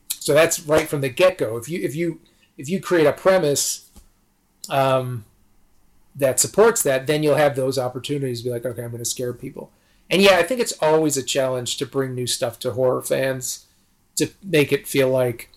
So 0.08 0.34
that's 0.34 0.60
right 0.60 0.88
from 0.88 1.00
the 1.00 1.08
get 1.08 1.38
go. 1.38 1.56
If 1.56 1.68
you 1.68 1.80
if 1.82 1.94
you 1.94 2.20
if 2.56 2.68
you 2.68 2.80
create 2.80 3.06
a 3.06 3.12
premise 3.12 3.90
um, 4.68 5.24
that 6.14 6.40
supports 6.40 6.82
that, 6.82 7.06
then 7.06 7.22
you'll 7.22 7.36
have 7.36 7.56
those 7.56 7.78
opportunities 7.78 8.40
to 8.40 8.44
be 8.44 8.50
like, 8.50 8.64
okay, 8.64 8.82
I'm 8.82 8.90
going 8.90 8.98
to 8.98 9.04
scare 9.04 9.32
people. 9.32 9.70
And 10.10 10.22
yeah, 10.22 10.36
I 10.36 10.42
think 10.42 10.60
it's 10.60 10.74
always 10.80 11.16
a 11.16 11.22
challenge 11.22 11.76
to 11.78 11.86
bring 11.86 12.14
new 12.14 12.26
stuff 12.26 12.58
to 12.60 12.72
horror 12.72 13.02
fans 13.02 13.66
to 14.16 14.30
make 14.42 14.72
it 14.72 14.86
feel 14.86 15.10
like 15.10 15.50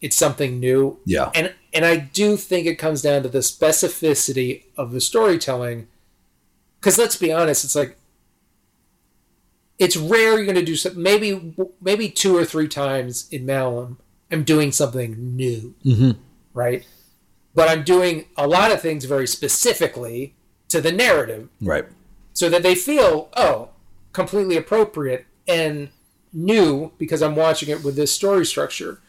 it's 0.00 0.16
something 0.16 0.58
new. 0.60 0.98
Yeah. 1.04 1.30
And 1.34 1.54
and 1.76 1.84
I 1.84 1.96
do 1.98 2.38
think 2.38 2.66
it 2.66 2.76
comes 2.76 3.02
down 3.02 3.22
to 3.22 3.28
the 3.28 3.40
specificity 3.40 4.62
of 4.78 4.92
the 4.92 5.00
storytelling. 5.00 5.88
Because 6.80 6.96
let's 6.96 7.16
be 7.16 7.30
honest, 7.30 7.64
it's 7.64 7.74
like 7.74 7.98
it's 9.78 9.94
rare 9.94 10.36
you're 10.36 10.46
going 10.46 10.54
to 10.54 10.64
do 10.64 10.74
something. 10.74 11.02
Maybe 11.02 11.54
maybe 11.82 12.08
two 12.08 12.34
or 12.34 12.46
three 12.46 12.66
times 12.66 13.28
in 13.30 13.44
Malum, 13.44 13.98
I'm 14.32 14.42
doing 14.42 14.72
something 14.72 15.36
new, 15.36 15.74
mm-hmm. 15.84 16.12
right? 16.54 16.86
But 17.54 17.68
I'm 17.68 17.82
doing 17.82 18.24
a 18.38 18.46
lot 18.46 18.72
of 18.72 18.80
things 18.80 19.04
very 19.04 19.26
specifically 19.26 20.34
to 20.70 20.80
the 20.80 20.92
narrative, 20.92 21.50
right? 21.60 21.84
So 22.32 22.48
that 22.48 22.62
they 22.62 22.74
feel 22.74 23.28
oh 23.36 23.68
completely 24.14 24.56
appropriate 24.56 25.26
and 25.46 25.90
new 26.32 26.92
because 26.96 27.20
I'm 27.20 27.36
watching 27.36 27.68
it 27.68 27.84
with 27.84 27.96
this 27.96 28.12
story 28.12 28.46
structure. 28.46 29.02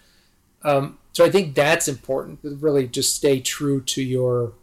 Um, 0.64 1.00
so 1.18 1.26
I 1.26 1.32
think 1.32 1.56
that's 1.56 1.88
important 1.88 2.44
to 2.44 2.56
really 2.58 2.88
just 2.88 3.16
stay 3.16 3.40
true 3.40 3.82
to 3.82 4.04
your 4.04 4.54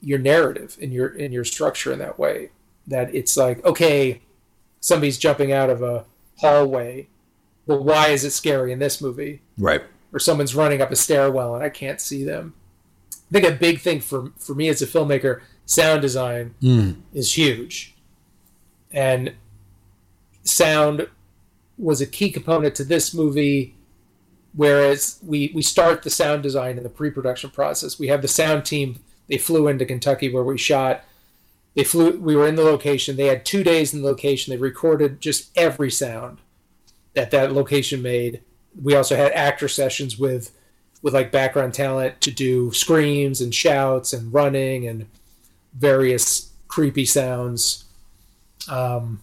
your 0.00 0.18
narrative 0.18 0.76
and 0.82 0.92
your 0.92 1.06
in 1.06 1.30
your 1.30 1.44
structure 1.44 1.92
in 1.92 2.00
that 2.00 2.18
way. 2.18 2.50
That 2.88 3.14
it's 3.14 3.36
like, 3.36 3.64
okay, 3.64 4.22
somebody's 4.80 5.18
jumping 5.18 5.52
out 5.52 5.70
of 5.70 5.84
a 5.84 6.04
hallway. 6.38 7.06
Well, 7.64 7.84
why 7.84 8.08
is 8.08 8.24
it 8.24 8.32
scary 8.32 8.72
in 8.72 8.80
this 8.80 9.00
movie? 9.00 9.42
Right. 9.56 9.82
Or 10.12 10.18
someone's 10.18 10.56
running 10.56 10.82
up 10.82 10.90
a 10.90 10.96
stairwell 10.96 11.54
and 11.54 11.62
I 11.62 11.68
can't 11.68 12.00
see 12.00 12.24
them. 12.24 12.54
I 13.12 13.38
think 13.38 13.46
a 13.46 13.52
big 13.52 13.78
thing 13.78 14.00
for 14.00 14.32
for 14.36 14.56
me 14.56 14.66
as 14.66 14.82
a 14.82 14.86
filmmaker, 14.88 15.42
sound 15.64 16.02
design 16.02 16.56
mm. 16.60 16.96
is 17.14 17.38
huge. 17.38 17.94
And 18.90 19.34
sound 20.42 21.06
was 21.78 22.00
a 22.00 22.06
key 22.06 22.32
component 22.32 22.74
to 22.74 22.82
this 22.82 23.14
movie 23.14 23.76
Whereas 24.52 25.18
we 25.22 25.52
we 25.54 25.62
start 25.62 26.02
the 26.02 26.10
sound 26.10 26.42
design 26.42 26.76
in 26.76 26.82
the 26.82 26.88
pre-production 26.88 27.50
process. 27.50 27.98
We 27.98 28.08
have 28.08 28.22
the 28.22 28.28
sound 28.28 28.64
team. 28.64 28.98
They 29.28 29.38
flew 29.38 29.68
into 29.68 29.84
Kentucky 29.84 30.32
where 30.32 30.42
we 30.42 30.58
shot. 30.58 31.04
They 31.76 31.84
flew. 31.84 32.18
We 32.18 32.34
were 32.34 32.48
in 32.48 32.56
the 32.56 32.64
location. 32.64 33.16
They 33.16 33.26
had 33.26 33.44
two 33.44 33.62
days 33.62 33.94
in 33.94 34.02
the 34.02 34.08
location. 34.08 34.50
They 34.50 34.56
recorded 34.56 35.20
just 35.20 35.56
every 35.56 35.90
sound 35.90 36.38
that 37.14 37.30
that 37.30 37.52
location 37.52 38.02
made. 38.02 38.42
We 38.80 38.94
also 38.96 39.16
had 39.16 39.32
actor 39.32 39.68
sessions 39.68 40.18
with 40.18 40.50
with 41.02 41.14
like 41.14 41.30
background 41.30 41.74
talent 41.74 42.20
to 42.20 42.30
do 42.30 42.72
screams 42.72 43.40
and 43.40 43.54
shouts 43.54 44.12
and 44.12 44.32
running 44.32 44.86
and 44.86 45.06
various 45.72 46.52
creepy 46.68 47.04
sounds. 47.04 47.84
Um, 48.68 49.22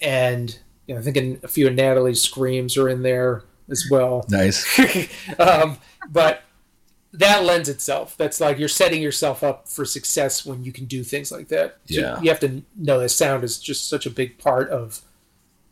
and 0.00 0.58
you 0.86 0.94
know, 0.94 1.00
I 1.00 1.04
think 1.04 1.42
a 1.42 1.48
few 1.48 1.66
of 1.66 1.74
Natalie's 1.74 2.20
screams 2.20 2.76
are 2.76 2.88
in 2.88 3.02
there 3.02 3.42
as 3.70 3.86
well. 3.90 4.24
Nice. 4.28 4.78
um, 5.38 5.78
but 6.10 6.42
that 7.14 7.44
lends 7.44 7.68
itself. 7.68 8.16
That's 8.16 8.40
like 8.40 8.58
you're 8.58 8.68
setting 8.68 9.00
yourself 9.00 9.42
up 9.42 9.68
for 9.68 9.84
success 9.84 10.44
when 10.44 10.64
you 10.64 10.72
can 10.72 10.84
do 10.84 11.04
things 11.04 11.30
like 11.30 11.48
that. 11.48 11.78
So 11.86 12.00
yeah. 12.00 12.20
You 12.20 12.28
have 12.28 12.40
to 12.40 12.62
know 12.76 12.98
that 12.98 13.10
sound 13.10 13.44
is 13.44 13.58
just 13.58 13.88
such 13.88 14.06
a 14.06 14.10
big 14.10 14.38
part 14.38 14.68
of 14.70 15.00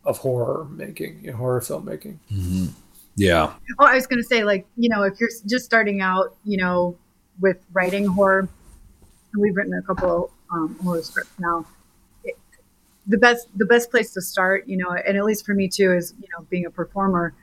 of 0.05 0.17
horror 0.17 0.65
making, 0.69 1.19
you 1.23 1.31
know, 1.31 1.37
horror 1.37 1.61
filmmaking. 1.61 2.17
Mm-hmm. 2.31 2.65
Yeah. 3.15 3.53
Oh, 3.79 3.85
I 3.85 3.95
was 3.95 4.07
going 4.07 4.21
to 4.21 4.27
say, 4.27 4.43
like, 4.43 4.65
you 4.75 4.89
know, 4.89 5.03
if 5.03 5.19
you're 5.19 5.29
just 5.45 5.65
starting 5.65 6.01
out, 6.01 6.35
you 6.43 6.57
know, 6.57 6.97
with 7.39 7.63
writing 7.71 8.05
horror, 8.05 8.49
we've 9.37 9.55
written 9.55 9.73
a 9.73 9.81
couple 9.81 10.31
um, 10.51 10.77
horror 10.83 11.01
scripts 11.03 11.31
now. 11.39 11.65
It, 12.23 12.37
the 13.07 13.17
best 13.17 13.47
the 13.55 13.65
best 13.65 13.91
place 13.91 14.13
to 14.13 14.21
start, 14.21 14.67
you 14.67 14.77
know, 14.77 14.91
and 14.91 15.17
at 15.17 15.25
least 15.25 15.45
for 15.45 15.53
me 15.53 15.67
too, 15.67 15.93
is 15.93 16.13
you 16.19 16.27
know 16.35 16.45
being 16.49 16.65
a 16.65 16.71
performer 16.71 17.33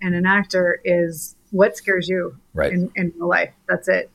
and 0.00 0.14
an 0.14 0.26
actor 0.26 0.80
is 0.84 1.36
what 1.50 1.76
scares 1.76 2.08
you 2.08 2.36
right. 2.54 2.72
in, 2.72 2.90
in 2.94 3.12
real 3.16 3.28
life. 3.28 3.52
That's 3.68 3.88
it. 3.88 4.10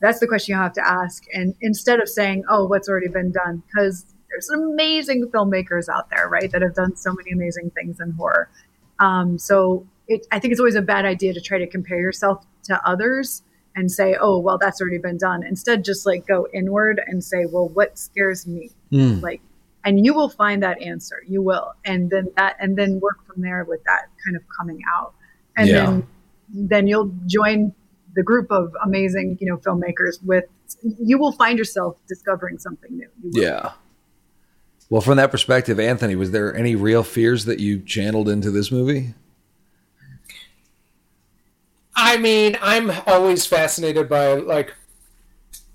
That's 0.00 0.20
the 0.20 0.26
question 0.26 0.54
you 0.54 0.60
have 0.60 0.74
to 0.74 0.86
ask. 0.86 1.24
And 1.32 1.54
instead 1.60 2.00
of 2.00 2.08
saying, 2.08 2.44
"Oh, 2.48 2.66
what's 2.66 2.88
already 2.88 3.08
been 3.08 3.32
done," 3.32 3.62
because 3.66 4.04
there's 4.30 4.50
amazing 4.50 5.28
filmmakers 5.28 5.88
out 5.88 6.10
there, 6.10 6.28
right, 6.28 6.50
that 6.52 6.62
have 6.62 6.74
done 6.74 6.96
so 6.96 7.12
many 7.12 7.32
amazing 7.32 7.70
things 7.70 8.00
in 8.00 8.12
horror. 8.12 8.50
Um, 8.98 9.38
so 9.38 9.86
it, 10.08 10.26
I 10.30 10.38
think 10.38 10.52
it's 10.52 10.60
always 10.60 10.74
a 10.74 10.82
bad 10.82 11.04
idea 11.04 11.32
to 11.34 11.40
try 11.40 11.58
to 11.58 11.66
compare 11.66 12.00
yourself 12.00 12.44
to 12.64 12.80
others 12.88 13.42
and 13.74 13.90
say, 13.90 14.16
oh, 14.18 14.38
well, 14.38 14.58
that's 14.58 14.80
already 14.80 14.98
been 14.98 15.18
done. 15.18 15.44
Instead, 15.44 15.84
just 15.84 16.06
like 16.06 16.26
go 16.26 16.46
inward 16.52 17.00
and 17.06 17.22
say, 17.22 17.44
well, 17.46 17.68
what 17.68 17.98
scares 17.98 18.46
me? 18.46 18.70
Mm. 18.90 19.22
Like, 19.22 19.42
and 19.84 20.04
you 20.04 20.14
will 20.14 20.30
find 20.30 20.62
that 20.62 20.80
answer. 20.80 21.22
You 21.28 21.42
will, 21.42 21.72
and 21.84 22.10
then 22.10 22.28
that, 22.36 22.56
and 22.58 22.76
then 22.76 23.00
work 23.00 23.24
from 23.26 23.42
there 23.42 23.64
with 23.64 23.84
that 23.84 24.06
kind 24.24 24.34
of 24.34 24.42
coming 24.58 24.80
out, 24.92 25.14
and 25.56 25.68
yeah. 25.68 25.84
then 25.84 26.06
then 26.48 26.86
you'll 26.86 27.12
join 27.26 27.74
the 28.14 28.22
group 28.22 28.50
of 28.50 28.74
amazing, 28.82 29.38
you 29.40 29.46
know, 29.46 29.58
filmmakers. 29.58 30.22
With 30.24 30.44
you 30.82 31.18
will 31.18 31.32
find 31.32 31.58
yourself 31.58 31.96
discovering 32.08 32.58
something 32.58 32.96
new. 32.96 33.08
Yeah. 33.32 33.72
Well, 34.88 35.00
from 35.00 35.16
that 35.16 35.30
perspective, 35.30 35.80
Anthony, 35.80 36.14
was 36.14 36.30
there 36.30 36.54
any 36.54 36.76
real 36.76 37.02
fears 37.02 37.44
that 37.46 37.58
you 37.58 37.80
channeled 37.80 38.28
into 38.28 38.50
this 38.50 38.70
movie? 38.70 39.14
I 41.96 42.18
mean, 42.18 42.56
I'm 42.60 42.92
always 43.06 43.46
fascinated 43.46 44.08
by 44.08 44.34
like 44.34 44.74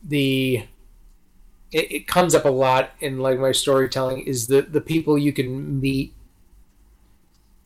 the 0.04 0.64
it, 1.72 1.92
it, 1.92 2.08
comes 2.08 2.36
up 2.36 2.46
a 2.46 2.50
lot 2.50 2.92
in 3.00 3.20
like 3.20 3.40
my 3.40 3.52
storytelling 3.52 4.22
is 4.22 4.48
the 4.48 4.62
the 4.62 4.82
people 4.82 5.18
you 5.18 5.34
can 5.34 5.80
meet 5.80 6.14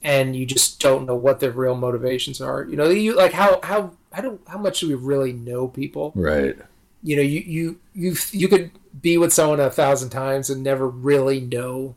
and 0.06 0.36
you 0.36 0.46
just 0.46 0.80
don't 0.80 1.08
know 1.08 1.16
what 1.16 1.40
their 1.40 1.52
real 1.52 1.76
motivations 1.76 2.40
are. 2.40 2.64
You 2.64 2.78
know, 2.78 2.88
you 2.90 3.16
like 3.16 3.34
how 3.34 3.60
how 3.64 3.92
how 4.14 4.22
do 4.22 4.40
how 4.48 4.60
much 4.60 4.80
do 4.80 4.88
we 4.88 4.94
really 4.94 5.34
know 5.34 5.68
people? 5.68 6.12
Right. 6.14 6.56
You 7.02 7.16
know, 7.16 7.24
you 7.24 7.40
you 7.42 7.80
you 7.96 8.16
you 8.32 8.48
could 8.48 8.70
be 9.02 9.18
with 9.18 9.34
someone 9.34 9.60
a 9.60 9.72
thousand 9.72 10.12
times 10.12 10.52
and 10.52 10.64
never 10.64 10.88
really 10.88 11.42
know 11.42 11.96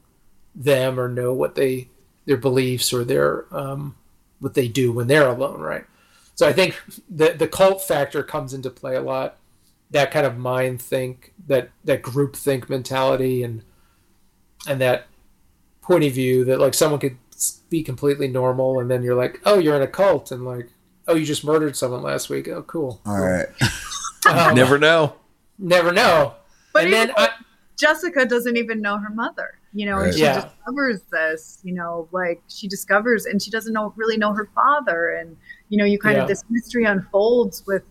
them 0.55 0.99
or 0.99 1.11
know 1.11 1.35
what 1.35 1.55
they 1.55 1.91
their 2.25 2.39
beliefs 2.39 2.95
or 2.95 3.05
their 3.05 3.45
um 3.55 3.95
what 4.41 4.55
they 4.55 4.69
do 4.69 4.91
when 4.91 5.07
they're 5.07 5.29
alone, 5.29 5.61
right? 5.61 5.85
So 6.35 6.49
I 6.49 6.55
think 6.55 6.81
the 7.11 7.35
the 7.35 7.47
cult 7.47 7.83
factor 7.83 8.23
comes 8.23 8.55
into 8.55 8.71
play 8.71 8.97
a 8.97 9.03
lot. 9.03 9.37
That 9.91 10.11
kind 10.11 10.25
of 10.25 10.39
mind 10.39 10.81
think, 10.81 11.35
that 11.47 11.71
that 11.85 12.01
group 12.01 12.37
think 12.37 12.71
mentality, 12.71 13.43
and 13.43 13.65
and 14.67 14.81
that 14.81 15.09
point 15.83 16.05
of 16.05 16.13
view 16.13 16.45
that 16.45 16.61
like 16.61 16.75
someone 16.75 17.01
could 17.01 17.19
be 17.71 17.83
completely 17.83 18.29
normal, 18.29 18.81
and 18.81 18.91
then 18.91 19.03
you're 19.03 19.15
like, 19.15 19.41
oh, 19.45 19.59
you're 19.59 19.77
in 19.77 19.83
a 19.83 19.89
cult, 19.89 20.31
and 20.31 20.45
like, 20.45 20.69
oh, 21.07 21.15
you 21.15 21.25
just 21.25 21.45
murdered 21.45 21.77
someone 21.77 22.03
last 22.03 22.29
week. 22.29 22.49
Oh, 22.49 22.63
cool. 22.63 23.01
All 23.07 23.21
right. 23.21 23.47
um, 24.31 24.55
never 24.55 24.79
know. 24.79 25.15
Never 25.59 25.93
know. 25.93 26.35
But 26.73 26.85
and 26.85 26.93
then 26.93 27.13
I, 27.17 27.31
Jessica 27.79 28.27
doesn't 28.27 28.57
even 28.57 28.81
know 28.81 28.99
her 28.99 29.11
mother 29.11 29.59
you 29.73 29.87
know, 29.87 29.97
right. 29.97 30.07
and 30.07 30.15
she 30.15 30.23
yeah. 30.23 30.49
discovers 30.49 31.03
this, 31.13 31.61
you 31.63 31.75
know, 31.75 32.09
like 32.11 32.43
she 32.49 32.69
discovers 32.69 33.27
and 33.27 33.41
she 33.43 33.51
doesn't 33.51 33.73
know 33.73 33.93
really 33.97 34.17
know 34.17 34.33
her 34.33 34.49
father. 34.55 35.11
And, 35.11 35.37
you 35.69 35.79
know, 35.79 35.85
you 35.85 35.99
kind 35.99 36.17
yeah. 36.17 36.23
of 36.23 36.29
this 36.29 36.43
mystery 36.49 36.85
unfolds 36.85 37.65
with 37.67 37.83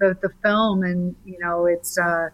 the, 0.00 0.16
the 0.22 0.30
film 0.42 0.82
and, 0.82 1.14
you 1.24 1.38
know, 1.38 1.66
it's, 1.66 1.98
uh, 1.98 2.28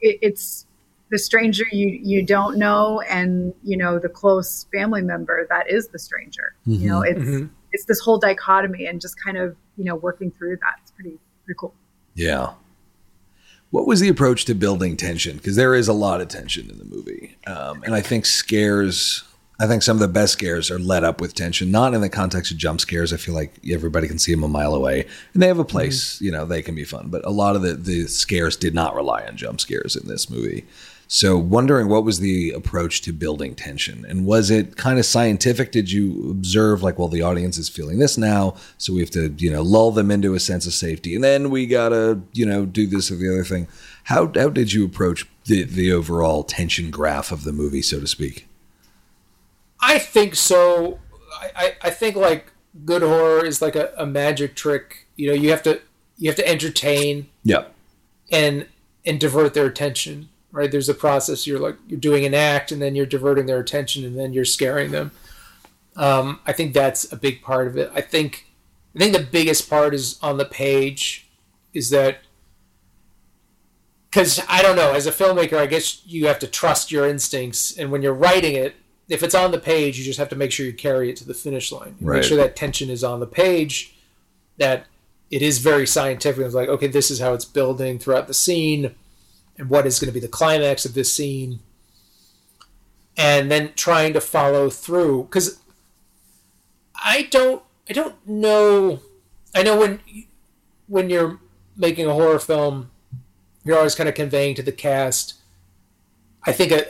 it, 0.00 0.18
it's 0.22 0.66
the 1.10 1.18
stranger 1.18 1.64
you, 1.72 1.88
you 2.02 2.24
don't 2.24 2.58
know. 2.58 3.00
And, 3.02 3.54
you 3.62 3.76
know, 3.76 3.98
the 3.98 4.08
close 4.08 4.66
family 4.72 5.02
member 5.02 5.46
that 5.48 5.70
is 5.70 5.88
the 5.88 5.98
stranger, 5.98 6.54
mm-hmm. 6.66 6.82
you 6.82 6.88
know, 6.88 7.02
it's, 7.02 7.20
mm-hmm. 7.20 7.46
it's 7.72 7.84
this 7.84 8.00
whole 8.00 8.18
dichotomy 8.18 8.86
and 8.86 9.00
just 9.00 9.16
kind 9.22 9.36
of, 9.36 9.56
you 9.76 9.84
know, 9.84 9.96
working 9.96 10.30
through 10.32 10.56
that. 10.56 10.76
It's 10.82 10.90
pretty, 10.90 11.18
pretty 11.44 11.56
cool. 11.58 11.74
Yeah. 12.14 12.52
What 13.70 13.86
was 13.86 14.00
the 14.00 14.08
approach 14.08 14.46
to 14.46 14.54
building 14.54 14.96
tension? 14.96 15.36
Because 15.36 15.56
there 15.56 15.74
is 15.74 15.88
a 15.88 15.92
lot 15.92 16.22
of 16.22 16.28
tension 16.28 16.70
in 16.70 16.78
the 16.78 16.86
movie, 16.86 17.36
um, 17.46 17.82
and 17.82 17.94
I 17.94 18.00
think 18.00 18.24
scares. 18.24 19.24
I 19.60 19.66
think 19.66 19.82
some 19.82 19.98
of 19.98 20.00
the 20.00 20.08
best 20.08 20.32
scares 20.32 20.70
are 20.70 20.78
led 20.78 21.04
up 21.04 21.20
with 21.20 21.34
tension, 21.34 21.70
not 21.70 21.92
in 21.92 22.00
the 22.00 22.08
context 22.08 22.50
of 22.50 22.56
jump 22.56 22.80
scares. 22.80 23.12
I 23.12 23.18
feel 23.18 23.34
like 23.34 23.52
everybody 23.70 24.08
can 24.08 24.18
see 24.18 24.32
them 24.32 24.42
a 24.42 24.48
mile 24.48 24.74
away, 24.74 25.06
and 25.34 25.42
they 25.42 25.48
have 25.48 25.58
a 25.58 25.66
place. 25.66 26.14
Mm-hmm. 26.14 26.24
You 26.24 26.30
know, 26.30 26.46
they 26.46 26.62
can 26.62 26.74
be 26.74 26.84
fun, 26.84 27.08
but 27.08 27.26
a 27.26 27.30
lot 27.30 27.56
of 27.56 27.62
the 27.62 27.74
the 27.74 28.06
scares 28.06 28.56
did 28.56 28.74
not 28.74 28.94
rely 28.94 29.26
on 29.26 29.36
jump 29.36 29.60
scares 29.60 29.96
in 29.96 30.08
this 30.08 30.30
movie. 30.30 30.64
So, 31.10 31.38
wondering 31.38 31.88
what 31.88 32.04
was 32.04 32.20
the 32.20 32.50
approach 32.50 33.00
to 33.02 33.14
building 33.14 33.54
tension, 33.54 34.04
and 34.06 34.26
was 34.26 34.50
it 34.50 34.76
kind 34.76 34.98
of 34.98 35.06
scientific? 35.06 35.72
Did 35.72 35.90
you 35.90 36.30
observe 36.30 36.82
like, 36.82 36.98
well, 36.98 37.08
the 37.08 37.22
audience 37.22 37.56
is 37.56 37.70
feeling 37.70 37.98
this 37.98 38.18
now, 38.18 38.56
so 38.76 38.92
we 38.92 39.00
have 39.00 39.10
to, 39.12 39.34
you 39.38 39.50
know, 39.50 39.62
lull 39.62 39.90
them 39.90 40.10
into 40.10 40.34
a 40.34 40.40
sense 40.40 40.66
of 40.66 40.74
safety, 40.74 41.14
and 41.14 41.24
then 41.24 41.48
we 41.48 41.66
gotta, 41.66 42.20
you 42.34 42.44
know, 42.44 42.66
do 42.66 42.86
this 42.86 43.10
or 43.10 43.16
the 43.16 43.26
other 43.26 43.42
thing. 43.42 43.68
How 44.04 44.30
how 44.34 44.50
did 44.50 44.74
you 44.74 44.84
approach 44.84 45.26
the 45.46 45.64
the 45.64 45.90
overall 45.90 46.44
tension 46.44 46.90
graph 46.90 47.32
of 47.32 47.44
the 47.44 47.52
movie, 47.54 47.82
so 47.82 48.00
to 48.00 48.06
speak? 48.06 48.46
I 49.80 49.98
think 49.98 50.34
so. 50.34 50.98
I 51.40 51.50
I, 51.56 51.76
I 51.84 51.90
think 51.90 52.16
like 52.16 52.52
good 52.84 53.00
horror 53.00 53.46
is 53.46 53.62
like 53.62 53.76
a, 53.76 53.94
a 53.96 54.04
magic 54.04 54.54
trick. 54.54 55.06
You 55.16 55.28
know, 55.28 55.34
you 55.34 55.48
have 55.48 55.62
to 55.62 55.80
you 56.18 56.28
have 56.28 56.36
to 56.36 56.46
entertain. 56.46 57.30
Yeah. 57.44 57.64
And 58.30 58.66
and 59.06 59.18
divert 59.18 59.54
their 59.54 59.64
attention 59.64 60.28
right? 60.52 60.70
There's 60.70 60.88
a 60.88 60.94
process. 60.94 61.46
You're 61.46 61.58
like 61.58 61.76
you're 61.88 62.00
doing 62.00 62.24
an 62.24 62.34
act, 62.34 62.72
and 62.72 62.80
then 62.80 62.94
you're 62.94 63.06
diverting 63.06 63.46
their 63.46 63.60
attention, 63.60 64.04
and 64.04 64.18
then 64.18 64.32
you're 64.32 64.44
scaring 64.44 64.90
them. 64.90 65.10
Um, 65.96 66.40
I 66.46 66.52
think 66.52 66.74
that's 66.74 67.12
a 67.12 67.16
big 67.16 67.42
part 67.42 67.66
of 67.66 67.76
it. 67.76 67.90
I 67.94 68.00
think 68.00 68.46
I 68.94 68.98
think 68.98 69.16
the 69.16 69.22
biggest 69.22 69.68
part 69.68 69.94
is 69.94 70.18
on 70.22 70.38
the 70.38 70.44
page, 70.44 71.28
is 71.74 71.90
that 71.90 72.18
because 74.10 74.42
I 74.48 74.62
don't 74.62 74.76
know, 74.76 74.92
as 74.92 75.06
a 75.06 75.12
filmmaker, 75.12 75.58
I 75.58 75.66
guess 75.66 76.02
you 76.06 76.26
have 76.26 76.38
to 76.38 76.46
trust 76.46 76.90
your 76.90 77.06
instincts, 77.06 77.76
and 77.76 77.90
when 77.90 78.02
you're 78.02 78.14
writing 78.14 78.54
it, 78.54 78.74
if 79.08 79.22
it's 79.22 79.34
on 79.34 79.50
the 79.50 79.58
page, 79.58 79.98
you 79.98 80.04
just 80.04 80.18
have 80.18 80.28
to 80.30 80.36
make 80.36 80.52
sure 80.52 80.64
you 80.64 80.72
carry 80.72 81.10
it 81.10 81.16
to 81.16 81.26
the 81.26 81.34
finish 81.34 81.70
line. 81.70 81.96
Right. 82.00 82.16
Make 82.16 82.24
sure 82.24 82.36
that 82.38 82.56
tension 82.56 82.90
is 82.90 83.04
on 83.04 83.20
the 83.20 83.26
page, 83.26 83.94
that 84.56 84.86
it 85.30 85.42
is 85.42 85.58
very 85.58 85.86
scientific. 85.86 86.44
It's 86.44 86.54
like, 86.54 86.68
okay, 86.68 86.86
this 86.86 87.10
is 87.10 87.20
how 87.20 87.34
it's 87.34 87.44
building 87.44 87.98
throughout 87.98 88.28
the 88.28 88.34
scene 88.34 88.94
and 89.58 89.68
what 89.68 89.86
is 89.86 89.98
going 89.98 90.08
to 90.08 90.14
be 90.14 90.20
the 90.20 90.28
climax 90.28 90.84
of 90.84 90.94
this 90.94 91.12
scene 91.12 91.60
and 93.16 93.50
then 93.50 93.72
trying 93.74 94.12
to 94.12 94.20
follow 94.20 94.70
through 94.70 95.24
because 95.24 95.60
i 96.94 97.22
don't 97.30 97.62
i 97.88 97.92
don't 97.92 98.14
know 98.26 99.00
i 99.54 99.62
know 99.62 99.78
when 99.78 100.00
when 100.86 101.10
you're 101.10 101.38
making 101.76 102.06
a 102.06 102.12
horror 102.12 102.38
film 102.38 102.90
you're 103.68 103.76
always 103.76 103.94
kind 103.94 104.08
of 104.08 104.14
conveying 104.14 104.54
to 104.54 104.62
the 104.62 104.72
cast. 104.72 105.34
I 106.46 106.52
think 106.52 106.72
a 106.72 106.86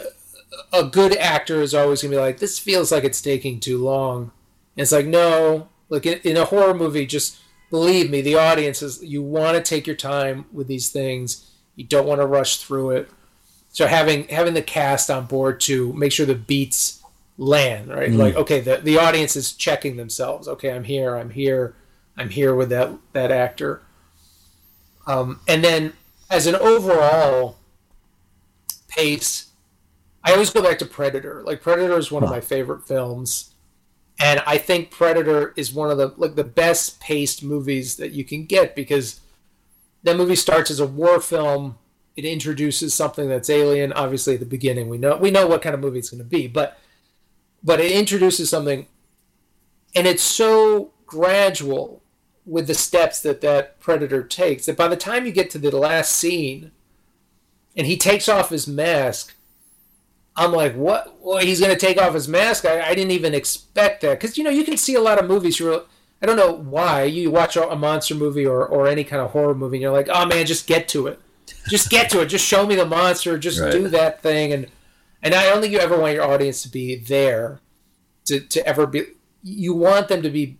a 0.73 0.85
good 0.85 1.17
actor 1.17 1.61
is 1.61 1.75
always 1.75 2.03
going 2.03 2.13
to 2.13 2.17
be 2.17 2.21
like 2.21 2.39
this 2.39 2.59
feels 2.59 2.93
like 2.93 3.03
it's 3.03 3.21
taking 3.21 3.59
too 3.59 3.79
long. 3.79 4.31
And 4.77 4.83
it's 4.83 4.93
like 4.93 5.07
no 5.07 5.69
like 5.89 6.07
in, 6.07 6.21
in 6.23 6.37
a 6.37 6.45
horror 6.45 6.75
movie 6.75 7.05
just 7.05 7.39
believe 7.71 8.11
me 8.11 8.21
the 8.21 8.37
audience 8.37 8.81
is 8.81 9.03
you 9.03 9.23
want 9.23 9.57
to 9.57 9.63
take 9.63 9.89
your 9.89 9.97
time 9.97 10.47
with 10.53 10.69
these 10.69 10.89
things 10.89 11.48
you 11.79 11.85
don't 11.85 12.07
want 12.09 12.21
to 12.21 12.27
rush 12.27 12.57
through 12.57 12.91
it. 12.91 13.09
So 13.71 13.87
having 13.87 14.27
having 14.27 14.55
the 14.55 14.63
cast 14.63 15.11
on 15.11 15.27
board 15.27 15.61
to 15.61 15.93
make 15.93 16.11
sure 16.11 16.27
the 16.27 16.35
beats 16.35 17.01
land, 17.37 17.89
right? 17.89 18.11
Mm. 18.11 18.19
Like 18.19 18.35
okay, 18.35 18.59
the 18.59 18.79
the 18.79 18.99
audience 18.99 19.37
is 19.37 19.53
checking 19.53 19.97
themselves. 19.97 20.49
Okay, 20.49 20.73
I'm 20.73 20.83
here. 20.83 21.15
I'm 21.15 21.31
here. 21.31 21.77
I'm 22.17 22.31
here 22.31 22.53
with 22.53 22.71
that 22.71 22.91
that 23.13 23.31
actor. 23.31 23.83
Um, 25.07 25.41
and 25.47 25.63
then 25.63 25.93
as 26.29 26.49
an 26.49 26.57
overall 26.57 27.59
pace, 28.89 29.51
I 30.25 30.33
always 30.33 30.51
go 30.51 30.61
back 30.61 30.81
to 30.81 30.85
Predator. 30.85 31.45
Like 31.47 31.63
Predator 31.63 31.97
is 31.97 32.11
one 32.11 32.25
of 32.25 32.29
my 32.29 32.41
favorite 32.41 32.89
films, 32.89 33.55
and 34.19 34.43
I 34.49 34.59
think 34.59 34.91
Predator 34.91 35.55
is 35.57 35.73
one 35.73 35.93
of 35.93 35.99
the 35.99 36.13
like 36.17 36.35
the 36.35 36.43
best 36.43 36.99
paced 36.99 37.45
movies 37.45 37.99
that 37.99 38.11
you 38.11 38.25
can 38.25 38.47
get 38.47 38.75
because 38.75 39.21
that 40.03 40.17
movie 40.17 40.37
starts 40.37 40.71
as 40.71 40.81
a 40.81 40.87
war 40.87 41.21
film. 41.21 41.79
It 42.17 42.25
introduces 42.25 42.95
something 42.95 43.29
that's 43.29 43.51
alien. 43.51 43.93
Obviously, 43.93 44.35
at 44.35 44.41
the 44.41 44.47
beginning, 44.47 44.89
we 44.89 44.99
know 44.99 45.17
we 45.17 45.31
know 45.31 45.47
what 45.47 45.63
kind 45.63 45.75
of 45.75 45.81
movie 45.81 45.99
it's 45.99 46.11
going 46.11 46.23
to 46.23 46.29
be, 46.29 46.47
but 46.47 46.79
but 47.63 47.81
it 47.81 47.93
introduces 47.93 48.51
something, 48.51 48.87
and 49.95 50.07
it's 50.07 50.23
so 50.23 50.93
gradual 51.07 52.03
with 52.45 52.67
the 52.67 52.75
steps 52.75 53.21
that 53.21 53.41
that 53.43 53.79
predator 53.79 54.23
takes 54.23 54.67
that 54.67 54.77
by 54.77 54.89
the 54.89 54.97
time 54.97 55.27
you 55.27 55.33
get 55.33 55.51
to 55.51 55.59
the 55.59 55.77
last 55.77 56.13
scene, 56.13 56.73
and 57.77 57.87
he 57.87 57.97
takes 57.97 58.29
off 58.29 58.51
his 58.51 58.67
mask, 58.67 59.35
I'm 60.35 60.53
like, 60.53 60.75
what? 60.75 61.17
Well, 61.21 61.39
he's 61.39 61.61
going 61.61 61.73
to 61.73 61.79
take 61.79 62.01
off 62.01 62.15
his 62.15 62.29
mask. 62.29 62.65
I, 62.65 62.81
I 62.81 62.95
didn't 62.95 63.11
even 63.11 63.35
expect 63.35 64.01
that 64.03 64.19
because 64.19 64.39
you 64.39 64.45
know 64.45 64.51
you 64.51 64.65
can 64.65 64.77
see 64.77 64.95
a 64.95 65.01
lot 65.01 65.19
of 65.19 65.29
movies. 65.29 65.59
You're 65.61 65.83
I 66.21 66.27
don't 66.27 66.37
know 66.37 66.53
why 66.53 67.05
you 67.05 67.31
watch 67.31 67.57
a 67.57 67.77
monster 67.77 68.15
movie 68.15 68.45
or, 68.45 68.67
or 68.67 68.89
any 68.89 69.05
kind 69.05 69.23
of 69.23 69.31
horror 69.31 69.55
movie 69.55 69.77
and 69.77 69.83
you're 69.83 69.93
like, 69.93 70.09
oh 70.11 70.27
man, 70.27 70.47
just 70.47 70.67
get 70.67 70.89
to 70.89 71.07
it. 71.07 71.21
just 71.69 71.91
get 71.91 72.11
to 72.11 72.21
it. 72.21 72.27
Just 72.27 72.45
show 72.45 72.67
me 72.67 72.75
the 72.75 72.87
monster. 72.87 73.39
Just 73.39 73.61
right. 73.61 73.73
do 73.73 73.89
that 73.89 74.23
thing. 74.23 74.53
And 74.53 74.67
and 75.23 75.35
I 75.35 75.45
don't 75.45 75.61
think 75.61 75.73
you 75.73 75.79
ever 75.79 75.99
want 75.99 76.15
your 76.15 76.25
audience 76.25 76.63
to 76.63 76.69
be 76.69 76.97
there 76.97 77.61
to 78.27 78.41
to 78.41 78.67
ever 78.67 78.87
be. 78.87 79.05
You 79.43 79.75
want 79.75 80.09
them 80.09 80.23
to 80.23 80.31
be 80.31 80.59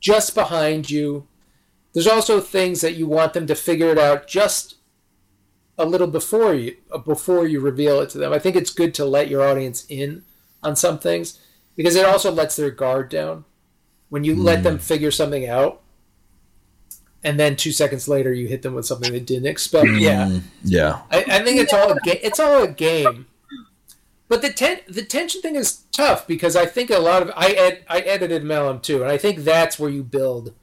just 0.00 0.34
behind 0.34 0.90
you. 0.90 1.26
There's 1.92 2.06
also 2.06 2.40
things 2.40 2.80
that 2.80 2.94
you 2.94 3.06
want 3.06 3.32
them 3.32 3.46
to 3.46 3.54
figure 3.54 3.90
it 3.90 3.98
out 3.98 4.26
just 4.26 4.76
a 5.78 5.86
little 5.86 6.06
before 6.06 6.54
you 6.54 6.76
before 7.04 7.46
you 7.46 7.60
reveal 7.60 8.00
it 8.00 8.10
to 8.10 8.18
them. 8.18 8.32
I 8.32 8.38
think 8.38 8.56
it's 8.56 8.72
good 8.72 8.94
to 8.94 9.04
let 9.04 9.28
your 9.28 9.42
audience 9.42 9.86
in 9.88 10.24
on 10.62 10.76
some 10.76 10.98
things 10.98 11.40
because 11.76 11.94
it 11.94 12.04
also 12.04 12.32
lets 12.32 12.56
their 12.56 12.70
guard 12.70 13.08
down. 13.08 13.44
When 14.08 14.24
you 14.24 14.36
mm. 14.36 14.44
let 14.44 14.62
them 14.62 14.74
hmm. 14.74 14.80
figure 14.80 15.10
something 15.10 15.48
out, 15.48 15.82
and 17.24 17.38
then 17.38 17.56
two 17.56 17.72
seconds 17.72 18.08
later 18.08 18.32
you 18.32 18.46
hit 18.46 18.62
them 18.62 18.74
with 18.74 18.86
something 18.86 19.12
they 19.12 19.20
didn't 19.20 19.46
expect. 19.46 19.86
Mm. 19.86 20.00
Yeah, 20.00 20.40
yeah. 20.62 21.02
I, 21.10 21.24
I, 21.28 21.44
think 21.44 21.60
it's 21.60 21.72
all 21.72 21.92
a 21.92 21.98
ga- 22.00 22.20
it's 22.22 22.40
all 22.40 22.62
a 22.62 22.68
game. 22.68 23.26
But 24.28 24.42
the 24.42 24.52
ten- 24.52 24.80
the 24.88 25.02
tension 25.02 25.42
thing 25.42 25.56
is 25.56 25.82
tough 25.92 26.26
because 26.26 26.54
I 26.54 26.66
think 26.66 26.90
a 26.90 26.98
lot 26.98 27.22
of 27.22 27.30
I 27.36 27.50
ed- 27.50 27.84
I 27.88 28.00
edited 28.00 28.44
Malum 28.44 28.80
too, 28.80 29.02
and 29.02 29.10
I 29.10 29.18
think 29.18 29.40
that's 29.40 29.78
where 29.78 29.90
you 29.90 30.02
build. 30.02 30.54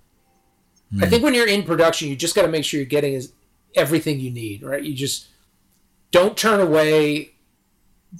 Mm. 0.93 1.03
I 1.03 1.07
think 1.07 1.23
when 1.23 1.33
you're 1.33 1.47
in 1.47 1.63
production, 1.63 2.07
you 2.09 2.15
just 2.15 2.35
got 2.35 2.43
to 2.43 2.47
make 2.47 2.63
sure 2.63 2.79
you're 2.79 2.85
getting 2.85 3.13
is 3.13 3.33
everything 3.75 4.19
you 4.19 4.31
need, 4.31 4.63
right? 4.63 4.81
You 4.81 4.93
just 4.93 5.27
don't 6.11 6.37
turn 6.37 6.61
away 6.61 7.33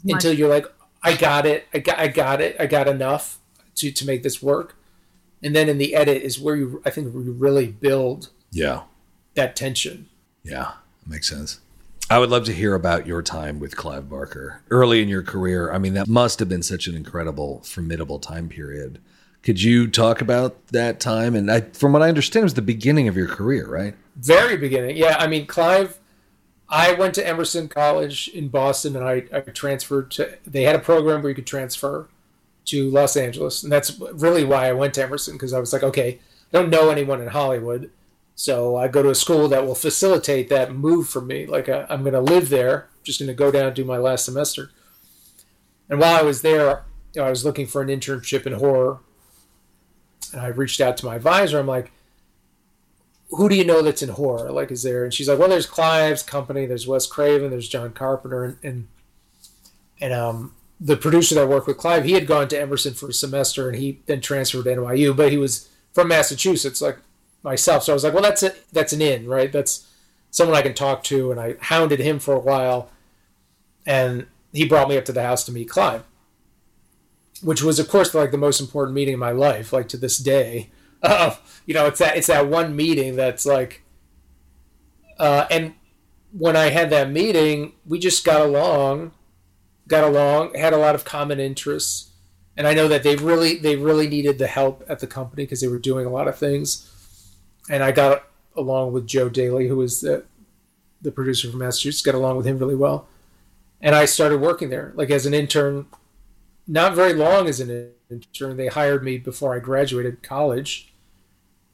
until 0.04 0.34
you're 0.34 0.50
like, 0.50 0.66
I 1.02 1.16
got 1.16 1.46
it, 1.46 1.66
I 1.74 1.80
got, 1.80 2.00
I 2.00 2.08
got 2.08 2.42
it, 2.42 2.58
I 2.60 2.66
got 2.66 2.88
enough 2.88 3.40
to 3.76 3.92
to 3.92 4.06
make 4.06 4.24
this 4.24 4.42
work. 4.42 4.76
And 5.46 5.56
then 5.56 5.70
in 5.70 5.78
the 5.78 5.94
edit 5.94 6.24
is 6.24 6.40
where 6.40 6.56
you, 6.56 6.82
I 6.84 6.90
think, 6.90 7.14
you 7.14 7.32
really 7.32 7.68
build, 7.68 8.30
yeah, 8.52 8.82
that 9.36 9.56
tension. 9.56 10.10
Yeah, 10.44 10.72
makes 11.06 11.30
sense. 11.30 11.60
I 12.10 12.18
would 12.18 12.32
love 12.32 12.46
to 12.46 12.54
hear 12.54 12.74
about 12.74 13.06
your 13.06 13.22
time 13.22 13.60
with 13.60 13.76
Clive 13.76 14.10
Barker 14.10 14.64
early 14.72 15.04
in 15.04 15.08
your 15.08 15.22
career. 15.22 15.72
I 15.72 15.78
mean, 15.78 15.94
that 15.94 16.08
must 16.08 16.40
have 16.40 16.50
been 16.50 16.64
such 16.64 16.88
an 16.88 16.96
incredible, 16.96 17.62
formidable 17.64 18.18
time 18.18 18.50
period. 18.50 19.00
Could 19.44 19.62
you 19.62 19.88
talk 19.88 20.20
about 20.20 20.68
that 20.70 21.00
time? 21.00 21.36
And 21.36 21.52
I, 21.52 21.62
from 21.62 21.94
what 21.94 22.02
I 22.02 22.10
understand, 22.10 22.42
it 22.42 22.46
was 22.46 22.54
the 22.56 22.64
beginning 22.64 23.08
of 23.08 23.16
your 23.16 23.28
career, 23.28 23.68
right? 23.68 23.94
Very 24.16 24.58
beginning. 24.58 24.98
Yeah. 24.98 25.16
I 25.20 25.28
mean, 25.28 25.46
Clive, 25.46 26.00
I 26.70 26.94
went 26.94 27.14
to 27.16 27.28
Emerson 27.28 27.68
College 27.68 28.30
in 28.30 28.48
Boston 28.48 28.96
and 28.96 29.06
I, 29.06 29.26
I 29.32 29.42
transferred 29.42 30.10
to, 30.12 30.40
they 30.48 30.64
had 30.64 30.76
a 30.76 30.80
program 30.80 31.22
where 31.22 31.30
you 31.30 31.36
could 31.36 31.46
transfer 31.46 32.08
to 32.66 32.90
Los 32.90 33.16
Angeles. 33.16 33.64
And 33.64 33.72
that's 33.72 34.00
really 34.00 34.44
why 34.44 34.68
I 34.68 34.74
went 34.74 34.94
to 34.96 35.04
Emerson 35.04 35.36
because 35.36 35.54
I 35.54 35.60
was 35.60 35.72
like, 35.72 35.84
okay, 35.84 36.20
I 36.54 36.58
don't 36.58 36.70
know 36.70 36.90
anyone 36.90 37.22
in 37.22 37.28
Hollywood. 37.28 37.92
So 38.36 38.76
I 38.76 38.88
go 38.88 39.02
to 39.02 39.10
a 39.10 39.16
school 39.16 39.48
that 39.48 39.66
will 39.66 39.76
facilitate 39.76 40.50
that 40.50 40.74
move 40.74 41.08
for 41.08 41.22
me. 41.22 41.46
Like 41.46 41.70
I, 41.70 41.86
am 41.90 42.02
going 42.02 42.14
to 42.14 42.22
live 42.22 42.50
there, 42.50 42.90
just 43.04 43.20
going 43.20 43.28
to 43.28 43.34
go 43.34 43.52
down 43.52 43.68
and 43.68 43.76
do 43.76 43.86
my 43.86 43.98
last 43.98 44.26
semester. 44.26 44.72
And 45.90 46.00
while 46.00 46.20
I 46.20 46.24
was 46.24 46.42
there, 46.42 46.84
you 47.14 47.22
know, 47.22 47.28
I 47.28 47.30
was 47.30 47.46
looking 47.46 47.68
for 47.68 47.82
an 47.82 47.88
internship 47.88 48.46
in 48.46 48.54
horror. 48.54 49.00
And 50.34 50.42
I 50.42 50.48
reached 50.48 50.82
out 50.82 50.98
to 50.98 51.06
my 51.06 51.16
advisor. 51.16 51.60
I'm 51.60 51.68
like, 51.68 51.92
who 53.30 53.48
do 53.48 53.56
you 53.56 53.64
know 53.64 53.82
that's 53.82 54.02
in 54.02 54.10
horror? 54.10 54.52
Like, 54.52 54.72
is 54.72 54.84
there? 54.84 55.04
And 55.04 55.14
she's 55.14 55.30
like, 55.30 55.40
well, 55.40 55.50
there's 55.50 55.66
Clive's 55.66 56.24
company, 56.24 56.66
there's 56.66 56.88
Wes 56.88 57.08
Craven, 57.08 57.52
there's 57.52 57.70
John 57.70 57.94
Carpenter, 57.94 58.44
and 58.44 58.58
and, 58.64 58.88
and 60.02 60.14
um, 60.14 60.54
the 60.80 60.98
producer 60.98 61.36
that 61.36 61.48
worked 61.48 61.68
with 61.68 61.78
Clive, 61.78 62.04
he 62.06 62.14
had 62.14 62.28
gone 62.28 62.48
to 62.50 62.60
Emerson 62.60 62.94
for 62.94 63.10
a 63.10 63.14
semester, 63.14 63.70
and 63.70 63.78
he 63.78 64.02
then 64.06 64.22
transferred 64.22 64.66
to 64.66 64.76
NYU, 64.76 65.16
but 65.16 65.32
he 65.32 65.38
was 65.38 65.70
from 65.94 66.10
Massachusetts, 66.10 66.82
like 66.82 66.98
myself. 67.44 67.84
So 67.84 67.94
I 67.94 67.96
was 67.96 68.04
like, 68.04 68.14
well, 68.14 68.24
that's 68.24 68.44
a, 68.44 68.54
that's 68.74 68.94
an 68.94 69.02
in, 69.02 69.28
right? 69.28 69.52
That's 69.52 69.88
someone 70.32 70.58
I 70.58 70.62
can 70.62 70.74
talk 70.74 71.04
to, 71.06 71.32
and 71.32 71.40
I 71.40 71.56
hounded 71.62 72.00
him 72.00 72.20
for 72.20 72.36
a 72.36 72.40
while, 72.40 72.90
and 73.86 74.28
he 74.52 74.66
brought 74.66 74.90
me 74.90 74.98
up 74.98 75.06
to 75.06 75.14
the 75.14 75.24
house 75.24 75.46
to 75.46 75.52
meet 75.52 75.70
Clive, 75.70 76.04
which 77.42 77.62
was, 77.62 77.80
of 77.80 77.88
course, 77.88 78.14
like 78.14 78.32
the 78.32 78.38
most 78.38 78.60
important 78.60 78.96
meeting 78.96 79.14
in 79.14 79.20
my 79.20 79.32
life, 79.32 79.72
like 79.72 79.88
to 79.90 79.98
this 79.98 80.18
day. 80.18 80.70
Uh, 81.04 81.36
you 81.68 81.74
know, 81.76 81.86
it's 81.86 82.00
that 82.00 82.18
it's 82.18 82.26
that 82.26 82.48
one 82.48 82.76
meeting 82.76 83.16
that's 83.16 83.46
like, 83.46 83.84
uh, 85.20 85.46
and 85.52 85.76
when 86.32 86.56
I 86.56 86.70
had 86.70 86.90
that 86.90 87.12
meeting, 87.12 87.74
we 87.86 88.00
just 88.00 88.26
got 88.26 88.42
along, 88.42 89.12
got 89.88 90.04
along, 90.04 90.56
had 90.56 90.74
a 90.74 90.78
lot 90.78 90.96
of 90.96 91.06
common 91.06 91.40
interests, 91.40 92.12
and 92.58 92.68
I 92.68 92.74
know 92.74 92.88
that 92.88 93.04
they 93.04 93.16
really 93.16 93.58
they 93.58 93.76
really 93.76 94.08
needed 94.08 94.38
the 94.40 94.48
help 94.48 94.84
at 94.88 95.00
the 95.00 95.08
company 95.08 95.44
because 95.44 95.62
they 95.62 95.68
were 95.68 95.80
doing 95.80 96.06
a 96.06 96.10
lot 96.10 96.28
of 96.28 96.38
things, 96.38 96.92
and 97.70 97.84
I 97.84 97.92
got 97.92 98.24
along 98.56 98.94
with 98.94 99.08
Joe 99.08 99.30
Daly, 99.30 99.68
who 99.68 99.78
was 99.78 100.02
the 100.02 100.26
the 101.02 101.12
producer 101.12 101.50
from 101.50 101.60
Massachusetts, 101.60 102.02
got 102.02 102.16
along 102.16 102.38
with 102.38 102.48
him 102.48 102.58
really 102.58 102.76
well, 102.76 103.08
and 103.82 103.96
I 103.96 104.06
started 104.06 104.42
working 104.42 104.70
there 104.70 104.94
like 104.96 105.10
as 105.10 105.26
an 105.26 105.34
intern. 105.34 105.88
Not 106.68 106.96
very 106.96 107.14
long 107.14 107.48
as 107.48 107.60
an 107.60 107.92
intern. 108.10 108.58
They 108.58 108.68
hired 108.68 109.04
me 109.04 109.20
before 109.20 109.56
I 109.56 109.60
graduated 109.60 110.24
college, 110.24 110.92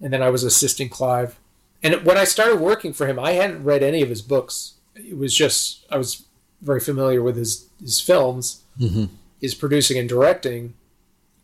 and 0.02 0.12
then 0.12 0.22
I 0.22 0.30
was 0.30 0.44
assisting 0.44 0.90
Clive. 0.90 1.40
And 1.82 2.04
when 2.06 2.18
I 2.18 2.26
started 2.26 2.60
working 2.60 2.92
for 2.92 3.08
him, 3.08 3.18
I 3.18 3.32
hadn't 3.32 3.64
read 3.64 3.84
any 3.84 4.02
of 4.02 4.10
his 4.10 4.22
books. 4.22 4.74
It 4.96 5.18
was 5.18 5.34
just 5.34 5.86
I 5.90 5.98
was 5.98 6.26
very 6.62 6.80
familiar 6.80 7.22
with 7.22 7.36
his 7.36 7.68
his 7.80 8.00
films, 8.00 8.64
mm-hmm. 8.80 9.06
his 9.40 9.56
producing 9.56 9.98
and 9.98 10.08
directing, 10.08 10.74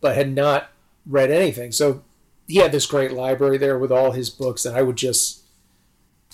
but 0.01 0.15
had 0.15 0.33
not 0.33 0.69
read 1.05 1.31
anything. 1.31 1.71
So 1.71 2.03
he 2.47 2.57
had 2.57 2.71
this 2.71 2.85
great 2.85 3.11
library 3.11 3.57
there 3.57 3.77
with 3.77 3.91
all 3.91 4.11
his 4.11 4.29
books, 4.29 4.65
and 4.65 4.75
I 4.75 4.81
would 4.81 4.95
just, 4.95 5.41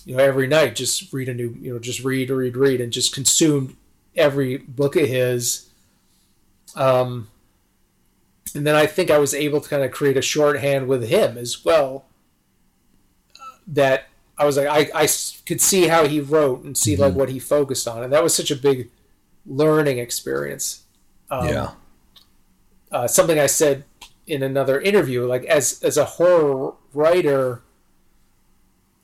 you 0.06 0.16
know, 0.16 0.24
every 0.24 0.48
night 0.48 0.76
just 0.76 1.12
read 1.12 1.30
a 1.30 1.34
new, 1.34 1.56
you 1.60 1.74
know, 1.74 1.80
just 1.80 2.04
read, 2.04 2.30
read, 2.30 2.56
read, 2.56 2.82
and 2.82 2.94
just 2.94 3.14
consumed 3.14 3.76
every 4.16 4.58
book 4.58 4.96
of 4.96 5.08
his. 5.08 5.70
Um, 6.76 7.30
and 8.56 8.68
then 8.68 8.76
I 8.76 8.86
think 8.86 9.10
I 9.10 9.18
was 9.18 9.34
able 9.34 9.62
to 9.62 9.70
kind 9.70 9.84
of 9.84 9.92
create 9.92 10.18
a 10.18 10.22
shorthand 10.22 10.88
with 10.88 11.08
him 11.08 11.38
as 11.38 11.66
well. 11.66 12.06
That 13.66 14.08
I 14.38 14.46
was 14.46 14.58
like, 14.58 14.68
I, 14.68 15.04
I 15.04 15.08
could 15.46 15.62
see 15.62 15.88
how 15.88 16.08
he 16.08 16.20
wrote 16.20 16.64
and 16.64 16.78
see 16.78 16.94
mm-hmm. 16.94 17.02
like 17.04 17.14
what 17.14 17.30
he 17.30 17.40
focused 17.40 17.88
on, 17.88 18.04
and 18.04 18.12
that 18.12 18.24
was 18.24 18.34
such 18.34 18.52
a 18.52 18.56
big 18.56 18.90
learning 19.46 20.00
experience. 20.00 20.84
Um, 21.30 21.48
yeah. 21.48 21.72
Uh, 22.92 23.08
something 23.08 23.40
I 23.40 23.48
said 23.48 23.86
in 24.28 24.44
another 24.44 24.80
interview, 24.80 25.26
like 25.26 25.44
as 25.46 25.82
as 25.84 25.98
a 25.98 26.06
horror 26.06 26.74
writer, 26.94 27.62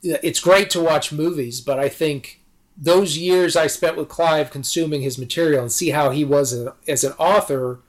it's 0.02 0.40
great 0.40 0.70
to 0.70 0.80
watch 0.80 1.12
movies, 1.12 1.60
but 1.60 1.78
I 1.78 1.88
think 1.88 2.40
those 2.76 3.18
years 3.18 3.56
I 3.56 3.66
spent 3.66 3.96
with 3.96 4.08
Clive 4.08 4.50
consuming 4.50 5.02
his 5.02 5.18
material 5.18 5.62
and 5.62 5.70
see 5.70 5.90
how 5.90 6.10
he 6.10 6.24
was 6.24 6.68
as 6.88 7.04
an 7.04 7.12
author 7.18 7.80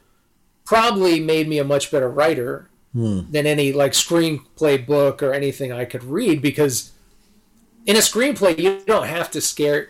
probably 0.65 1.19
made 1.19 1.47
me 1.47 1.57
a 1.59 1.63
much 1.63 1.91
better 1.91 2.09
writer 2.09 2.69
hmm. 2.93 3.21
than 3.31 3.45
any 3.45 3.71
like 3.71 3.93
screenplay 3.93 4.85
book 4.85 5.23
or 5.23 5.33
anything 5.33 5.71
I 5.71 5.85
could 5.85 6.03
read 6.03 6.41
because 6.41 6.91
in 7.85 7.95
a 7.95 7.99
screenplay 7.99 8.57
you 8.57 8.81
don't 8.85 9.07
have 9.07 9.31
to 9.31 9.41
scare 9.41 9.89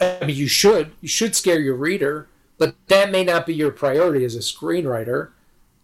I 0.00 0.18
mean 0.24 0.36
you 0.36 0.48
should 0.48 0.92
you 1.00 1.08
should 1.08 1.34
scare 1.34 1.60
your 1.60 1.74
reader 1.74 2.28
but 2.58 2.74
that 2.88 3.10
may 3.10 3.24
not 3.24 3.46
be 3.46 3.54
your 3.54 3.72
priority 3.72 4.24
as 4.24 4.36
a 4.36 4.38
screenwriter. 4.38 5.30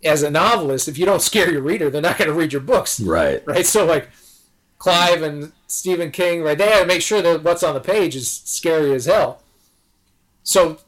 As 0.04 0.22
a 0.22 0.30
novelist 0.30 0.88
if 0.88 0.96
you 0.98 1.06
don't 1.06 1.22
scare 1.30 1.50
your 1.50 1.62
reader 1.62 1.90
they're 1.90 2.02
not 2.02 2.18
going 2.18 2.28
to 2.28 2.34
read 2.34 2.52
your 2.52 2.62
books. 2.62 3.00
Right. 3.00 3.46
Right 3.46 3.66
so 3.66 3.84
like 3.84 4.08
Clive 4.78 5.22
and 5.22 5.52
Stephen 5.66 6.10
King 6.10 6.42
right 6.42 6.56
they 6.56 6.68
had 6.68 6.80
to 6.80 6.86
make 6.86 7.02
sure 7.02 7.22
that 7.22 7.42
what's 7.42 7.62
on 7.62 7.74
the 7.74 7.80
page 7.80 8.16
is 8.16 8.30
scary 8.30 8.94
as 8.94 9.06
hell. 9.06 9.42
So 10.42 10.78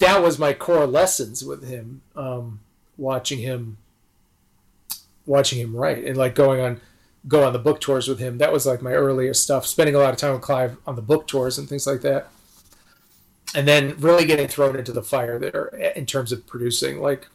that 0.00 0.22
was 0.22 0.38
my 0.38 0.52
core 0.52 0.86
lessons 0.86 1.44
with 1.44 1.68
him 1.68 2.02
um, 2.16 2.60
watching 2.96 3.38
him 3.38 3.78
watching 5.26 5.60
him 5.60 5.76
write 5.76 6.04
and 6.04 6.16
like 6.16 6.34
going 6.34 6.60
on 6.60 6.80
go 7.28 7.44
on 7.44 7.52
the 7.52 7.58
book 7.58 7.80
tours 7.80 8.08
with 8.08 8.18
him. 8.18 8.38
That 8.38 8.52
was 8.52 8.66
like 8.66 8.82
my 8.82 8.92
earliest 8.92 9.42
stuff, 9.42 9.66
spending 9.66 9.94
a 9.94 9.98
lot 9.98 10.12
of 10.12 10.18
time 10.18 10.32
with 10.32 10.42
Clive 10.42 10.76
on 10.86 10.96
the 10.96 11.02
book 11.02 11.26
tours 11.26 11.58
and 11.58 11.68
things 11.68 11.86
like 11.86 12.00
that. 12.02 12.28
And 13.54 13.66
then 13.66 13.96
really 13.98 14.24
getting 14.24 14.48
thrown 14.48 14.76
into 14.76 14.92
the 14.92 15.02
fire 15.02 15.38
there 15.38 15.66
in 15.96 16.06
terms 16.06 16.32
of 16.32 16.46
producing. 16.46 17.00
Like 17.00 17.28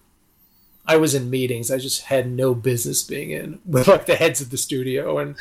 I 0.88 0.98
was 0.98 1.16
in 1.16 1.30
meetings 1.30 1.72
I 1.72 1.78
just 1.78 2.04
had 2.04 2.30
no 2.30 2.54
business 2.54 3.04
being 3.04 3.32
in 3.32 3.60
with 3.66 3.88
like 3.88 4.06
the 4.06 4.16
heads 4.16 4.42
of 4.42 4.50
the 4.50 4.58
studio 4.58 5.18
and 5.18 5.36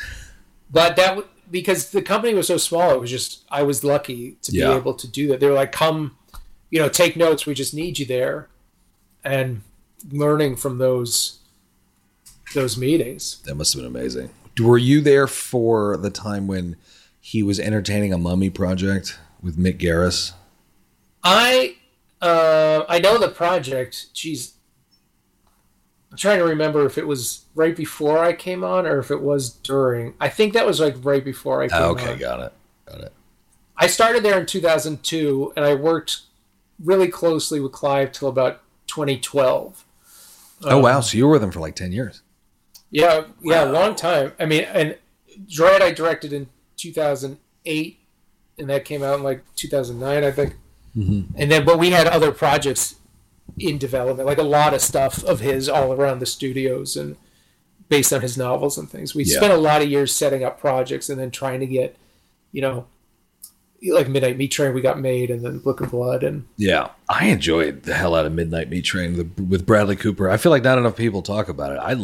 but 0.71 0.95
that 0.95 1.23
because 1.51 1.91
the 1.91 2.01
company 2.01 2.33
was 2.33 2.47
so 2.47 2.57
small 2.57 2.91
it 2.91 2.99
was 2.99 3.11
just 3.11 3.43
I 3.49 3.63
was 3.63 3.83
lucky 3.83 4.37
to 4.41 4.51
yeah. 4.51 4.69
be 4.69 4.75
able 4.75 4.95
to 4.95 5.07
do 5.07 5.27
that. 5.27 5.39
They 5.39 5.47
were 5.47 5.53
like 5.53 5.71
come 5.71 6.17
you 6.69 6.79
know 6.79 6.89
take 6.89 7.15
notes 7.15 7.45
we 7.45 7.53
just 7.53 7.73
need 7.73 7.99
you 7.99 8.05
there 8.05 8.49
and 9.23 9.61
learning 10.11 10.55
from 10.55 10.77
those 10.77 11.39
those 12.53 12.77
meetings. 12.77 13.41
That 13.45 13.55
must 13.55 13.73
have 13.73 13.81
been 13.81 13.95
amazing. 13.95 14.29
Were 14.59 14.77
you 14.77 15.01
there 15.01 15.27
for 15.27 15.97
the 15.97 16.09
time 16.09 16.47
when 16.47 16.77
he 17.19 17.43
was 17.43 17.59
entertaining 17.59 18.13
a 18.13 18.17
mummy 18.17 18.49
project 18.49 19.19
with 19.41 19.57
Mick 19.57 19.79
Garris? 19.79 20.33
I 21.23 21.75
uh, 22.21 22.85
I 22.87 22.99
know 22.99 23.17
the 23.17 23.29
project. 23.29 24.13
Jeez, 24.13 24.53
I'm 26.11 26.17
trying 26.17 26.39
to 26.39 26.45
remember 26.45 26.85
if 26.85 26.97
it 26.97 27.07
was 27.07 27.45
right 27.55 27.75
before 27.75 28.23
I 28.23 28.33
came 28.33 28.63
on 28.63 28.85
or 28.85 28.99
if 28.99 29.11
it 29.11 29.21
was 29.21 29.49
during. 29.49 30.13
I 30.19 30.29
think 30.29 30.53
that 30.53 30.65
was 30.65 30.79
like 30.79 30.95
right 31.03 31.23
before 31.23 31.61
I 31.61 31.67
came 31.67 31.81
on. 31.81 31.89
okay, 31.89 32.13
on. 32.13 32.19
got 32.19 32.39
it, 32.39 32.53
got 32.85 33.01
it. 33.01 33.13
I 33.77 33.87
started 33.87 34.23
there 34.23 34.39
in 34.39 34.45
2002, 34.45 35.53
and 35.57 35.65
I 35.65 35.73
worked 35.73 36.21
really 36.81 37.09
closely 37.09 37.59
with 37.59 37.73
Clive 37.73 38.13
till 38.13 38.29
about 38.29 38.61
2012. 38.87 39.85
Oh 40.63 40.77
um, 40.77 40.83
wow! 40.83 41.01
So 41.01 41.17
you 41.17 41.25
were 41.25 41.33
with 41.33 41.43
him 41.43 41.51
for 41.51 41.59
like 41.59 41.75
10 41.75 41.91
years. 41.91 42.21
Yeah, 42.95 43.25
yeah, 43.41 43.65
wow. 43.65 43.71
long 43.71 43.95
time. 43.95 44.31
I 44.39 44.45
mean, 44.45 44.63
and 44.63 44.97
Dread 45.49 45.81
I 45.81 45.91
directed 45.91 46.31
in 46.31 46.47
2008, 46.77 47.99
and 48.57 48.69
that 48.69 48.85
came 48.85 49.03
out 49.03 49.17
in 49.17 49.23
like 49.23 49.43
2009, 49.57 50.23
I 50.23 50.31
think. 50.31 50.55
Mm-hmm. 50.95 51.37
And 51.37 51.51
then, 51.51 51.65
but 51.65 51.77
we 51.77 51.89
had 51.89 52.07
other 52.07 52.31
projects 52.31 52.95
in 53.59 53.77
development, 53.77 54.25
like 54.25 54.37
a 54.37 54.43
lot 54.43 54.73
of 54.73 54.79
stuff 54.79 55.25
of 55.25 55.41
his 55.41 55.67
all 55.67 55.91
around 55.91 56.19
the 56.19 56.25
studios 56.25 56.95
and 56.95 57.17
based 57.89 58.13
on 58.13 58.21
his 58.21 58.37
novels 58.37 58.77
and 58.77 58.89
things. 58.89 59.13
We 59.13 59.25
yeah. 59.25 59.35
spent 59.35 59.51
a 59.51 59.57
lot 59.57 59.81
of 59.81 59.89
years 59.89 60.15
setting 60.15 60.45
up 60.45 60.57
projects 60.57 61.09
and 61.09 61.19
then 61.19 61.31
trying 61.31 61.59
to 61.59 61.67
get, 61.67 61.97
you 62.53 62.61
know, 62.61 62.87
like 63.87 64.07
Midnight 64.07 64.37
Meat 64.37 64.51
Train 64.51 64.73
we 64.73 64.81
got 64.81 64.99
made 64.99 65.29
and 65.29 65.43
then 65.43 65.59
Book 65.59 65.81
of 65.81 65.91
Blood 65.91 66.23
and 66.23 66.45
yeah, 66.57 66.89
I 67.09 67.27
enjoyed 67.27 67.83
the 67.83 67.93
hell 67.93 68.15
out 68.15 68.25
of 68.25 68.33
Midnight 68.33 68.69
Meat 68.69 68.83
Train 68.83 69.17
with, 69.49 69.65
Bradley 69.65 69.95
Cooper. 69.95 70.29
I 70.29 70.37
feel 70.37 70.51
like 70.51 70.63
not 70.63 70.77
enough 70.77 70.95
people 70.95 71.21
talk 71.21 71.49
about 71.49 71.71
it. 71.71 71.79
I 71.79 71.95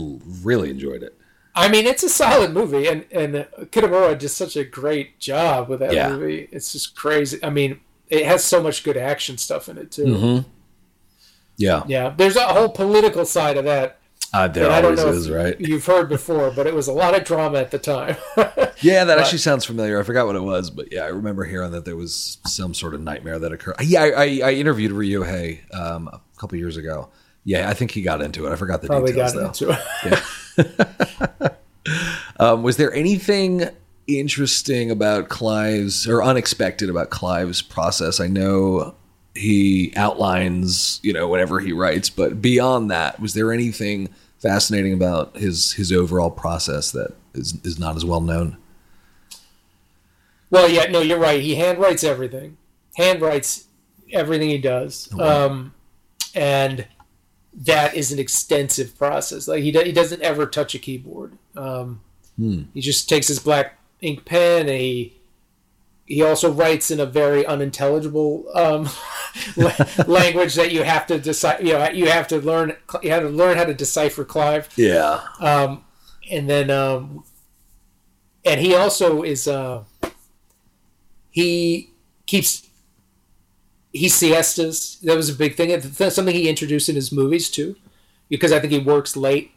really 0.43 0.69
enjoyed 0.69 1.03
it. 1.03 1.17
I 1.53 1.67
mean, 1.67 1.85
it's 1.85 2.03
a 2.03 2.09
solid 2.09 2.53
movie, 2.53 2.87
and 2.87 3.05
and 3.11 3.33
Kitamura 3.71 4.17
did 4.17 4.29
such 4.29 4.55
a 4.55 4.63
great 4.63 5.19
job 5.19 5.67
with 5.69 5.79
that 5.79 5.93
yeah. 5.93 6.09
movie. 6.09 6.47
It's 6.51 6.71
just 6.71 6.95
crazy. 6.95 7.39
I 7.43 7.49
mean, 7.49 7.81
it 8.09 8.25
has 8.25 8.43
so 8.43 8.61
much 8.61 8.83
good 8.83 8.97
action 8.97 9.37
stuff 9.37 9.67
in 9.67 9.77
it 9.77 9.91
too. 9.91 10.05
Mm-hmm. 10.05 10.49
Yeah, 11.57 11.83
yeah. 11.87 12.13
There's 12.15 12.37
a 12.37 12.47
whole 12.47 12.69
political 12.69 13.25
side 13.25 13.57
of 13.57 13.65
that. 13.65 13.97
Uh, 14.33 14.47
there 14.47 14.71
always 14.71 14.99
is, 15.01 15.29
right? 15.29 15.59
You've 15.59 15.85
heard 15.85 16.07
before, 16.07 16.51
but 16.51 16.67
it 16.67 16.73
was 16.73 16.87
a 16.87 16.93
lot 16.93 17.15
of 17.15 17.25
drama 17.25 17.59
at 17.59 17.71
the 17.71 17.79
time. 17.79 18.15
yeah, 18.81 19.03
that 19.03 19.15
but, 19.15 19.23
actually 19.23 19.39
sounds 19.39 19.65
familiar. 19.65 19.99
I 19.99 20.03
forgot 20.03 20.25
what 20.27 20.35
it 20.35 20.43
was, 20.43 20.69
but 20.69 20.91
yeah, 20.91 21.03
I 21.03 21.07
remember 21.07 21.43
hearing 21.43 21.71
that 21.71 21.85
there 21.85 21.95
was 21.95 22.37
some 22.45 22.73
sort 22.73 22.93
of 22.93 23.01
nightmare 23.01 23.39
that 23.39 23.51
occurred. 23.51 23.75
Yeah, 23.81 24.03
I, 24.03 24.07
I, 24.07 24.41
I 24.43 24.51
interviewed 24.53 24.91
Ryuhei 24.91 25.73
um, 25.75 26.07
a 26.07 26.21
couple 26.37 26.57
years 26.57 26.77
ago. 26.77 27.09
Yeah, 27.43 27.69
I 27.69 27.73
think 27.73 27.91
he 27.91 28.01
got 28.01 28.21
into 28.21 28.47
it. 28.47 28.51
I 28.51 28.55
forgot 28.55 28.81
the 28.81 28.87
Probably 28.87 29.11
details 29.11 29.33
got 29.33 29.57
though. 29.57 29.69
Into 29.69 29.81
it. 30.07 30.23
Yeah. 31.41 31.49
um, 32.39 32.63
was 32.63 32.77
there 32.77 32.93
anything 32.93 33.69
interesting 34.07 34.91
about 34.91 35.29
Clive's 35.29 36.07
or 36.07 36.23
unexpected 36.23 36.89
about 36.89 37.09
Clive's 37.09 37.61
process? 37.61 38.19
I 38.19 38.27
know 38.27 38.95
he 39.35 39.93
outlines, 39.95 40.99
you 41.03 41.13
know, 41.13 41.27
whatever 41.27 41.59
he 41.59 41.71
writes, 41.71 42.09
but 42.09 42.41
beyond 42.41 42.91
that, 42.91 43.19
was 43.19 43.33
there 43.33 43.51
anything 43.51 44.09
fascinating 44.39 44.93
about 44.93 45.37
his 45.37 45.73
his 45.73 45.91
overall 45.91 46.31
process 46.31 46.91
that 46.91 47.13
is 47.33 47.57
is 47.63 47.79
not 47.79 47.95
as 47.95 48.03
well 48.03 48.21
known? 48.21 48.57
Well, 50.51 50.69
yeah, 50.69 50.85
no, 50.91 50.99
you're 50.99 51.17
right. 51.17 51.41
He 51.41 51.55
handwrites 51.55 52.03
everything. 52.03 52.57
Handwrites 52.99 53.65
everything 54.11 54.49
he 54.49 54.59
does. 54.59 55.09
Oh, 55.17 55.47
um, 55.47 55.73
and 56.35 56.85
that 57.53 57.95
is 57.95 58.11
an 58.11 58.19
extensive 58.19 58.97
process. 58.97 59.47
Like 59.47 59.63
he, 59.63 59.71
do, 59.71 59.79
he 59.79 59.91
doesn't 59.91 60.21
ever 60.21 60.45
touch 60.45 60.75
a 60.75 60.79
keyboard. 60.79 61.37
Um, 61.55 62.01
hmm. 62.37 62.63
He 62.73 62.81
just 62.81 63.09
takes 63.09 63.27
his 63.27 63.39
black 63.39 63.79
ink 64.01 64.25
pen 64.25 64.67
and 64.67 64.79
he 64.81 65.21
he 66.11 66.21
also 66.21 66.51
writes 66.51 66.91
in 66.91 66.99
a 66.99 67.05
very 67.05 67.45
unintelligible 67.45 68.45
um, 68.53 68.89
language 70.07 70.55
that 70.55 70.71
you 70.71 70.83
have 70.83 71.07
to 71.07 71.17
decide. 71.17 71.65
You 71.65 71.73
know, 71.73 71.89
you 71.89 72.07
have 72.09 72.27
to 72.29 72.39
learn. 72.39 72.75
You 73.01 73.11
have 73.11 73.23
to 73.23 73.29
learn 73.29 73.57
how 73.57 73.63
to 73.63 73.73
decipher 73.73 74.25
Clive. 74.25 74.67
Yeah. 74.75 75.21
Um, 75.39 75.85
and 76.29 76.49
then, 76.49 76.69
um, 76.69 77.23
and 78.43 78.59
he 78.59 78.75
also 78.75 79.23
is. 79.23 79.47
Uh, 79.47 79.85
he 81.31 81.89
keeps. 82.27 82.67
He 83.93 84.07
siestas. 84.07 84.99
That 85.01 85.17
was 85.17 85.29
a 85.29 85.33
big 85.33 85.55
thing. 85.55 85.69
That's 85.69 86.15
something 86.15 86.35
he 86.35 86.47
introduced 86.47 86.87
in 86.87 86.95
his 86.95 87.11
movies 87.11 87.49
too, 87.49 87.75
because 88.29 88.51
I 88.51 88.59
think 88.59 88.71
he 88.71 88.79
works 88.79 89.17
late. 89.17 89.51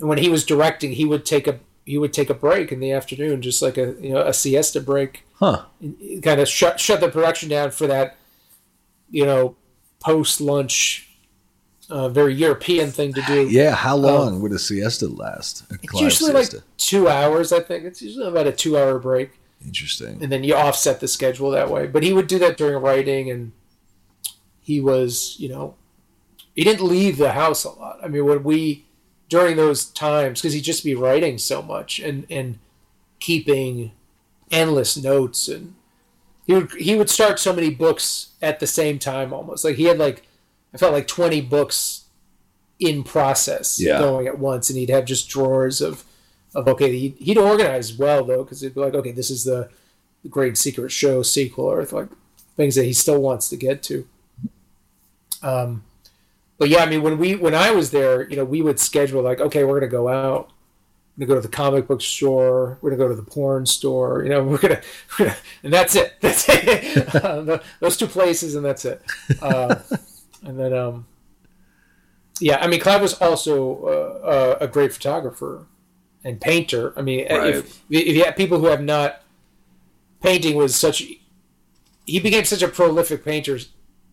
And 0.00 0.08
when 0.08 0.18
he 0.18 0.28
was 0.28 0.44
directing, 0.44 0.92
he 0.92 1.04
would 1.04 1.26
take 1.26 1.46
a 1.46 1.60
he 1.84 1.98
would 1.98 2.12
take 2.12 2.30
a 2.30 2.34
break 2.34 2.72
in 2.72 2.80
the 2.80 2.92
afternoon, 2.92 3.42
just 3.42 3.60
like 3.60 3.76
a 3.76 3.94
you 4.00 4.12
know 4.12 4.22
a 4.22 4.32
siesta 4.32 4.80
break. 4.80 5.24
Huh. 5.34 5.64
Kind 6.22 6.40
of 6.40 6.48
shut 6.48 6.80
shut 6.80 7.00
the 7.00 7.10
production 7.10 7.48
down 7.48 7.70
for 7.70 7.86
that, 7.86 8.16
you 9.10 9.26
know, 9.26 9.56
post 10.00 10.40
lunch, 10.40 11.08
uh, 11.90 12.08
very 12.08 12.34
European 12.34 12.90
thing 12.90 13.12
to 13.12 13.22
do. 13.22 13.48
Yeah. 13.48 13.74
How 13.74 13.96
um, 13.96 14.02
long 14.02 14.28
um, 14.34 14.40
would 14.42 14.52
a 14.52 14.58
siesta 14.58 15.08
last? 15.08 15.64
A 15.70 15.74
it's 15.74 16.00
usually 16.00 16.32
siesta? 16.32 16.56
like 16.56 16.64
two 16.76 17.08
hours. 17.08 17.52
I 17.52 17.60
think 17.60 17.84
it's 17.84 18.00
usually 18.00 18.26
about 18.26 18.46
a 18.46 18.52
two 18.52 18.78
hour 18.78 18.98
break. 18.98 19.30
Interesting. 19.64 20.22
And 20.22 20.30
then 20.30 20.44
you 20.44 20.54
offset 20.54 21.00
the 21.00 21.08
schedule 21.08 21.50
that 21.50 21.70
way. 21.70 21.86
But 21.86 22.02
he 22.02 22.12
would 22.12 22.26
do 22.26 22.38
that 22.40 22.56
during 22.56 22.82
writing, 22.82 23.30
and 23.30 23.52
he 24.60 24.80
was, 24.80 25.36
you 25.38 25.48
know, 25.48 25.74
he 26.54 26.64
didn't 26.64 26.86
leave 26.86 27.16
the 27.16 27.32
house 27.32 27.64
a 27.64 27.70
lot. 27.70 27.98
I 28.02 28.08
mean, 28.08 28.24
when 28.24 28.42
we 28.44 28.84
during 29.28 29.56
those 29.56 29.86
times 29.86 30.40
because 30.40 30.52
he'd 30.52 30.60
just 30.60 30.84
be 30.84 30.94
writing 30.94 31.38
so 31.38 31.62
much 31.62 31.98
and 31.98 32.26
and 32.30 32.58
keeping 33.20 33.92
endless 34.50 34.96
notes 34.96 35.48
and 35.48 35.74
he 36.46 36.54
would 36.54 36.70
he 36.72 36.94
would 36.94 37.10
start 37.10 37.38
so 37.38 37.52
many 37.52 37.70
books 37.70 38.34
at 38.42 38.60
the 38.60 38.66
same 38.66 38.98
time 38.98 39.32
almost 39.32 39.64
like 39.64 39.76
he 39.76 39.84
had 39.84 39.98
like 39.98 40.26
I 40.72 40.76
felt 40.76 40.92
like 40.92 41.06
20 41.06 41.40
books 41.42 42.04
in 42.78 43.02
process 43.02 43.80
yeah. 43.80 43.98
going 43.98 44.26
at 44.26 44.38
once 44.38 44.68
and 44.68 44.78
he'd 44.78 44.90
have 44.90 45.04
just 45.04 45.28
drawers 45.28 45.80
of 45.80 46.04
of 46.54 46.68
okay 46.68 46.96
he'd, 46.96 47.16
he'd 47.16 47.38
organize 47.38 47.96
well 47.96 48.24
though 48.24 48.44
because 48.44 48.60
he'd 48.60 48.74
be 48.74 48.80
like 48.80 48.94
okay 48.94 49.12
this 49.12 49.30
is 49.30 49.44
the, 49.44 49.68
great 50.30 50.56
secret 50.56 50.90
show 50.90 51.22
sequel 51.22 51.66
or 51.66 51.84
like 51.84 52.08
things 52.56 52.74
that 52.76 52.84
he 52.84 52.94
still 52.94 53.20
wants 53.20 53.50
to 53.50 53.56
get 53.56 53.82
to 53.82 54.08
um 55.42 55.82
but 56.58 56.68
yeah, 56.68 56.82
I 56.82 56.86
mean, 56.86 57.02
when 57.02 57.18
we 57.18 57.34
when 57.34 57.54
I 57.54 57.72
was 57.72 57.90
there, 57.90 58.28
you 58.28 58.36
know, 58.36 58.44
we 58.44 58.62
would 58.62 58.78
schedule 58.78 59.22
like, 59.22 59.40
okay, 59.40 59.64
we're 59.64 59.80
gonna 59.80 59.90
go 59.90 60.08
out, 60.08 60.50
we're 61.16 61.26
gonna 61.26 61.36
go 61.36 61.42
to 61.42 61.48
the 61.48 61.54
comic 61.54 61.88
book 61.88 62.00
store, 62.00 62.78
we're 62.80 62.90
gonna 62.90 63.02
go 63.02 63.08
to 63.08 63.14
the 63.14 63.28
porn 63.28 63.66
store, 63.66 64.22
you 64.22 64.30
know, 64.30 64.42
we're 64.44 64.58
gonna, 64.58 64.80
we're 65.18 65.26
gonna 65.26 65.36
and 65.62 65.72
that's 65.72 65.96
it. 65.96 66.14
That's 66.20 66.46
it. 66.48 67.14
uh, 67.16 67.58
those 67.80 67.96
two 67.96 68.06
places, 68.06 68.54
and 68.54 68.64
that's 68.64 68.84
it. 68.84 69.02
Uh, 69.42 69.76
and 70.44 70.58
then, 70.58 70.72
um, 70.72 71.06
yeah, 72.40 72.58
I 72.58 72.68
mean, 72.68 72.80
Clive 72.80 73.02
was 73.02 73.14
also 73.14 73.84
uh, 74.22 74.58
a 74.60 74.68
great 74.68 74.92
photographer 74.92 75.66
and 76.24 76.40
painter. 76.40 76.92
I 76.96 77.02
mean, 77.02 77.26
right. 77.30 77.56
if, 77.56 77.82
if 77.90 78.16
you 78.16 78.24
have 78.24 78.36
people 78.36 78.58
who 78.58 78.66
have 78.66 78.82
not, 78.82 79.22
painting 80.22 80.56
was 80.56 80.74
such, 80.74 81.02
he 82.06 82.20
became 82.20 82.44
such 82.44 82.62
a 82.62 82.68
prolific 82.68 83.24
painter, 83.24 83.58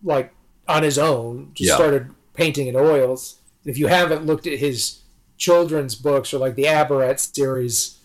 like 0.04 0.32
on 0.68 0.82
his 0.82 0.98
own. 0.98 1.50
Just 1.54 1.70
yeah. 1.70 1.74
started 1.76 2.10
painting 2.34 2.66
in 2.66 2.76
oils. 2.76 3.40
If 3.64 3.78
you 3.78 3.86
haven't 3.86 4.26
looked 4.26 4.46
at 4.46 4.58
his 4.58 5.00
children's 5.38 5.94
books 5.94 6.34
or 6.34 6.38
like 6.38 6.54
the 6.54 6.64
Abarat 6.64 7.18
series, 7.34 7.98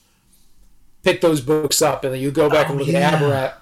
pick 1.03 1.21
those 1.21 1.41
books 1.41 1.81
up 1.81 2.03
and 2.03 2.13
then 2.13 2.21
you 2.21 2.31
go 2.31 2.49
back 2.49 2.67
oh, 2.67 2.71
and 2.71 2.79
look 2.79 2.87
yeah. 2.87 3.11
at 3.11 3.21
Abarat. 3.21 3.53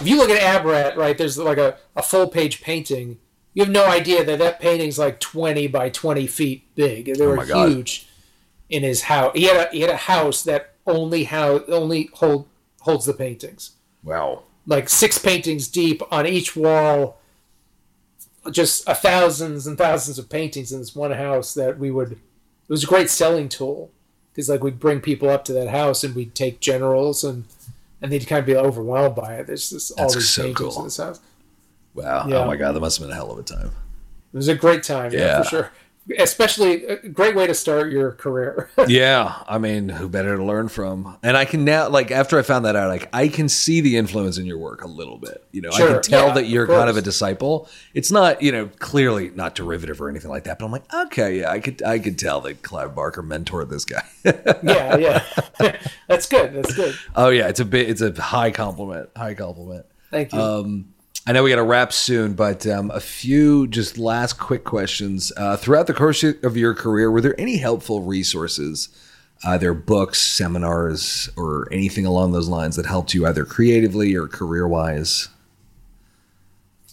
If 0.00 0.08
you 0.08 0.16
look 0.16 0.30
at 0.30 0.40
Abarat, 0.40 0.96
right, 0.96 1.16
there's 1.16 1.38
like 1.38 1.58
a, 1.58 1.76
a 1.94 2.02
full 2.02 2.28
page 2.28 2.62
painting. 2.62 3.18
You 3.52 3.62
have 3.64 3.72
no 3.72 3.86
idea 3.86 4.24
that 4.24 4.38
that 4.40 4.60
painting's 4.60 4.98
like 4.98 5.20
20 5.20 5.68
by 5.68 5.88
20 5.90 6.26
feet 6.26 6.74
big. 6.74 7.06
They 7.06 7.24
oh 7.24 7.28
were 7.28 7.40
oh 7.40 7.66
huge 7.68 8.06
God. 8.06 8.13
In 8.74 8.82
his 8.82 9.02
house. 9.02 9.32
He 9.34 9.44
had 9.44 9.68
a, 9.68 9.70
he 9.70 9.80
had 9.80 9.90
a 9.90 9.96
house 9.96 10.42
that 10.42 10.74
only 10.84 11.24
how 11.24 11.64
only 11.66 12.10
hold 12.14 12.48
holds 12.80 13.06
the 13.06 13.14
paintings. 13.14 13.70
Wow. 14.02 14.42
Like 14.66 14.88
six 14.88 15.16
paintings 15.16 15.68
deep 15.68 16.02
on 16.10 16.26
each 16.26 16.56
wall 16.56 17.18
just 18.50 18.86
a 18.86 18.94
thousands 18.94 19.66
and 19.66 19.78
thousands 19.78 20.18
of 20.18 20.28
paintings 20.28 20.72
in 20.72 20.80
this 20.80 20.94
one 20.94 21.12
house 21.12 21.54
that 21.54 21.78
we 21.78 21.90
would. 21.90 22.12
It 22.12 22.18
was 22.68 22.84
a 22.84 22.86
great 22.86 23.10
selling 23.10 23.48
tool 23.48 23.90
because 24.32 24.48
like 24.48 24.62
we'd 24.62 24.80
bring 24.80 25.00
people 25.00 25.30
up 25.30 25.44
to 25.44 25.52
that 25.52 25.68
house 25.68 26.02
and 26.02 26.14
we'd 26.14 26.34
take 26.34 26.60
generals 26.60 27.22
and 27.22 27.44
and 28.02 28.10
they'd 28.10 28.26
kind 28.26 28.40
of 28.40 28.46
be 28.46 28.56
overwhelmed 28.56 29.14
by 29.14 29.36
it. 29.36 29.46
There's 29.46 29.70
this 29.70 29.92
all 29.92 30.12
these 30.12 30.28
so 30.28 30.42
paintings 30.42 30.74
cool. 30.74 30.78
in 30.78 30.84
this 30.86 30.96
house. 30.96 31.20
Wow! 31.94 32.24
Oh 32.24 32.28
yeah. 32.28 32.36
Oh 32.38 32.46
my 32.46 32.56
god, 32.56 32.72
that 32.72 32.80
must 32.80 32.98
have 32.98 33.06
been 33.06 33.12
a 33.12 33.14
hell 33.14 33.30
of 33.30 33.38
a 33.38 33.44
time. 33.44 33.70
It 34.32 34.36
was 34.36 34.48
a 34.48 34.56
great 34.56 34.82
time, 34.82 35.12
yeah, 35.12 35.20
yeah. 35.20 35.42
for 35.42 35.48
sure 35.48 35.72
especially 36.18 36.84
a 36.84 37.08
great 37.08 37.34
way 37.34 37.46
to 37.46 37.54
start 37.54 37.90
your 37.90 38.12
career. 38.12 38.70
yeah, 38.88 39.42
I 39.48 39.58
mean, 39.58 39.88
who 39.88 40.08
better 40.08 40.36
to 40.36 40.44
learn 40.44 40.68
from? 40.68 41.16
And 41.22 41.36
I 41.36 41.44
can 41.44 41.64
now, 41.64 41.88
like, 41.88 42.10
after 42.10 42.38
I 42.38 42.42
found 42.42 42.64
that 42.64 42.76
out, 42.76 42.88
like, 42.88 43.08
I 43.12 43.28
can 43.28 43.48
see 43.48 43.80
the 43.80 43.96
influence 43.96 44.38
in 44.38 44.46
your 44.46 44.58
work 44.58 44.82
a 44.82 44.86
little 44.86 45.18
bit. 45.18 45.44
You 45.52 45.62
know, 45.62 45.70
sure. 45.70 45.88
I 45.88 45.92
can 45.94 46.02
tell 46.02 46.28
yeah, 46.28 46.34
that 46.34 46.46
you're 46.46 46.66
kind 46.66 46.90
of 46.90 46.96
a 46.96 47.02
disciple. 47.02 47.68
It's 47.94 48.10
not, 48.10 48.42
you 48.42 48.52
know, 48.52 48.70
clearly 48.78 49.30
not 49.30 49.54
derivative 49.54 50.00
or 50.00 50.08
anything 50.08 50.30
like 50.30 50.44
that, 50.44 50.58
but 50.58 50.66
I'm 50.66 50.72
like, 50.72 50.92
okay, 50.92 51.40
yeah, 51.40 51.50
I 51.50 51.60
could, 51.60 51.82
I 51.82 51.98
could 51.98 52.18
tell 52.18 52.40
that 52.42 52.62
Clive 52.62 52.94
Barker 52.94 53.22
mentored 53.22 53.70
this 53.70 53.84
guy. 53.84 54.04
yeah, 54.24 54.96
yeah, 54.96 55.24
that's 56.08 56.26
good. 56.26 56.52
That's 56.54 56.74
good. 56.74 56.96
Oh 57.14 57.30
yeah, 57.30 57.48
it's 57.48 57.60
a 57.60 57.64
bit, 57.64 57.88
it's 57.88 58.00
a 58.00 58.12
high 58.20 58.50
compliment. 58.50 59.10
High 59.16 59.34
compliment. 59.34 59.86
Thank 60.10 60.32
you. 60.32 60.40
Um, 60.40 60.93
I 61.26 61.32
know 61.32 61.42
we 61.42 61.48
got 61.48 61.56
to 61.56 61.62
wrap 61.62 61.92
soon, 61.92 62.34
but 62.34 62.66
um, 62.66 62.90
a 62.90 63.00
few 63.00 63.66
just 63.66 63.96
last 63.96 64.38
quick 64.38 64.64
questions. 64.64 65.32
Uh, 65.36 65.56
throughout 65.56 65.86
the 65.86 65.94
course 65.94 66.22
of 66.22 66.56
your 66.56 66.74
career, 66.74 67.10
were 67.10 67.22
there 67.22 67.38
any 67.40 67.56
helpful 67.56 68.02
resources 68.02 68.90
either 69.42 69.74
books, 69.74 70.20
seminars, 70.20 71.28
or 71.36 71.68
anything 71.70 72.06
along 72.06 72.32
those 72.32 72.48
lines 72.48 72.76
that 72.76 72.86
helped 72.86 73.14
you 73.14 73.26
either 73.26 73.44
creatively 73.44 74.14
or 74.14 74.26
career 74.26 74.68
wise? 74.68 75.28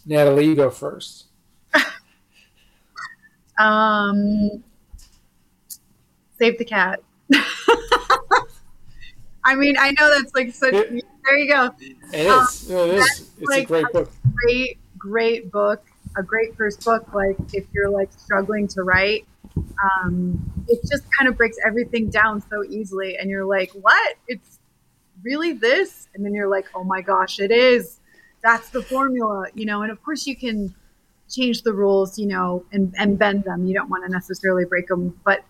Natalie, 0.06 0.46
you 0.46 0.56
go 0.56 0.70
first. 0.70 1.26
um, 3.58 4.64
save 6.38 6.58
the 6.58 6.66
cat. 6.66 7.04
I 9.44 9.56
mean, 9.56 9.76
I 9.80 9.92
know 9.92 10.10
that's 10.10 10.34
like 10.36 10.54
such. 10.54 10.74
It, 10.74 11.06
there 11.24 11.38
you 11.38 11.52
go. 11.52 11.72
It 12.14 12.28
um, 12.28 12.44
is. 12.44 12.70
it 12.70 12.90
is. 12.90 13.32
It's 13.40 13.50
like 13.50 13.64
a 13.64 13.66
great 13.66 13.86
book. 13.92 14.12
Great, 14.36 14.80
great 14.98 15.52
book. 15.52 15.86
A 16.18 16.24
great 16.24 16.56
first 16.56 16.84
book. 16.84 17.14
Like 17.14 17.38
if 17.54 17.66
you're 17.74 17.90
like 17.90 18.12
struggling 18.18 18.68
to 18.70 18.84
write, 18.84 19.26
um, 19.56 20.66
it 20.68 20.80
just 20.90 21.04
kind 21.18 21.30
of 21.30 21.38
breaks 21.38 21.58
everything 21.66 22.10
down 22.10 22.42
so 22.50 22.64
easily, 22.64 23.18
and 23.18 23.30
you're 23.30 23.46
like, 23.46 23.72
"What? 23.72 24.16
It's 24.28 24.60
really 25.24 25.54
this?" 25.54 26.08
And 26.14 26.26
then 26.26 26.34
you're 26.34 26.50
like, 26.50 26.66
"Oh 26.76 26.84
my 26.84 27.02
gosh, 27.02 27.40
it 27.40 27.52
is." 27.52 28.00
That's 28.44 28.70
the 28.70 28.82
formula, 28.82 29.48
you 29.54 29.66
know. 29.66 29.84
And 29.84 29.92
of 29.92 30.04
course, 30.04 30.26
you 30.26 30.36
can 30.36 30.74
change 31.30 31.64
the 31.64 31.74
rules, 31.74 32.20
you 32.20 32.28
know, 32.28 32.66
and, 32.72 32.94
and 32.98 33.18
bend 33.18 33.44
them. 33.44 33.66
You 33.66 33.74
don't 33.74 33.90
want 33.90 34.04
to 34.06 34.12
necessarily 34.12 34.66
break 34.66 34.88
them, 34.88 35.18
but 35.24 35.44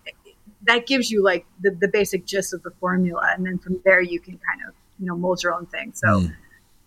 that 0.63 0.85
gives 0.85 1.09
you 1.09 1.23
like 1.23 1.45
the, 1.61 1.71
the 1.71 1.87
basic 1.87 2.25
gist 2.25 2.53
of 2.53 2.63
the 2.63 2.71
formula. 2.79 3.31
And 3.35 3.45
then 3.45 3.57
from 3.57 3.81
there, 3.83 4.01
you 4.01 4.19
can 4.19 4.33
kind 4.33 4.61
of, 4.67 4.73
you 4.99 5.05
know, 5.07 5.15
mold 5.15 5.41
your 5.43 5.53
own 5.53 5.65
thing. 5.67 5.91
So, 5.95 6.07
mm. 6.07 6.35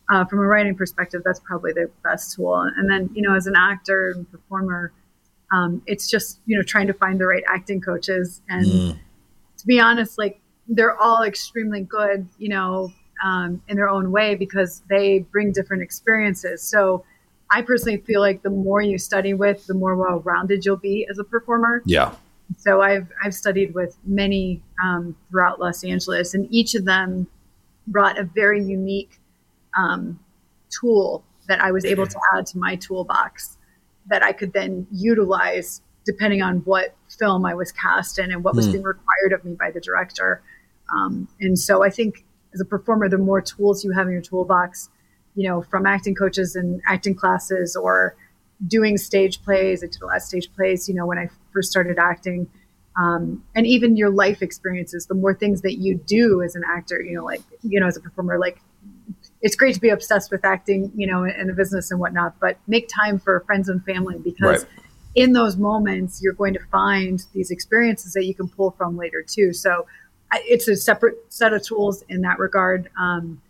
uh, 0.08 0.24
from 0.26 0.40
a 0.40 0.46
writing 0.46 0.74
perspective, 0.76 1.22
that's 1.24 1.40
probably 1.40 1.72
the 1.72 1.90
best 2.02 2.36
tool. 2.36 2.60
And 2.60 2.88
then, 2.88 3.10
you 3.14 3.22
know, 3.22 3.34
as 3.34 3.46
an 3.46 3.56
actor 3.56 4.10
and 4.10 4.30
performer, 4.30 4.92
um, 5.52 5.82
it's 5.86 6.08
just, 6.08 6.40
you 6.46 6.56
know, 6.56 6.62
trying 6.62 6.86
to 6.86 6.94
find 6.94 7.20
the 7.20 7.26
right 7.26 7.42
acting 7.48 7.80
coaches. 7.80 8.40
And 8.48 8.66
mm. 8.66 8.98
to 9.58 9.66
be 9.66 9.80
honest, 9.80 10.18
like 10.18 10.40
they're 10.68 10.96
all 10.96 11.22
extremely 11.22 11.80
good, 11.80 12.28
you 12.38 12.48
know, 12.48 12.92
um, 13.24 13.62
in 13.68 13.76
their 13.76 13.88
own 13.88 14.10
way 14.10 14.34
because 14.34 14.82
they 14.88 15.20
bring 15.20 15.52
different 15.52 15.82
experiences. 15.82 16.62
So, 16.62 17.04
I 17.50 17.62
personally 17.62 17.98
feel 17.98 18.20
like 18.20 18.42
the 18.42 18.50
more 18.50 18.82
you 18.82 18.98
study 18.98 19.32
with, 19.32 19.66
the 19.66 19.74
more 19.74 19.94
well 19.94 20.20
rounded 20.20 20.64
you'll 20.64 20.76
be 20.76 21.06
as 21.08 21.18
a 21.18 21.24
performer. 21.24 21.82
Yeah. 21.84 22.14
So 22.58 22.80
I've 22.82 23.08
I've 23.22 23.34
studied 23.34 23.74
with 23.74 23.96
many 24.04 24.62
um, 24.82 25.16
throughout 25.30 25.60
Los 25.60 25.84
Angeles, 25.84 26.34
and 26.34 26.46
each 26.50 26.74
of 26.74 26.84
them 26.84 27.26
brought 27.86 28.18
a 28.18 28.24
very 28.24 28.62
unique 28.62 29.20
um, 29.76 30.18
tool 30.70 31.24
that 31.48 31.60
I 31.60 31.72
was 31.72 31.84
able 31.84 32.06
to 32.06 32.18
add 32.34 32.46
to 32.46 32.58
my 32.58 32.76
toolbox 32.76 33.58
that 34.06 34.22
I 34.22 34.32
could 34.32 34.52
then 34.52 34.86
utilize 34.90 35.82
depending 36.04 36.42
on 36.42 36.58
what 36.58 36.94
film 37.18 37.46
I 37.46 37.54
was 37.54 37.72
cast 37.72 38.18
in 38.18 38.30
and 38.30 38.44
what 38.44 38.54
was 38.54 38.68
mm. 38.68 38.72
being 38.72 38.84
required 38.84 39.32
of 39.32 39.44
me 39.44 39.54
by 39.54 39.70
the 39.70 39.80
director. 39.80 40.42
Um, 40.94 41.28
and 41.40 41.58
so 41.58 41.82
I 41.82 41.90
think 41.90 42.24
as 42.52 42.60
a 42.60 42.64
performer, 42.64 43.08
the 43.08 43.18
more 43.18 43.40
tools 43.40 43.84
you 43.84 43.92
have 43.92 44.06
in 44.06 44.12
your 44.12 44.22
toolbox, 44.22 44.90
you 45.34 45.48
know, 45.48 45.62
from 45.62 45.86
acting 45.86 46.14
coaches 46.14 46.56
and 46.56 46.82
acting 46.86 47.14
classes 47.14 47.74
or 47.74 48.16
doing 48.66 48.96
stage 48.96 49.42
plays. 49.42 49.82
I 49.82 49.86
did 49.86 50.02
a 50.02 50.06
lot 50.06 50.16
of 50.16 50.22
stage 50.22 50.52
plays, 50.54 50.88
you 50.88 50.94
know, 50.94 51.06
when 51.06 51.18
I 51.18 51.28
first 51.52 51.70
started 51.70 51.98
acting. 51.98 52.48
Um, 52.96 53.44
and 53.54 53.66
even 53.66 53.96
your 53.96 54.10
life 54.10 54.40
experiences, 54.40 55.06
the 55.06 55.14
more 55.14 55.34
things 55.34 55.62
that 55.62 55.78
you 55.78 55.96
do 55.96 56.42
as 56.42 56.54
an 56.54 56.62
actor, 56.68 57.02
you 57.02 57.16
know, 57.16 57.24
like, 57.24 57.42
you 57.62 57.80
know, 57.80 57.86
as 57.86 57.96
a 57.96 58.00
performer, 58.00 58.38
like 58.38 58.60
it's 59.42 59.56
great 59.56 59.74
to 59.74 59.80
be 59.80 59.88
obsessed 59.88 60.30
with 60.30 60.44
acting, 60.44 60.92
you 60.94 61.06
know, 61.06 61.24
in 61.24 61.48
the 61.48 61.52
business 61.52 61.90
and 61.90 61.98
whatnot, 61.98 62.38
but 62.40 62.56
make 62.66 62.88
time 62.88 63.18
for 63.18 63.40
friends 63.40 63.68
and 63.68 63.84
family 63.84 64.18
because 64.18 64.64
right. 64.64 64.72
in 65.16 65.32
those 65.32 65.56
moments, 65.56 66.22
you're 66.22 66.32
going 66.32 66.54
to 66.54 66.64
find 66.70 67.24
these 67.32 67.50
experiences 67.50 68.12
that 68.12 68.24
you 68.24 68.34
can 68.34 68.48
pull 68.48 68.70
from 68.70 68.96
later 68.96 69.22
too. 69.22 69.52
So 69.52 69.86
it's 70.32 70.68
a 70.68 70.76
separate 70.76 71.16
set 71.28 71.52
of 71.52 71.62
tools 71.62 72.02
in 72.08 72.22
that 72.22 72.38
regard. 72.38 72.88
Um, 72.98 73.40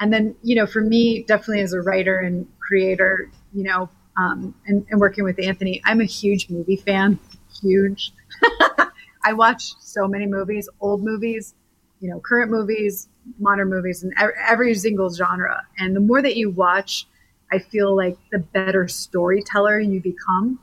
and 0.00 0.12
then, 0.12 0.34
you 0.42 0.56
know, 0.56 0.66
for 0.66 0.80
me, 0.80 1.22
definitely 1.22 1.60
as 1.60 1.72
a 1.72 1.80
writer 1.80 2.18
and 2.18 2.46
creator, 2.58 3.30
you 3.52 3.62
know, 3.64 3.88
um, 4.16 4.54
and, 4.66 4.86
and 4.90 5.00
working 5.00 5.24
with 5.24 5.38
Anthony, 5.40 5.80
I'm 5.84 6.00
a 6.00 6.04
huge 6.04 6.50
movie 6.50 6.76
fan, 6.76 7.18
huge. 7.60 8.12
I 9.24 9.32
watch 9.32 9.74
so 9.80 10.08
many 10.08 10.26
movies, 10.26 10.68
old 10.80 11.02
movies, 11.02 11.54
you 12.00 12.10
know, 12.10 12.20
current 12.20 12.50
movies, 12.50 13.08
modern 13.38 13.70
movies, 13.70 14.02
and 14.02 14.12
every 14.48 14.74
single 14.74 15.10
genre. 15.10 15.62
And 15.78 15.94
the 15.94 16.00
more 16.00 16.20
that 16.20 16.36
you 16.36 16.50
watch, 16.50 17.06
I 17.52 17.58
feel 17.58 17.94
like 17.96 18.16
the 18.30 18.38
better 18.38 18.88
storyteller 18.88 19.78
you 19.78 20.00
become 20.00 20.58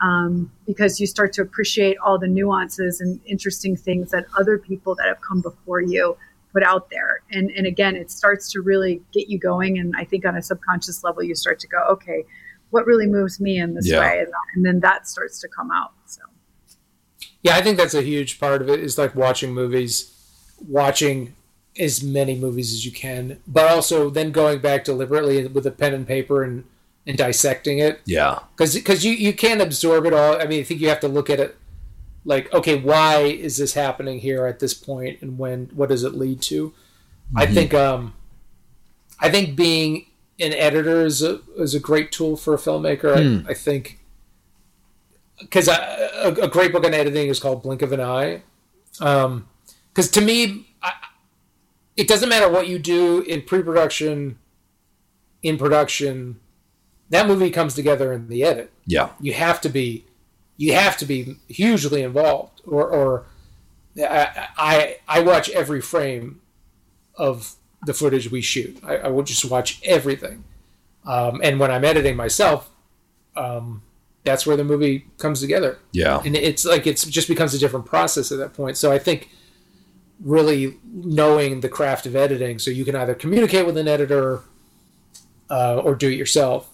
um, 0.00 0.52
because 0.66 1.00
you 1.00 1.06
start 1.06 1.32
to 1.34 1.42
appreciate 1.42 1.96
all 1.98 2.18
the 2.18 2.28
nuances 2.28 3.00
and 3.00 3.20
interesting 3.26 3.76
things 3.76 4.10
that 4.10 4.26
other 4.38 4.58
people 4.58 4.94
that 4.96 5.06
have 5.06 5.20
come 5.20 5.40
before 5.40 5.80
you 5.80 6.16
put 6.52 6.62
out 6.62 6.90
there. 6.90 7.22
And, 7.32 7.50
and 7.50 7.66
again, 7.66 7.96
it 7.96 8.10
starts 8.10 8.52
to 8.52 8.60
really 8.60 9.02
get 9.12 9.28
you 9.28 9.38
going. 9.38 9.78
And 9.78 9.94
I 9.96 10.04
think 10.04 10.24
on 10.24 10.36
a 10.36 10.42
subconscious 10.42 11.02
level, 11.02 11.22
you 11.22 11.34
start 11.34 11.58
to 11.60 11.68
go, 11.68 11.78
okay, 11.90 12.24
what 12.74 12.86
really 12.86 13.06
moves 13.06 13.38
me 13.38 13.56
in 13.56 13.74
this 13.74 13.88
yeah. 13.88 14.00
way? 14.00 14.18
And, 14.18 14.28
and 14.56 14.66
then 14.66 14.80
that 14.80 15.06
starts 15.06 15.40
to 15.42 15.48
come 15.48 15.70
out. 15.70 15.92
So, 16.06 16.22
yeah, 17.40 17.54
I 17.54 17.62
think 17.62 17.76
that's 17.76 17.94
a 17.94 18.02
huge 18.02 18.40
part 18.40 18.60
of 18.60 18.68
it 18.68 18.80
is 18.80 18.98
like 18.98 19.14
watching 19.14 19.54
movies, 19.54 20.12
watching 20.66 21.36
as 21.78 22.02
many 22.02 22.34
movies 22.36 22.72
as 22.72 22.84
you 22.84 22.90
can, 22.90 23.40
but 23.46 23.70
also 23.70 24.10
then 24.10 24.32
going 24.32 24.58
back 24.58 24.82
deliberately 24.82 25.46
with 25.46 25.64
a 25.66 25.70
pen 25.70 25.94
and 25.94 26.04
paper 26.04 26.42
and, 26.42 26.64
and 27.06 27.16
dissecting 27.16 27.78
it. 27.78 28.00
Yeah. 28.06 28.40
Cause, 28.56 28.76
cause 28.82 29.04
you, 29.04 29.12
you 29.12 29.32
can't 29.32 29.62
absorb 29.62 30.04
it 30.06 30.12
all. 30.12 30.42
I 30.42 30.46
mean, 30.46 30.58
I 30.60 30.64
think 30.64 30.80
you 30.80 30.88
have 30.88 31.00
to 31.00 31.08
look 31.08 31.30
at 31.30 31.38
it 31.38 31.56
like 32.26 32.50
okay 32.54 32.80
why 32.80 33.18
is 33.18 33.58
this 33.58 33.74
happening 33.74 34.18
here 34.18 34.46
at 34.46 34.58
this 34.58 34.72
point 34.72 35.20
and 35.20 35.36
when 35.36 35.66
what 35.74 35.90
does 35.90 36.04
it 36.04 36.14
lead 36.14 36.40
to 36.40 36.70
mm-hmm. 36.70 37.36
i 37.36 37.44
think 37.44 37.74
um 37.74 38.14
i 39.20 39.30
think 39.30 39.54
being 39.54 40.06
an 40.40 40.52
editor 40.52 41.04
is 41.04 41.22
a, 41.22 41.40
is 41.56 41.74
a 41.74 41.80
great 41.80 42.10
tool 42.10 42.36
for 42.36 42.54
a 42.54 42.58
filmmaker. 42.58 43.16
Mm. 43.16 43.46
I, 43.46 43.50
I, 43.50 43.54
think 43.54 44.00
because 45.38 45.68
a, 45.68 46.34
a, 46.42 46.48
great 46.48 46.72
book 46.72 46.84
on 46.84 46.94
editing 46.94 47.28
is 47.28 47.40
called 47.40 47.62
blink 47.62 47.82
of 47.82 47.92
an 47.92 48.00
eye. 48.00 48.42
Um 49.00 49.48
because 49.92 50.10
to 50.12 50.20
me 50.20 50.68
I, 50.82 50.92
it 51.96 52.08
doesn't 52.08 52.28
matter 52.28 52.48
what 52.48 52.68
you 52.68 52.78
do 52.78 53.20
in 53.20 53.42
pre-production 53.42 54.38
in 55.42 55.56
production 55.56 56.40
that 57.10 57.26
movie 57.26 57.50
comes 57.50 57.74
together 57.74 58.12
in 58.12 58.28
the 58.28 58.42
edit. 58.42 58.72
Yeah. 58.86 59.10
You 59.20 59.34
have 59.34 59.60
to 59.62 59.68
be 59.68 60.04
you 60.56 60.72
have 60.72 60.96
to 60.98 61.04
be 61.04 61.36
hugely 61.48 62.02
involved 62.02 62.60
or, 62.66 62.88
or 62.88 63.26
I, 63.98 64.48
I, 64.56 64.96
I 65.06 65.20
watch 65.20 65.50
every 65.50 65.80
frame 65.80 66.40
of 67.16 67.54
the 67.86 67.94
footage 67.94 68.30
we 68.30 68.40
shoot. 68.40 68.78
I, 68.84 68.96
I 68.96 69.08
will 69.08 69.22
just 69.22 69.44
watch 69.44 69.80
everything. 69.84 70.44
Um, 71.06 71.40
and 71.42 71.60
when 71.60 71.70
I'm 71.70 71.84
editing 71.84 72.16
myself 72.16 72.70
um, 73.36 73.82
that's 74.24 74.46
where 74.46 74.56
the 74.56 74.64
movie 74.64 75.06
comes 75.18 75.40
together. 75.40 75.78
Yeah. 75.92 76.22
And 76.24 76.34
it's 76.34 76.64
like 76.64 76.86
it 76.86 76.96
just 76.96 77.28
becomes 77.28 77.54
a 77.54 77.58
different 77.58 77.86
process 77.86 78.32
at 78.32 78.38
that 78.38 78.54
point. 78.54 78.76
So 78.76 78.90
I 78.90 78.98
think 78.98 79.28
really 80.20 80.78
knowing 80.92 81.60
the 81.60 81.68
craft 81.68 82.06
of 82.06 82.16
editing 82.16 82.58
so 82.58 82.70
you 82.70 82.84
can 82.84 82.96
either 82.96 83.14
communicate 83.14 83.66
with 83.66 83.76
an 83.76 83.88
editor 83.88 84.40
uh, 85.50 85.78
or 85.78 85.94
do 85.94 86.08
it 86.08 86.14
yourself 86.14 86.73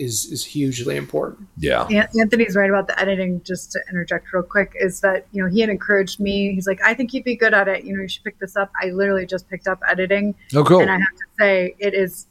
is 0.00 0.26
is 0.32 0.44
hugely 0.44 0.96
important. 0.96 1.46
Yeah. 1.58 1.86
Anthony's 2.18 2.56
right 2.56 2.70
about 2.70 2.88
the 2.88 2.98
editing. 2.98 3.42
Just 3.44 3.72
to 3.72 3.80
interject 3.90 4.32
real 4.32 4.42
quick, 4.42 4.72
is 4.80 5.00
that 5.00 5.26
you 5.32 5.42
know 5.42 5.48
he 5.48 5.60
had 5.60 5.68
encouraged 5.68 6.18
me. 6.18 6.54
He's 6.54 6.66
like, 6.66 6.80
I 6.82 6.94
think 6.94 7.12
you'd 7.12 7.24
be 7.24 7.36
good 7.36 7.54
at 7.54 7.68
it. 7.68 7.84
You 7.84 7.94
know, 7.94 8.02
you 8.02 8.08
should 8.08 8.24
pick 8.24 8.38
this 8.38 8.56
up. 8.56 8.70
I 8.82 8.86
literally 8.90 9.26
just 9.26 9.48
picked 9.48 9.68
up 9.68 9.80
editing. 9.86 10.34
Oh, 10.54 10.64
cool. 10.64 10.80
And 10.80 10.90
I 10.90 10.94
have 10.94 11.16
to 11.16 11.24
say, 11.38 11.74
it 11.78 11.94
is 11.94 12.26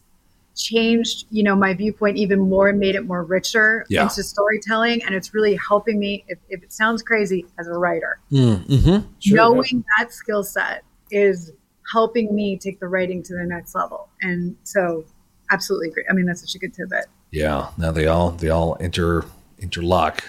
changed 0.60 1.26
you 1.30 1.42
know 1.42 1.56
my 1.56 1.74
viewpoint 1.74 2.18
even 2.18 2.38
more 2.38 2.68
and 2.68 2.78
made 2.80 2.94
it 2.94 3.06
more 3.06 3.24
richer 3.24 3.86
yeah. 3.88 4.04
into 4.04 4.22
storytelling 4.22 5.02
and 5.06 5.16
it's 5.16 5.34
really 5.34 5.56
helping 5.56 5.98
me 5.98 6.26
if, 6.28 6.38
if 6.50 6.62
it 6.62 6.74
sounds 6.74 7.02
crazy 7.02 7.46
as 7.58 7.68
a 7.68 7.72
writer 7.72 8.20
mm, 8.30 8.58
mm-hmm. 8.66 9.08
sure, 9.20 9.38
knowing 9.38 9.64
yeah. 9.72 9.82
that 9.98 10.12
skill 10.12 10.44
set 10.44 10.84
is 11.12 11.54
helping 11.94 12.36
me 12.36 12.58
take 12.58 12.78
the 12.82 12.88
writing 12.90 13.24
to 13.24 13.34
the 13.34 13.46
next 13.46 13.74
level 13.74 14.10
and 14.22 14.54
so 14.64 15.06
absolutely 15.50 15.88
agree. 15.88 16.04
i 16.10 16.14
mean 16.14 16.26
that's 16.26 16.42
such 16.42 16.56
a 16.56 16.60
good 16.60 16.74
tidbit 16.74 17.06
yeah, 17.32 17.70
now 17.78 17.92
they 17.92 18.08
all 18.08 18.32
they 18.32 18.50
all 18.50 18.76
inter 18.76 19.26
interlock. 19.60 20.24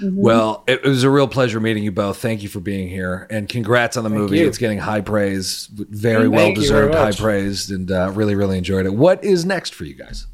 Mm-hmm. 0.00 0.20
Well, 0.20 0.62
it, 0.66 0.82
was 0.82 1.04
a 1.04 1.10
real 1.10 1.26
pleasure 1.26 1.58
meeting 1.58 1.82
you 1.82 1.90
both. 1.90 2.18
Thank 2.18 2.42
you 2.42 2.50
for 2.50 2.60
being 2.60 2.88
here, 2.88 3.26
and 3.30 3.48
congrats 3.48 3.96
on 3.96 4.04
the 4.04 4.10
Thank 4.10 4.20
movie. 4.20 4.38
You. 4.40 4.46
It's 4.46 4.58
getting 4.58 4.78
high 4.78 5.00
praise, 5.00 5.68
very 5.72 6.28
well 6.28 6.52
deserved 6.52 6.94
high 6.94 7.12
praise, 7.12 7.70
and 7.70 7.90
uh, 7.90 8.10
really 8.14 8.34
really 8.34 8.58
enjoyed 8.58 8.84
it. 8.84 8.94
What 8.94 9.24
is 9.24 9.46
next 9.46 9.74
for 9.74 9.84
you 9.84 9.94
guys? 9.94 10.26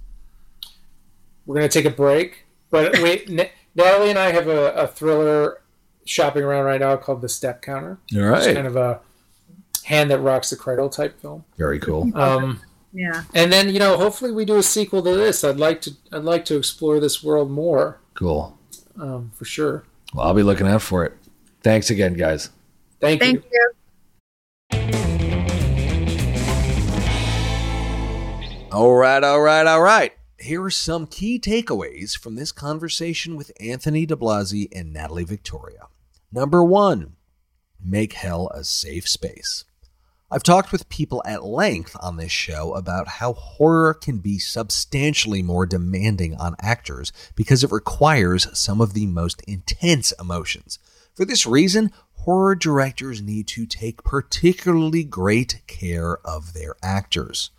We're 1.46 1.57
gonna 1.57 1.68
take 1.68 1.84
a 1.84 1.90
break, 1.90 2.44
but 2.70 2.92
wait, 3.00 3.28
Natalie 3.74 4.11
and 4.11 4.18
I 4.18 4.32
have 4.32 4.48
a, 4.48 4.72
a, 4.72 4.86
thriller 4.86 5.61
shopping 6.05 6.42
around 6.42 6.64
right 6.64 6.80
now 6.80 6.96
called 6.96 7.20
The 7.20 7.28
Step 7.28 7.62
Counter. 7.62 7.98
All 8.16 8.22
right, 8.22 8.42
it's 8.42 8.55
kind 8.55 8.66
of 8.66 8.76
a 8.76 9.00
hand 9.84 10.11
that 10.11 10.18
rocks 10.18 10.50
the 10.50 10.57
cradle 10.57 10.88
type 10.88 11.20
film. 11.20 11.44
Very 11.57 11.78
cool. 11.78 12.11
Um, 12.16 12.61
yeah. 12.93 13.24
And 13.34 13.53
then 13.53 13.68
you 13.68 13.78
know, 13.78 13.97
hopefully 13.97 14.32
we 14.32 14.45
do 14.45 14.57
a 14.57 14.62
sequel 14.62 15.03
to 15.03 15.14
this. 15.14 15.45
I'd 15.45 15.59
like 15.59 15.80
to 15.82 15.93
I'd 16.12 16.24
like 16.24 16.45
to 16.47 16.57
explore 16.57 17.01
this 17.01 17.22
world 17.22 17.51
more. 17.51 18.01
Cool. 18.14 18.59
Um, 19.01 19.32
for 19.34 19.45
sure. 19.45 19.84
Well, 20.14 20.26
I'll 20.26 20.34
be 20.34 20.43
looking 20.43 20.66
out 20.66 20.82
for 20.82 21.05
it. 21.05 21.14
Thanks 21.62 21.90
again, 21.90 22.14
guys. 22.14 22.51
Thank, 23.01 23.20
Thank 23.20 23.45
you. 23.45 23.51
you. 23.53 23.72
All 28.72 28.95
right, 28.95 29.22
all 29.22 29.40
right, 29.40 29.66
all 29.66 29.82
right. 29.82 30.12
Here 30.38 30.62
are 30.62 30.70
some 30.70 31.07
key 31.07 31.38
takeaways 31.38 32.18
from 32.18 32.36
this 32.36 32.53
conversation 32.53 33.36
with 33.36 33.53
Anthony 33.61 34.07
DiBlasi 34.07 34.68
and 34.72 34.93
Natalie 34.93 35.24
Victoria. 35.24 35.88
Number 36.32 36.64
one, 36.64 37.16
make 37.78 38.14
hell 38.14 38.49
a 38.55 38.64
safe 38.64 39.07
space. 39.07 39.64
I've 40.32 40.42
talked 40.42 40.72
with 40.72 40.88
people 40.88 41.22
at 41.26 41.44
length 41.44 41.94
on 42.00 42.16
this 42.16 42.32
show 42.32 42.72
about 42.72 43.06
how 43.06 43.34
horror 43.34 43.92
can 43.92 44.16
be 44.16 44.38
substantially 44.38 45.42
more 45.42 45.66
demanding 45.66 46.36
on 46.36 46.56
actors 46.58 47.12
because 47.36 47.62
it 47.62 47.70
requires 47.70 48.48
some 48.58 48.80
of 48.80 48.94
the 48.94 49.04
most 49.04 49.42
intense 49.42 50.10
emotions. 50.18 50.78
For 51.14 51.26
this 51.26 51.44
reason, 51.44 51.92
horror 52.20 52.54
directors 52.54 53.20
need 53.20 53.46
to 53.48 53.66
take 53.66 54.04
particularly 54.04 55.04
great 55.04 55.60
care 55.66 56.16
of 56.26 56.54
their 56.54 56.76
actors. 56.82 57.50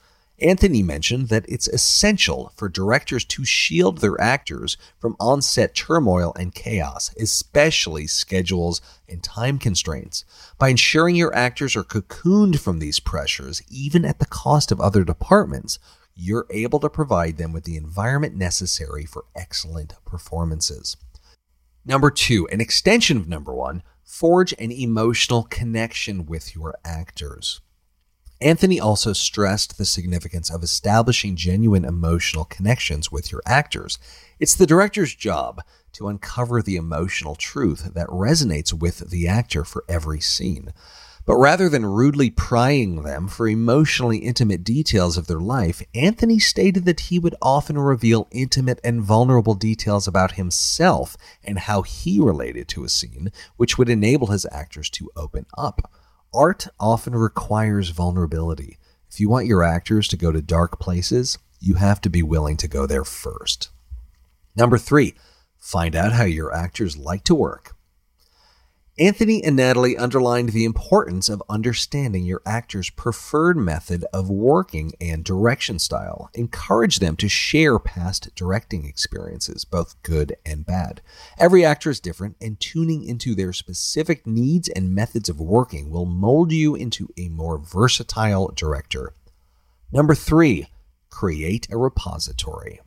Anthony 0.43 0.83
mentioned 0.83 1.29
that 1.29 1.45
it's 1.47 1.69
essential 1.69 2.51
for 2.57 2.67
directors 2.67 3.23
to 3.25 3.45
shield 3.45 3.99
their 3.99 4.19
actors 4.19 4.75
from 4.99 5.15
on-set 5.17 5.73
turmoil 5.73 6.33
and 6.37 6.53
chaos, 6.53 7.15
especially 7.17 8.07
schedules 8.07 8.81
and 9.07 9.23
time 9.23 9.57
constraints. 9.57 10.25
By 10.57 10.69
ensuring 10.69 11.15
your 11.15 11.33
actors 11.33 11.77
are 11.77 11.83
cocooned 11.83 12.59
from 12.59 12.79
these 12.79 12.99
pressures, 12.99 13.61
even 13.69 14.03
at 14.03 14.19
the 14.19 14.25
cost 14.25 14.71
of 14.71 14.81
other 14.81 15.05
departments, 15.05 15.79
you're 16.13 16.45
able 16.49 16.79
to 16.81 16.89
provide 16.89 17.37
them 17.37 17.53
with 17.53 17.63
the 17.63 17.77
environment 17.77 18.35
necessary 18.35 19.05
for 19.05 19.25
excellent 19.35 19.93
performances. 20.05 20.97
Number 21.85 22.11
two, 22.11 22.47
an 22.49 22.59
extension 22.59 23.17
of 23.17 23.29
number 23.29 23.53
one, 23.53 23.81
forge 24.03 24.53
an 24.59 24.71
emotional 24.71 25.43
connection 25.43 26.25
with 26.25 26.53
your 26.53 26.75
actors. 26.83 27.61
Anthony 28.43 28.77
also 28.77 29.13
stressed 29.13 29.77
the 29.77 29.85
significance 29.85 30.51
of 30.51 30.63
establishing 30.63 31.37
genuine 31.37 31.85
emotional 31.85 32.43
connections 32.43 33.09
with 33.09 33.31
your 33.31 33.41
actors. 33.45 33.97
It's 34.37 34.53
the 34.53 34.67
director's 34.67 35.15
job 35.15 35.61
to 35.93 36.09
uncover 36.09 36.61
the 36.61 36.75
emotional 36.75 37.35
truth 37.35 37.93
that 37.93 38.07
resonates 38.07 38.73
with 38.73 39.09
the 39.09 39.29
actor 39.29 39.63
for 39.63 39.85
every 39.87 40.19
scene. 40.19 40.73
But 41.25 41.37
rather 41.37 41.69
than 41.69 41.85
rudely 41.85 42.29
prying 42.29 43.03
them 43.03 43.29
for 43.29 43.47
emotionally 43.47 44.17
intimate 44.17 44.65
details 44.65 45.15
of 45.15 45.27
their 45.27 45.39
life, 45.39 45.81
Anthony 45.95 46.37
stated 46.37 46.83
that 46.83 46.99
he 46.99 47.19
would 47.19 47.35
often 47.41 47.77
reveal 47.77 48.27
intimate 48.31 48.81
and 48.83 49.01
vulnerable 49.01 49.53
details 49.53 50.05
about 50.05 50.33
himself 50.33 51.15
and 51.45 51.59
how 51.59 51.81
he 51.81 52.19
related 52.19 52.67
to 52.67 52.83
a 52.83 52.89
scene, 52.89 53.31
which 53.55 53.77
would 53.77 53.87
enable 53.87 54.27
his 54.27 54.45
actors 54.51 54.89
to 54.89 55.09
open 55.15 55.45
up. 55.57 55.89
Art 56.35 56.67
often 56.79 57.13
requires 57.15 57.89
vulnerability. 57.89 58.79
If 59.07 59.19
you 59.19 59.29
want 59.29 59.45
your 59.45 59.61
actors 59.61 60.07
to 60.07 60.17
go 60.17 60.31
to 60.31 60.41
dark 60.41 60.79
places, 60.79 61.37
you 61.59 61.75
have 61.75 62.01
to 62.01 62.09
be 62.09 62.23
willing 62.23 62.57
to 62.57 62.67
go 62.67 62.87
there 62.87 63.03
first. 63.03 63.69
Number 64.55 64.79
three, 64.79 65.13
find 65.59 65.95
out 65.95 66.13
how 66.13 66.23
your 66.23 66.51
actors 66.51 66.97
like 66.97 67.23
to 67.25 67.35
work. 67.35 67.75
Anthony 68.99 69.43
and 69.43 69.55
Natalie 69.55 69.97
underlined 69.97 70.49
the 70.49 70.65
importance 70.65 71.27
of 71.27 71.41
understanding 71.49 72.25
your 72.25 72.43
actor's 72.45 72.91
preferred 72.91 73.57
method 73.57 74.05
of 74.13 74.29
working 74.29 74.91
and 75.01 75.23
direction 75.23 75.79
style. 75.79 76.29
Encourage 76.35 76.99
them 76.99 77.15
to 77.15 77.27
share 77.27 77.79
past 77.79 78.29
directing 78.35 78.85
experiences, 78.85 79.65
both 79.65 79.99
good 80.03 80.35
and 80.45 80.63
bad. 80.63 81.01
Every 81.39 81.65
actor 81.65 81.89
is 81.89 81.99
different, 81.99 82.35
and 82.39 82.59
tuning 82.59 83.03
into 83.03 83.33
their 83.33 83.51
specific 83.51 84.27
needs 84.27 84.69
and 84.69 84.93
methods 84.93 85.27
of 85.27 85.39
working 85.41 85.89
will 85.89 86.05
mold 86.05 86.51
you 86.51 86.75
into 86.75 87.09
a 87.17 87.29
more 87.29 87.57
versatile 87.57 88.53
director. 88.55 89.13
Number 89.91 90.13
three, 90.13 90.67
create 91.09 91.67
a 91.71 91.77
repository. 91.77 92.79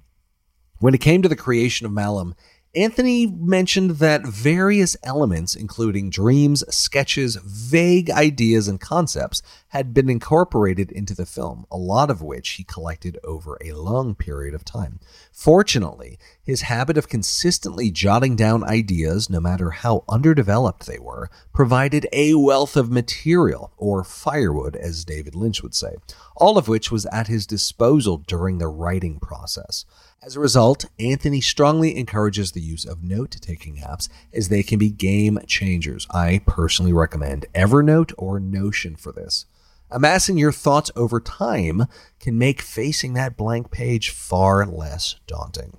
When 0.79 0.95
it 0.95 1.01
came 1.01 1.23
to 1.23 1.29
the 1.29 1.35
creation 1.35 1.87
of 1.87 1.93
Malum, 1.93 2.37
Anthony 2.77 3.27
mentioned 3.27 3.93
that 3.93 4.27
various 4.27 4.99
elements, 5.03 5.55
including 5.55 6.11
dreams, 6.11 6.63
sketches, 6.69 7.37
vague 7.37 8.11
ideas, 8.11 8.69
and 8.69 8.79
concepts, 8.79 9.41
had 9.69 9.95
been 9.95 10.11
incorporated 10.11 10.93
into 10.93 11.15
the 11.15 11.25
film, 11.25 11.65
a 11.71 11.79
lot 11.79 12.11
of 12.11 12.21
which 12.21 12.51
he 12.51 12.65
collected 12.65 13.19
over 13.25 13.57
a 13.65 13.73
long 13.73 14.15
period 14.15 14.55
of 14.55 14.63
time. 14.63 15.01
Fortunately, 15.33 16.19
his 16.43 16.63
habit 16.63 16.99
of 16.99 17.09
consistently 17.09 17.91
jotting 17.91 18.37
down 18.37 18.63
ideas, 18.63 19.31
no 19.31 19.41
matter 19.41 19.71
how 19.71 20.05
underdeveloped 20.07 20.85
they 20.85 20.99
were, 20.99 21.31
provided 21.55 22.07
a 22.13 22.35
wealth 22.35 22.77
of 22.77 22.91
material, 22.91 23.73
or 23.79 24.05
firewood, 24.05 24.77
as 24.77 25.07
David 25.07 25.35
Lynch 25.35 25.63
would 25.63 25.75
say, 25.75 25.95
all 26.37 26.59
of 26.59 26.69
which 26.69 26.93
was 26.93 27.07
at 27.07 27.27
his 27.27 27.47
disposal 27.47 28.19
during 28.19 28.59
the 28.59 28.69
writing 28.69 29.19
process. 29.19 29.87
As 30.27 30.35
a 30.35 30.41
result, 30.41 30.87
Anthony 30.99 31.41
strongly 31.41 31.97
encourages 31.97 32.51
the 32.51 32.61
use 32.61 32.85
of 32.85 33.05
note 33.05 33.37
taking 33.41 33.77
apps 33.77 34.09
as 34.35 34.49
they 34.49 34.65
can 34.65 34.77
be 34.77 34.91
game 34.91 35.39
changers. 35.47 36.05
I 36.11 36.41
personally 36.49 36.93
recommend 36.93 37.47
Evernote 37.55 38.13
or 38.19 38.41
Notion 38.41 38.97
for 38.97 39.13
this. 39.13 39.47
Amassing 39.89 40.37
your 40.37 40.51
thoughts 40.51 40.91
over 40.97 41.21
time 41.21 41.85
can 42.19 42.37
make 42.37 42.61
facing 42.61 43.13
that 43.15 43.37
blank 43.37 43.71
page 43.71 44.11
far 44.11 44.67
less 44.67 45.15
daunting. 45.29 45.77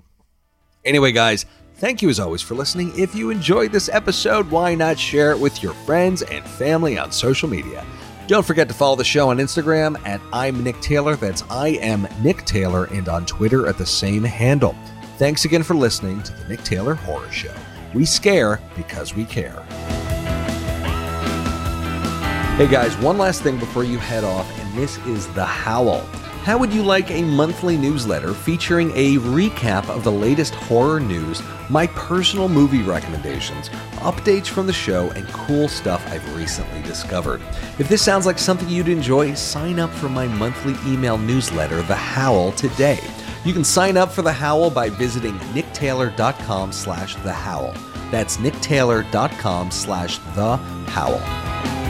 Anyway, 0.82 1.12
guys, 1.12 1.44
thank 1.74 2.00
you 2.00 2.08
as 2.08 2.18
always 2.18 2.40
for 2.40 2.54
listening. 2.54 2.98
If 2.98 3.14
you 3.14 3.28
enjoyed 3.28 3.70
this 3.70 3.90
episode, 3.90 4.50
why 4.50 4.74
not 4.74 4.98
share 4.98 5.30
it 5.32 5.38
with 5.38 5.62
your 5.62 5.74
friends 5.74 6.22
and 6.22 6.42
family 6.42 6.96
on 6.96 7.12
social 7.12 7.50
media? 7.50 7.84
Don't 8.28 8.44
forget 8.44 8.68
to 8.68 8.74
follow 8.74 8.94
the 8.94 9.04
show 9.04 9.30
on 9.30 9.38
Instagram 9.38 9.98
at 10.06 10.20
I'm 10.34 10.62
Nick 10.62 10.78
Taylor. 10.82 11.16
That's 11.16 11.44
I 11.48 11.68
am 11.80 12.06
Nick 12.22 12.44
Taylor, 12.44 12.84
and 12.92 13.08
on 13.08 13.24
Twitter 13.24 13.66
at 13.66 13.78
the 13.78 13.86
same 13.86 14.22
handle. 14.22 14.76
Thanks 15.16 15.46
again 15.46 15.62
for 15.62 15.72
listening 15.72 16.22
to 16.24 16.32
the 16.34 16.46
Nick 16.46 16.62
Taylor 16.62 16.92
Horror 16.92 17.32
Show. 17.32 17.54
We 17.94 18.04
scare 18.04 18.60
because 18.76 19.14
we 19.14 19.24
care. 19.24 19.62
Hey 22.58 22.68
guys, 22.70 22.94
one 22.98 23.16
last 23.16 23.40
thing 23.40 23.58
before 23.58 23.84
you 23.84 23.96
head 23.96 24.24
off, 24.24 24.46
and 24.60 24.76
this 24.76 24.98
is 25.06 25.26
The 25.28 25.46
Howl. 25.46 26.06
How 26.48 26.56
would 26.56 26.72
you 26.72 26.82
like 26.82 27.10
a 27.10 27.22
monthly 27.24 27.76
newsletter 27.76 28.32
featuring 28.32 28.90
a 28.94 29.16
recap 29.16 29.86
of 29.90 30.02
the 30.02 30.10
latest 30.10 30.54
horror 30.54 30.98
news, 30.98 31.42
my 31.68 31.88
personal 31.88 32.48
movie 32.48 32.80
recommendations, 32.80 33.68
updates 33.96 34.46
from 34.46 34.66
the 34.66 34.72
show, 34.72 35.10
and 35.10 35.28
cool 35.28 35.68
stuff 35.68 36.02
I've 36.10 36.34
recently 36.34 36.80
discovered? 36.80 37.42
If 37.78 37.90
this 37.90 38.00
sounds 38.00 38.24
like 38.24 38.38
something 38.38 38.66
you'd 38.66 38.88
enjoy, 38.88 39.34
sign 39.34 39.78
up 39.78 39.90
for 39.90 40.08
my 40.08 40.26
monthly 40.26 40.74
email 40.90 41.18
newsletter, 41.18 41.82
The 41.82 41.94
Howl, 41.94 42.52
today. 42.52 43.00
You 43.44 43.52
can 43.52 43.62
sign 43.62 43.98
up 43.98 44.10
for 44.10 44.22
The 44.22 44.32
Howl 44.32 44.70
by 44.70 44.88
visiting 44.88 45.38
nicktaylor.com 45.52 46.72
slash 46.72 47.14
The 47.16 47.32
Howl. 47.34 47.74
That's 48.10 48.38
nicktaylor.com 48.38 49.70
slash 49.70 50.16
The 50.34 50.56
Howl. 50.56 51.87